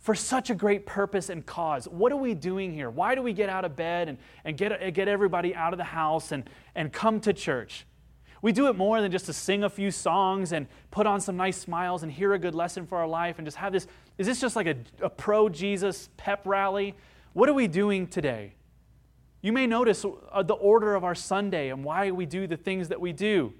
for 0.00 0.16
such 0.16 0.50
a 0.50 0.54
great 0.56 0.84
purpose 0.84 1.28
and 1.28 1.46
cause. 1.46 1.86
What 1.86 2.10
are 2.10 2.16
we 2.16 2.34
doing 2.34 2.72
here? 2.72 2.90
Why 2.90 3.14
do 3.14 3.22
we 3.22 3.32
get 3.32 3.48
out 3.48 3.64
of 3.64 3.76
bed 3.76 4.08
and, 4.08 4.18
and 4.44 4.56
get, 4.56 4.92
get 4.94 5.06
everybody 5.06 5.54
out 5.54 5.72
of 5.72 5.78
the 5.78 5.84
house 5.84 6.32
and, 6.32 6.50
and 6.74 6.92
come 6.92 7.20
to 7.20 7.32
church? 7.32 7.86
We 8.42 8.50
do 8.50 8.66
it 8.66 8.74
more 8.74 9.00
than 9.00 9.12
just 9.12 9.26
to 9.26 9.32
sing 9.32 9.62
a 9.62 9.70
few 9.70 9.92
songs 9.92 10.50
and 10.50 10.66
put 10.90 11.06
on 11.06 11.20
some 11.20 11.36
nice 11.36 11.56
smiles 11.56 12.02
and 12.02 12.10
hear 12.10 12.32
a 12.32 12.38
good 12.40 12.56
lesson 12.56 12.84
for 12.84 12.98
our 12.98 13.06
life 13.06 13.38
and 13.38 13.46
just 13.46 13.58
have 13.58 13.72
this. 13.72 13.86
Is 14.18 14.26
this 14.26 14.40
just 14.40 14.56
like 14.56 14.66
a, 14.66 14.74
a 15.00 15.08
pro 15.08 15.48
Jesus 15.48 16.08
pep 16.16 16.44
rally? 16.44 16.96
What 17.32 17.48
are 17.48 17.54
we 17.54 17.68
doing 17.68 18.08
today? 18.08 18.54
You 19.44 19.52
may 19.52 19.66
notice 19.66 20.06
uh, 20.32 20.42
the 20.42 20.54
order 20.54 20.94
of 20.94 21.04
our 21.04 21.14
Sunday 21.14 21.68
and 21.68 21.84
why 21.84 22.10
we 22.10 22.24
do 22.24 22.46
the 22.46 22.56
things 22.56 22.88
that 22.88 22.98
we 22.98 23.12
do. 23.12 23.52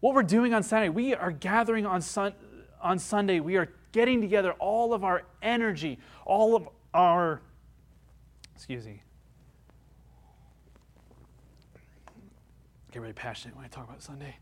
What 0.00 0.14
we're 0.14 0.22
doing 0.22 0.54
on 0.54 0.62
Sunday, 0.62 0.88
we 0.88 1.14
are 1.14 1.30
gathering 1.30 1.84
on, 1.84 2.00
sun, 2.00 2.32
on 2.80 2.98
Sunday, 2.98 3.40
we 3.40 3.58
are 3.58 3.68
getting 3.92 4.22
together 4.22 4.52
all 4.52 4.94
of 4.94 5.04
our 5.04 5.24
energy, 5.42 5.98
all 6.24 6.56
of 6.56 6.70
our, 6.94 7.42
excuse 8.54 8.86
me, 8.86 9.02
get 12.90 13.02
really 13.02 13.12
passionate 13.12 13.56
when 13.56 13.66
I 13.66 13.68
talk 13.68 13.86
about 13.86 14.02
Sunday. 14.02 14.38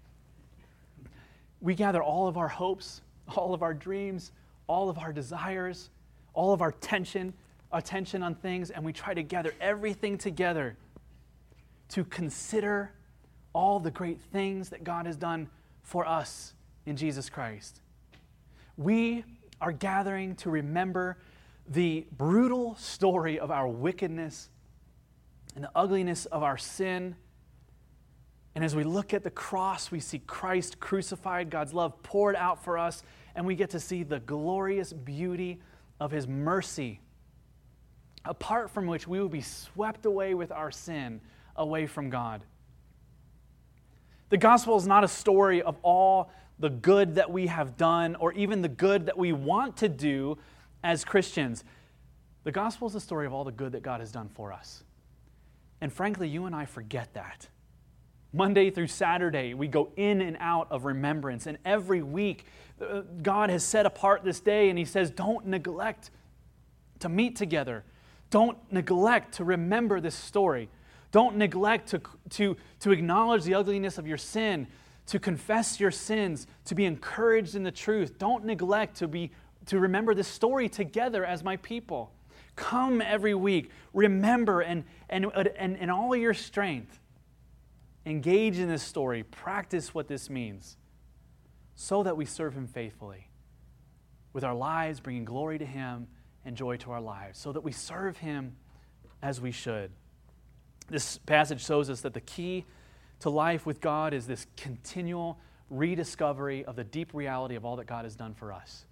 We 1.60 1.74
gather 1.74 2.04
all 2.04 2.28
of 2.28 2.38
our 2.38 2.46
hopes, 2.46 3.00
all 3.34 3.52
of 3.52 3.64
our 3.64 3.74
dreams, 3.74 4.30
all 4.68 4.88
of 4.88 4.96
our 4.96 5.12
desires, 5.12 5.90
all 6.34 6.52
of 6.52 6.62
our 6.62 6.70
tension, 6.70 7.34
attention 7.72 8.22
on 8.22 8.34
things, 8.34 8.70
and 8.70 8.84
we 8.84 8.92
try 8.92 9.14
to 9.14 9.22
gather 9.22 9.52
everything 9.60 10.18
together 10.18 10.76
to 11.88 12.04
consider 12.04 12.92
all 13.52 13.80
the 13.80 13.90
great 13.90 14.20
things 14.20 14.68
that 14.70 14.84
God 14.84 15.06
has 15.06 15.16
done 15.16 15.48
for 15.82 16.06
us 16.06 16.54
in 16.84 16.96
Jesus 16.96 17.30
Christ. 17.30 17.80
We 18.76 19.24
are 19.60 19.72
gathering 19.72 20.36
to 20.36 20.50
remember 20.50 21.18
the 21.68 22.06
brutal 22.16 22.76
story 22.76 23.38
of 23.38 23.50
our 23.50 23.66
wickedness 23.66 24.50
and 25.54 25.64
the 25.64 25.70
ugliness 25.74 26.26
of 26.26 26.42
our 26.42 26.58
sin. 26.58 27.16
And 28.54 28.64
as 28.64 28.76
we 28.76 28.84
look 28.84 29.14
at 29.14 29.24
the 29.24 29.30
cross, 29.30 29.90
we 29.90 30.00
see 30.00 30.18
Christ 30.18 30.78
crucified, 30.78 31.50
God's 31.50 31.72
love 31.72 32.02
poured 32.02 32.36
out 32.36 32.62
for 32.62 32.78
us, 32.78 33.02
and 33.34 33.46
we 33.46 33.54
get 33.54 33.70
to 33.70 33.80
see 33.80 34.02
the 34.02 34.20
glorious 34.20 34.92
beauty 34.92 35.60
of 35.98 36.10
His 36.10 36.28
mercy, 36.28 37.00
apart 38.28 38.70
from 38.70 38.86
which 38.86 39.06
we 39.06 39.20
will 39.20 39.28
be 39.28 39.40
swept 39.40 40.06
away 40.06 40.34
with 40.34 40.52
our 40.52 40.70
sin 40.70 41.20
away 41.56 41.86
from 41.86 42.10
God. 42.10 42.42
The 44.28 44.36
gospel 44.36 44.76
is 44.76 44.86
not 44.86 45.04
a 45.04 45.08
story 45.08 45.62
of 45.62 45.76
all 45.82 46.30
the 46.58 46.70
good 46.70 47.16
that 47.16 47.30
we 47.30 47.46
have 47.46 47.76
done 47.76 48.16
or 48.16 48.32
even 48.32 48.62
the 48.62 48.68
good 48.68 49.06
that 49.06 49.16
we 49.16 49.32
want 49.32 49.76
to 49.78 49.88
do 49.88 50.38
as 50.82 51.04
Christians. 51.04 51.64
The 52.44 52.52
gospel 52.52 52.86
is 52.86 52.94
the 52.94 53.00
story 53.00 53.26
of 53.26 53.32
all 53.32 53.44
the 53.44 53.52
good 53.52 53.72
that 53.72 53.82
God 53.82 54.00
has 54.00 54.10
done 54.10 54.28
for 54.28 54.52
us. 54.52 54.82
And 55.80 55.92
frankly, 55.92 56.28
you 56.28 56.46
and 56.46 56.54
I 56.54 56.64
forget 56.64 57.12
that. 57.14 57.48
Monday 58.32 58.70
through 58.70 58.88
Saturday, 58.88 59.54
we 59.54 59.68
go 59.68 59.90
in 59.96 60.20
and 60.20 60.36
out 60.40 60.70
of 60.70 60.84
remembrance. 60.84 61.46
And 61.46 61.58
every 61.64 62.02
week, 62.02 62.44
uh, 62.80 63.02
God 63.22 63.50
has 63.50 63.64
set 63.64 63.86
apart 63.86 64.24
this 64.24 64.40
day 64.40 64.68
and 64.68 64.78
He 64.78 64.84
says, 64.84 65.10
Don't 65.10 65.46
neglect 65.46 66.10
to 67.00 67.08
meet 67.08 67.36
together. 67.36 67.84
Don't 68.30 68.58
neglect 68.72 69.34
to 69.34 69.44
remember 69.44 70.00
this 70.00 70.14
story. 70.14 70.68
Don't 71.12 71.36
neglect 71.36 71.88
to, 71.90 72.00
to, 72.30 72.56
to 72.80 72.90
acknowledge 72.90 73.44
the 73.44 73.54
ugliness 73.54 73.98
of 73.98 74.06
your 74.06 74.18
sin 74.18 74.66
to 75.06 75.20
confess 75.20 75.78
your 75.78 75.90
sins, 75.90 76.46
to 76.64 76.74
be 76.74 76.84
encouraged 76.84 77.54
in 77.54 77.62
the 77.62 77.70
truth. 77.70 78.18
Don't 78.18 78.44
neglect 78.44 78.96
to, 78.98 79.08
be, 79.08 79.30
to 79.66 79.78
remember 79.78 80.14
this 80.14 80.28
story 80.28 80.68
together 80.68 81.24
as 81.24 81.44
my 81.44 81.56
people. 81.58 82.12
Come 82.56 83.00
every 83.00 83.34
week. 83.34 83.70
Remember 83.92 84.60
and, 84.60 84.84
and, 85.08 85.26
and, 85.56 85.76
and 85.78 85.90
all 85.90 86.14
your 86.16 86.34
strength. 86.34 87.00
Engage 88.04 88.58
in 88.58 88.68
this 88.68 88.82
story. 88.82 89.22
Practice 89.22 89.94
what 89.94 90.08
this 90.08 90.28
means 90.28 90.76
so 91.76 92.02
that 92.02 92.16
we 92.16 92.24
serve 92.24 92.54
Him 92.54 92.66
faithfully 92.66 93.28
with 94.32 94.44
our 94.44 94.54
lives, 94.54 95.00
bringing 95.00 95.24
glory 95.24 95.58
to 95.58 95.66
Him 95.66 96.08
and 96.46 96.56
joy 96.56 96.76
to 96.78 96.92
our 96.92 97.00
lives, 97.00 97.38
so 97.38 97.52
that 97.52 97.60
we 97.60 97.72
serve 97.72 98.16
Him 98.16 98.56
as 99.22 99.40
we 99.40 99.50
should. 99.50 99.90
This 100.88 101.18
passage 101.18 101.64
shows 101.64 101.90
us 101.90 102.00
that 102.02 102.14
the 102.14 102.20
key 102.20 102.64
to 103.20 103.30
life 103.30 103.66
with 103.66 103.80
God 103.80 104.14
is 104.14 104.26
this 104.26 104.46
continual 104.56 105.38
rediscovery 105.68 106.64
of 106.64 106.76
the 106.76 106.84
deep 106.84 107.12
reality 107.12 107.56
of 107.56 107.64
all 107.64 107.76
that 107.76 107.86
God 107.86 108.04
has 108.04 108.14
done 108.14 108.34
for 108.34 108.52
us. 108.52 108.84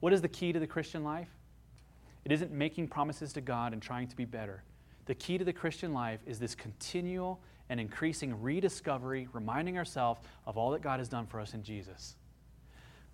What 0.00 0.12
is 0.12 0.20
the 0.20 0.28
key 0.28 0.52
to 0.52 0.58
the 0.58 0.66
Christian 0.66 1.04
life? 1.04 1.28
It 2.24 2.32
isn't 2.32 2.50
making 2.50 2.88
promises 2.88 3.32
to 3.34 3.40
God 3.40 3.72
and 3.72 3.80
trying 3.80 4.08
to 4.08 4.16
be 4.16 4.24
better. 4.24 4.64
The 5.06 5.14
key 5.14 5.38
to 5.38 5.44
the 5.44 5.52
Christian 5.52 5.94
life 5.94 6.20
is 6.26 6.38
this 6.38 6.54
continual 6.54 7.40
and 7.70 7.78
increasing 7.78 8.42
rediscovery, 8.42 9.28
reminding 9.32 9.78
ourselves 9.78 10.20
of 10.46 10.58
all 10.58 10.72
that 10.72 10.82
God 10.82 10.98
has 10.98 11.08
done 11.08 11.26
for 11.26 11.40
us 11.40 11.54
in 11.54 11.62
Jesus. 11.62 12.16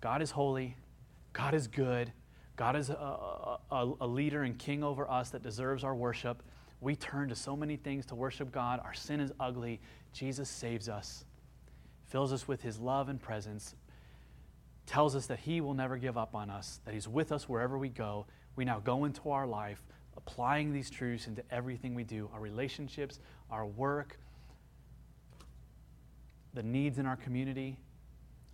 God 0.01 0.21
is 0.21 0.31
holy, 0.31 0.75
God 1.33 1.53
is 1.53 1.67
good, 1.67 2.11
God 2.55 2.75
is 2.75 2.89
a, 2.89 3.57
a, 3.71 3.93
a 4.01 4.07
leader 4.07 4.43
and 4.43 4.57
king 4.57 4.83
over 4.83 5.09
us 5.09 5.29
that 5.31 5.43
deserves 5.43 5.83
our 5.83 5.95
worship. 5.95 6.41
We 6.81 6.95
turn 6.95 7.29
to 7.29 7.35
so 7.35 7.55
many 7.55 7.75
things 7.75 8.05
to 8.07 8.15
worship 8.15 8.51
God. 8.51 8.79
Our 8.83 8.93
sin 8.93 9.19
is 9.19 9.31
ugly. 9.39 9.81
Jesus 10.13 10.49
saves 10.49 10.87
us, 10.87 11.25
fills 12.07 12.31
us 12.31 12.47
with 12.47 12.61
his 12.61 12.79
love 12.79 13.09
and 13.09 13.21
presence, 13.21 13.75
tells 14.85 15.15
us 15.15 15.25
that 15.27 15.39
he 15.39 15.59
will 15.61 15.73
never 15.73 15.97
give 15.97 16.17
up 16.17 16.35
on 16.35 16.49
us, 16.49 16.79
that 16.85 16.93
he's 16.93 17.07
with 17.07 17.31
us 17.31 17.49
wherever 17.49 17.77
we 17.77 17.89
go. 17.89 18.25
We 18.55 18.63
now 18.63 18.79
go 18.79 19.05
into 19.05 19.31
our 19.31 19.47
life 19.47 19.81
applying 20.17 20.71
these 20.71 20.89
truths 20.89 21.27
into 21.27 21.43
everything 21.51 21.93
we 21.93 22.03
do 22.03 22.29
our 22.33 22.39
relationships, 22.39 23.19
our 23.51 23.65
work, 23.65 24.17
the 26.53 26.63
needs 26.63 26.97
in 26.97 27.05
our 27.05 27.17
community, 27.17 27.77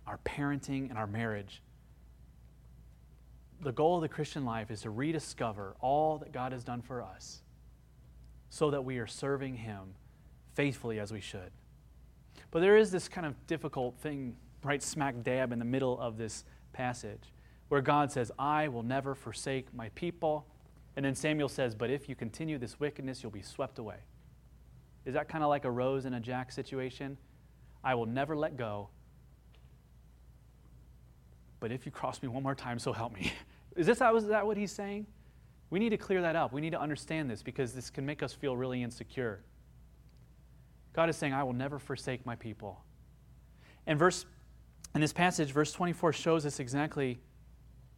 our 0.06 0.18
parenting, 0.24 0.90
and 0.90 0.98
our 0.98 1.06
marriage. 1.06 1.62
The 3.62 3.72
goal 3.72 3.96
of 3.96 4.02
the 4.02 4.08
Christian 4.08 4.44
life 4.44 4.70
is 4.70 4.82
to 4.82 4.90
rediscover 4.90 5.76
all 5.80 6.18
that 6.18 6.32
God 6.32 6.52
has 6.52 6.64
done 6.64 6.82
for 6.82 7.00
us 7.00 7.42
so 8.50 8.70
that 8.72 8.84
we 8.84 8.98
are 8.98 9.06
serving 9.06 9.56
Him 9.56 9.94
faithfully 10.54 10.98
as 10.98 11.12
we 11.12 11.20
should. 11.20 11.52
But 12.50 12.60
there 12.60 12.76
is 12.76 12.90
this 12.90 13.08
kind 13.08 13.26
of 13.26 13.46
difficult 13.46 13.98
thing 14.00 14.36
right 14.64 14.82
smack 14.82 15.22
dab 15.22 15.52
in 15.52 15.58
the 15.58 15.64
middle 15.64 15.98
of 16.00 16.18
this 16.18 16.44
passage 16.72 17.32
where 17.68 17.80
God 17.80 18.12
says, 18.12 18.30
I 18.38 18.68
will 18.68 18.82
never 18.82 19.14
forsake 19.14 19.72
my 19.72 19.88
people. 19.90 20.46
And 20.96 21.04
then 21.04 21.14
Samuel 21.14 21.48
says, 21.48 21.74
But 21.74 21.88
if 21.88 22.08
you 22.08 22.14
continue 22.14 22.58
this 22.58 22.78
wickedness, 22.78 23.22
you'll 23.22 23.32
be 23.32 23.42
swept 23.42 23.78
away. 23.78 23.96
Is 25.04 25.14
that 25.14 25.28
kind 25.28 25.42
of 25.42 25.50
like 25.50 25.64
a 25.64 25.70
Rose 25.70 26.04
and 26.04 26.14
a 26.14 26.20
Jack 26.20 26.52
situation? 26.52 27.16
I 27.82 27.94
will 27.94 28.06
never 28.06 28.36
let 28.36 28.56
go. 28.56 28.90
But 31.60 31.72
if 31.72 31.86
you 31.86 31.92
cross 31.92 32.20
me 32.22 32.28
one 32.28 32.42
more 32.42 32.54
time, 32.54 32.78
so 32.78 32.92
help 32.92 33.14
me. 33.14 33.32
Is, 33.76 33.86
this, 33.86 34.00
is 34.00 34.26
that 34.26 34.46
what 34.46 34.56
he's 34.56 34.72
saying? 34.72 35.06
We 35.70 35.78
need 35.78 35.90
to 35.90 35.96
clear 35.96 36.20
that 36.22 36.36
up. 36.36 36.52
We 36.52 36.60
need 36.60 36.72
to 36.72 36.80
understand 36.80 37.30
this 37.30 37.42
because 37.42 37.72
this 37.72 37.88
can 37.88 38.04
make 38.04 38.22
us 38.22 38.32
feel 38.32 38.56
really 38.56 38.82
insecure. 38.82 39.42
God 40.92 41.08
is 41.08 41.16
saying, 41.16 41.32
I 41.32 41.42
will 41.42 41.54
never 41.54 41.78
forsake 41.78 42.26
my 42.26 42.36
people. 42.36 42.84
And 43.86 43.98
verse 43.98 44.26
in 44.94 45.00
this 45.00 45.12
passage, 45.12 45.50
verse 45.52 45.72
24 45.72 46.12
shows 46.12 46.44
us 46.44 46.60
exactly 46.60 47.18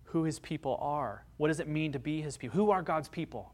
who 0.05 0.23
his 0.23 0.39
people 0.39 0.79
are. 0.81 1.25
What 1.37 1.49
does 1.49 1.59
it 1.59 1.67
mean 1.67 1.93
to 1.93 1.99
be 1.99 2.23
his 2.23 2.37
people? 2.37 2.57
Who 2.57 2.71
are 2.71 2.83
God's 2.83 3.09
people? 3.09 3.53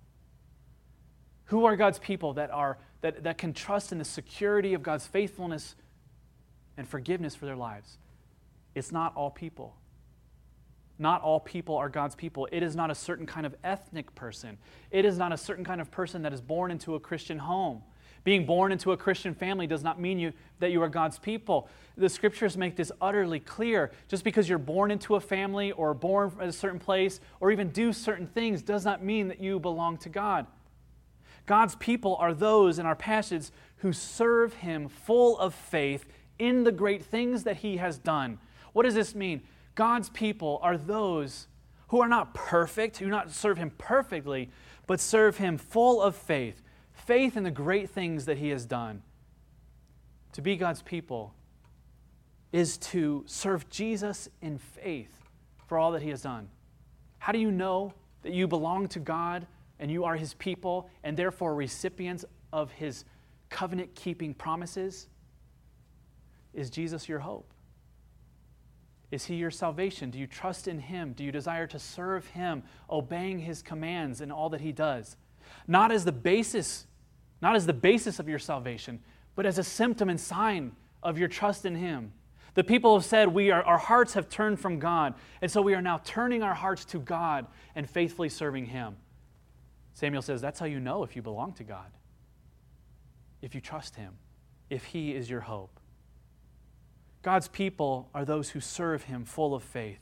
Who 1.47 1.65
are 1.65 1.75
God's 1.75 1.99
people 1.99 2.35
that, 2.35 2.51
are, 2.51 2.79
that, 3.01 3.25
that 3.25 3.39
can 3.39 3.55
trust 3.55 3.93
in 3.93 3.99
the 3.99 4.05
security 4.05 4.75
of 4.75 4.83
God's 4.83 5.07
faithfulness 5.07 5.75
and 6.77 6.87
forgiveness 6.87 7.35
for 7.35 7.47
their 7.47 7.57
lives? 7.57 7.97
It's 8.75 8.93
not 8.93 9.17
all 9.17 9.31
people. 9.31 9.75
Not 11.01 11.23
all 11.23 11.41
people 11.41 11.77
are 11.77 11.89
God's 11.89 12.15
people. 12.15 12.47
It 12.53 12.63
is 12.63 12.77
not 12.77 12.91
a 12.91 12.95
certain 12.95 13.25
kind 13.25 13.47
of 13.47 13.55
ethnic 13.65 14.15
person. 14.15 14.59
It 14.91 15.07
is 15.07 15.17
not 15.17 15.33
a 15.33 15.37
certain 15.39 15.65
kind 15.65 15.81
of 15.81 15.91
person 15.91 16.21
that 16.23 16.33
is 16.35 16.43
born 16.43 16.71
into 16.71 16.95
a 16.95 17.01
Christian 17.01 17.39
home. 17.39 17.81
Being 18.23 18.45
born 18.45 18.71
into 18.71 18.93
a 18.93 18.99
Christian 18.99 19.35
family 19.35 19.67
does 19.67 19.83
not 19.83 19.99
mean 19.99 20.19
you, 20.19 20.35
that 20.59 20.73
you 20.73 20.83
are 20.83 20.91
God's 20.91 21.19
people. 21.19 21.71
The 21.97 22.11
scriptures 22.11 22.55
make 22.59 22.77
this 22.77 22.93
utterly 23.01 23.41
clear. 23.41 23.93
Just 24.09 24.25
because 24.25 24.47
you're 24.47 24.59
born 24.59 24.91
into 24.91 25.15
a 25.15 25.21
family 25.21 25.73
or 25.73 25.95
born 25.95 26.33
at 26.39 26.49
a 26.49 26.53
certain 26.53 26.79
place 26.79 27.19
or 27.41 27.51
even 27.51 27.71
do 27.71 27.95
certain 27.95 28.27
things 28.27 28.61
does 28.61 28.85
not 28.85 29.03
mean 29.03 29.29
that 29.29 29.41
you 29.41 29.59
belong 29.59 29.97
to 29.99 30.11
God. 30.11 30.47
God's 31.47 31.77
people 31.77 32.17
are 32.17 32.35
those 32.35 32.79
in 32.79 32.85
our 32.85 32.95
passage 32.95 33.47
who 33.79 33.95
serve 33.95 34.53
Him 34.53 34.91
full 34.91 35.39
of 35.39 35.55
faith 35.55 36.05
in 36.39 36.65
the 36.65 36.73
great 36.73 37.03
things 37.03 37.45
that 37.45 37.57
He 37.57 37.79
has 37.79 37.97
done. 37.97 38.39
What 38.75 38.83
does 38.83 38.95
this 38.95 39.15
mean? 39.15 39.41
God's 39.81 40.11
people 40.11 40.61
are 40.61 40.77
those 40.77 41.47
who 41.89 42.03
are 42.03 42.07
not 42.07 42.35
perfect, 42.35 42.99
who 42.99 43.07
not 43.07 43.31
serve 43.31 43.57
Him 43.57 43.73
perfectly, 43.79 44.51
but 44.87 45.01
serve 45.01 45.39
Him 45.39 45.57
full 45.57 46.03
of 46.03 46.15
faith 46.15 46.61
faith 46.93 47.35
in 47.35 47.45
the 47.45 47.51
great 47.51 47.89
things 47.89 48.27
that 48.27 48.37
He 48.37 48.51
has 48.51 48.67
done. 48.67 49.03
To 50.33 50.43
be 50.43 50.57
God's 50.57 50.83
people 50.83 51.33
is 52.53 52.77
to 52.77 53.25
serve 53.27 53.71
Jesus 53.71 54.29
in 54.43 54.59
faith 54.59 55.15
for 55.67 55.79
all 55.79 55.93
that 55.93 56.03
He 56.03 56.11
has 56.11 56.21
done. 56.21 56.51
How 57.17 57.33
do 57.33 57.39
you 57.39 57.51
know 57.51 57.95
that 58.21 58.35
you 58.35 58.47
belong 58.47 58.87
to 58.89 58.99
God 58.99 59.47
and 59.79 59.91
you 59.91 60.05
are 60.05 60.17
His 60.17 60.35
people 60.35 60.91
and 61.05 61.17
therefore 61.17 61.55
recipients 61.55 62.27
of 62.53 62.71
His 62.73 63.07
covenant 63.49 63.95
keeping 63.95 64.35
promises? 64.35 65.07
Is 66.53 66.69
Jesus 66.69 67.09
your 67.09 67.21
hope? 67.21 67.51
Is 69.11 69.27
he 69.27 69.35
your 69.35 69.51
salvation? 69.51 70.11
Do 70.11 70.19
you 70.19 70.27
trust 70.27 70.69
in 70.69 70.79
him? 70.79 71.13
Do 71.13 71.25
you 71.25 71.33
desire 71.33 71.67
to 71.69 71.79
serve 71.79 72.27
him, 72.29 72.63
obeying 72.89 73.41
his 73.41 73.63
commands 73.63 74.21
and 74.21 74.33
all 74.33 74.51
that 74.51 74.61
he 74.61 74.73
does? 74.73 75.17
Not 75.67 75.91
as 75.91 76.05
the 76.05 76.13
basis 76.13 76.87
not 77.41 77.57
as 77.57 77.67
the 77.67 77.73
basis 77.73 78.19
of 78.19 78.29
your 78.29 78.39
salvation, 78.39 79.01
but 79.35 79.47
as 79.47 79.59
a 79.59 79.65
symptom 79.65 80.09
and 80.09 80.21
sign 80.21 80.73
of 81.03 81.19
your 81.19 81.29
trust 81.29 81.65
in 81.65 81.75
Him. 81.75 82.13
The 82.55 82.65
people 82.65 82.97
have 82.97 83.05
said, 83.05 83.29
we 83.29 83.51
are, 83.51 83.63
Our 83.63 83.79
hearts 83.79 84.15
have 84.15 84.29
turned 84.29 84.61
from 84.61 84.79
God, 84.79 85.15
and 85.41 85.51
so 85.51 85.63
we 85.63 85.75
are 85.75 85.83
now 85.83 86.01
turning 86.05 86.43
our 86.43 86.55
hearts 86.55 86.85
to 86.87 86.99
God 86.99 87.47
and 87.75 87.89
faithfully 87.89 88.29
serving 88.29 88.67
Him. 88.67 88.97
Samuel 89.95 90.23
says, 90.23 90.41
That's 90.41 90.61
how 90.61 90.67
you 90.67 90.81
know 90.81 91.03
if 91.03 91.17
you 91.17 91.23
belong 91.23 91.53
to 91.55 91.65
God, 91.65 91.91
if 93.41 93.55
you 93.55 93.61
trust 93.61 93.97
Him, 93.97 94.15
if 94.69 94.85
He 94.85 95.15
is 95.15 95.31
your 95.31 95.41
hope. 95.41 95.80
God's 97.23 97.49
people 97.49 98.09
are 98.15 98.25
those 98.25 98.51
who 98.51 98.61
serve 98.61 99.05
Him 99.05 99.25
full 99.25 99.55
of 99.55 99.63
faith. 99.63 100.01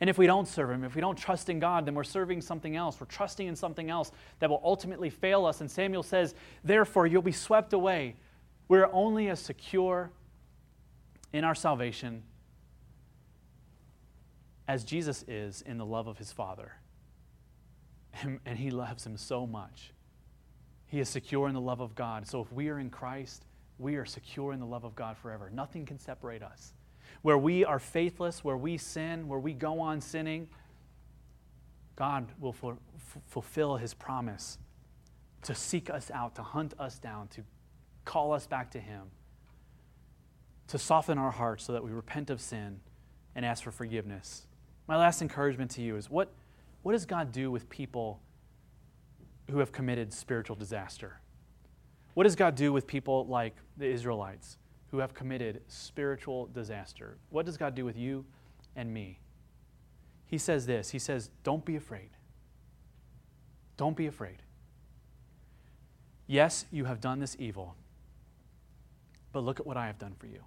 And 0.00 0.08
if 0.08 0.16
we 0.16 0.26
don't 0.26 0.46
serve 0.46 0.70
Him, 0.70 0.84
if 0.84 0.94
we 0.94 1.00
don't 1.00 1.18
trust 1.18 1.48
in 1.48 1.58
God, 1.58 1.86
then 1.86 1.94
we're 1.94 2.04
serving 2.04 2.40
something 2.40 2.76
else. 2.76 3.00
We're 3.00 3.06
trusting 3.06 3.46
in 3.46 3.56
something 3.56 3.90
else 3.90 4.12
that 4.38 4.48
will 4.48 4.60
ultimately 4.62 5.10
fail 5.10 5.44
us. 5.44 5.60
And 5.60 5.70
Samuel 5.70 6.04
says, 6.04 6.34
Therefore, 6.62 7.06
you'll 7.06 7.22
be 7.22 7.32
swept 7.32 7.72
away. 7.72 8.14
We're 8.68 8.88
only 8.92 9.28
as 9.28 9.40
secure 9.40 10.10
in 11.32 11.42
our 11.42 11.54
salvation 11.54 12.22
as 14.68 14.84
Jesus 14.84 15.24
is 15.26 15.62
in 15.62 15.78
the 15.78 15.86
love 15.86 16.06
of 16.06 16.18
His 16.18 16.30
Father. 16.30 16.72
And, 18.22 18.58
He 18.58 18.70
loves 18.70 19.04
Him 19.04 19.16
so 19.16 19.46
much. 19.46 19.92
He 20.86 21.00
is 21.00 21.08
secure 21.08 21.48
in 21.48 21.54
the 21.54 21.60
love 21.60 21.80
of 21.80 21.94
God. 21.94 22.26
So 22.26 22.40
if 22.40 22.52
we 22.52 22.68
are 22.68 22.78
in 22.78 22.90
Christ, 22.90 23.44
we 23.78 23.96
are 23.96 24.04
secure 24.04 24.52
in 24.52 24.60
the 24.60 24.66
love 24.66 24.84
of 24.84 24.94
God 24.94 25.16
forever. 25.16 25.50
Nothing 25.52 25.86
can 25.86 25.98
separate 25.98 26.42
us 26.42 26.72
where 27.22 27.38
we 27.38 27.64
are 27.64 27.78
faithless, 27.78 28.44
where 28.44 28.56
we 28.56 28.76
sin, 28.76 29.28
where 29.28 29.38
we 29.38 29.52
go 29.52 29.80
on 29.80 30.00
sinning, 30.00 30.48
God 31.96 32.28
will 32.38 32.54
f- 32.62 33.22
fulfill 33.26 33.76
his 33.76 33.94
promise 33.94 34.58
to 35.42 35.54
seek 35.54 35.90
us 35.90 36.10
out, 36.12 36.34
to 36.36 36.42
hunt 36.42 36.74
us 36.78 36.98
down, 36.98 37.28
to 37.28 37.42
call 38.04 38.32
us 38.32 38.46
back 38.46 38.70
to 38.72 38.80
him, 38.80 39.02
to 40.68 40.78
soften 40.78 41.18
our 41.18 41.30
hearts 41.30 41.64
so 41.64 41.72
that 41.72 41.84
we 41.84 41.90
repent 41.90 42.30
of 42.30 42.40
sin 42.40 42.80
and 43.34 43.44
ask 43.44 43.64
for 43.64 43.70
forgiveness. 43.72 44.46
My 44.86 44.96
last 44.96 45.22
encouragement 45.22 45.70
to 45.72 45.82
you 45.82 45.96
is 45.96 46.08
what, 46.08 46.32
what 46.82 46.92
does 46.92 47.04
God 47.04 47.32
do 47.32 47.50
with 47.50 47.68
people 47.68 48.20
who 49.50 49.58
have 49.58 49.72
committed 49.72 50.12
spiritual 50.12 50.56
disaster? 50.56 51.20
What 52.18 52.24
does 52.24 52.34
God 52.34 52.56
do 52.56 52.72
with 52.72 52.88
people 52.88 53.26
like 53.26 53.54
the 53.76 53.86
Israelites? 53.86 54.58
who 54.90 54.98
have 54.98 55.14
committed 55.14 55.62
spiritual 55.68 56.46
disaster. 56.46 57.18
What 57.30 57.46
does 57.46 57.56
God 57.56 57.74
do 57.74 57.84
with 57.84 57.96
you 57.96 58.24
and 58.74 58.92
me? 58.92 59.20
He 60.26 60.38
says 60.38 60.66
this 60.66 60.90
He 60.90 60.98
says, 60.98 61.30
Don't 61.42 61.64
be 61.64 61.76
afraid. 61.76 62.10
Don't 63.76 63.96
be 63.96 64.06
afraid. 64.06 64.42
Yes, 66.26 66.66
you 66.70 66.84
have 66.84 67.00
done 67.00 67.20
this 67.20 67.36
evil, 67.38 67.74
but 69.32 69.42
look 69.44 69.60
at 69.60 69.66
what 69.66 69.76
I 69.76 69.86
have 69.86 69.98
done 69.98 70.14
for 70.18 70.26
you. 70.26 70.40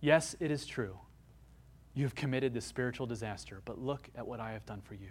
Yes, 0.00 0.34
it 0.40 0.50
is 0.50 0.66
true. 0.66 0.98
You 1.94 2.04
have 2.04 2.14
committed 2.14 2.54
this 2.54 2.64
spiritual 2.64 3.06
disaster, 3.06 3.60
but 3.64 3.78
look 3.78 4.08
at 4.16 4.26
what 4.26 4.40
I 4.40 4.52
have 4.52 4.64
done 4.66 4.80
for 4.80 4.94
you. 4.94 5.10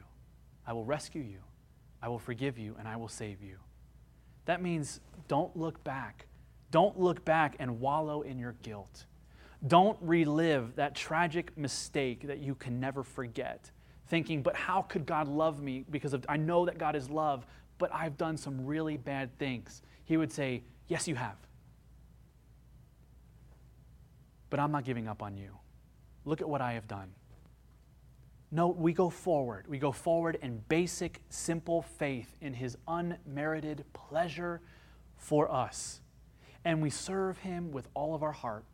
I 0.66 0.74
will 0.74 0.84
rescue 0.84 1.22
you, 1.22 1.40
I 2.02 2.10
will 2.10 2.20
forgive 2.20 2.58
you, 2.58 2.76
and 2.80 2.88
I 2.88 2.96
will 2.96 3.08
save 3.08 3.42
you. 3.42 3.58
That 4.46 4.62
means 4.62 5.00
don't 5.28 5.56
look 5.56 5.84
back 5.84 6.28
don't 6.72 6.98
look 6.98 7.24
back 7.26 7.58
and 7.60 7.80
wallow 7.82 8.22
in 8.22 8.40
your 8.40 8.54
guilt. 8.64 9.06
Don't 9.68 9.98
relive 10.02 10.76
that 10.78 10.96
tragic 10.96 11.56
mistake 11.58 12.26
that 12.28 12.40
you 12.40 12.56
can 12.56 12.80
never 12.80 13.04
forget, 13.04 13.70
thinking, 14.08 14.42
but 14.42 14.56
how 14.56 14.82
could 14.82 15.06
God 15.06 15.28
love 15.28 15.62
me? 15.62 15.86
Because 15.92 16.14
of, 16.14 16.26
I 16.28 16.38
know 16.38 16.66
that 16.66 16.78
God 16.78 16.96
is 16.96 17.10
love, 17.10 17.46
but 17.78 17.94
I've 17.94 18.18
done 18.18 18.38
some 18.38 18.66
really 18.66 18.98
bad 18.98 19.38
things. 19.38 19.84
He 20.06 20.18
would 20.18 20.32
say, 20.32 20.64
Yes, 20.88 21.08
you 21.08 21.16
have. 21.16 21.38
But 24.50 24.60
I'm 24.60 24.74
not 24.74 24.84
giving 24.84 25.08
up 25.08 25.22
on 25.22 25.38
you. 25.38 25.58
Look 26.26 26.42
at 26.42 26.50
what 26.50 26.60
I 26.60 26.74
have 26.74 26.86
done. 26.86 27.14
No, 28.52 28.68
we 28.68 28.94
go 28.94 29.10
forward. 29.10 29.66
We 29.68 29.80
go 29.80 29.92
forward 29.92 30.38
in 30.42 30.62
basic, 30.68 31.22
simple 31.30 31.82
faith 31.82 32.36
in 32.42 32.54
His 32.54 32.78
unmerited 32.88 33.86
pleasure 33.94 34.62
for 35.16 35.50
us 35.50 36.02
and 36.66 36.82
we 36.82 36.90
serve 36.90 37.38
Him 37.40 37.72
with 37.72 37.88
all 37.94 38.16
of 38.16 38.24
our 38.24 38.32
heart, 38.32 38.66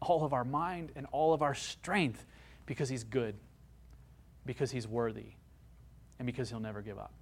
all 0.00 0.24
of 0.24 0.32
our 0.32 0.44
mind, 0.44 0.92
and 0.96 1.06
all 1.12 1.32
of 1.32 1.42
our 1.42 1.54
strength 1.54 2.26
because 2.66 2.88
He's 2.88 3.04
good, 3.04 3.34
because 4.44 4.70
He's 4.70 4.86
worthy, 4.86 5.32
and 6.18 6.26
because 6.26 6.50
He'll 6.50 6.60
never 6.60 6.82
give 6.82 6.98
up. 6.98 7.12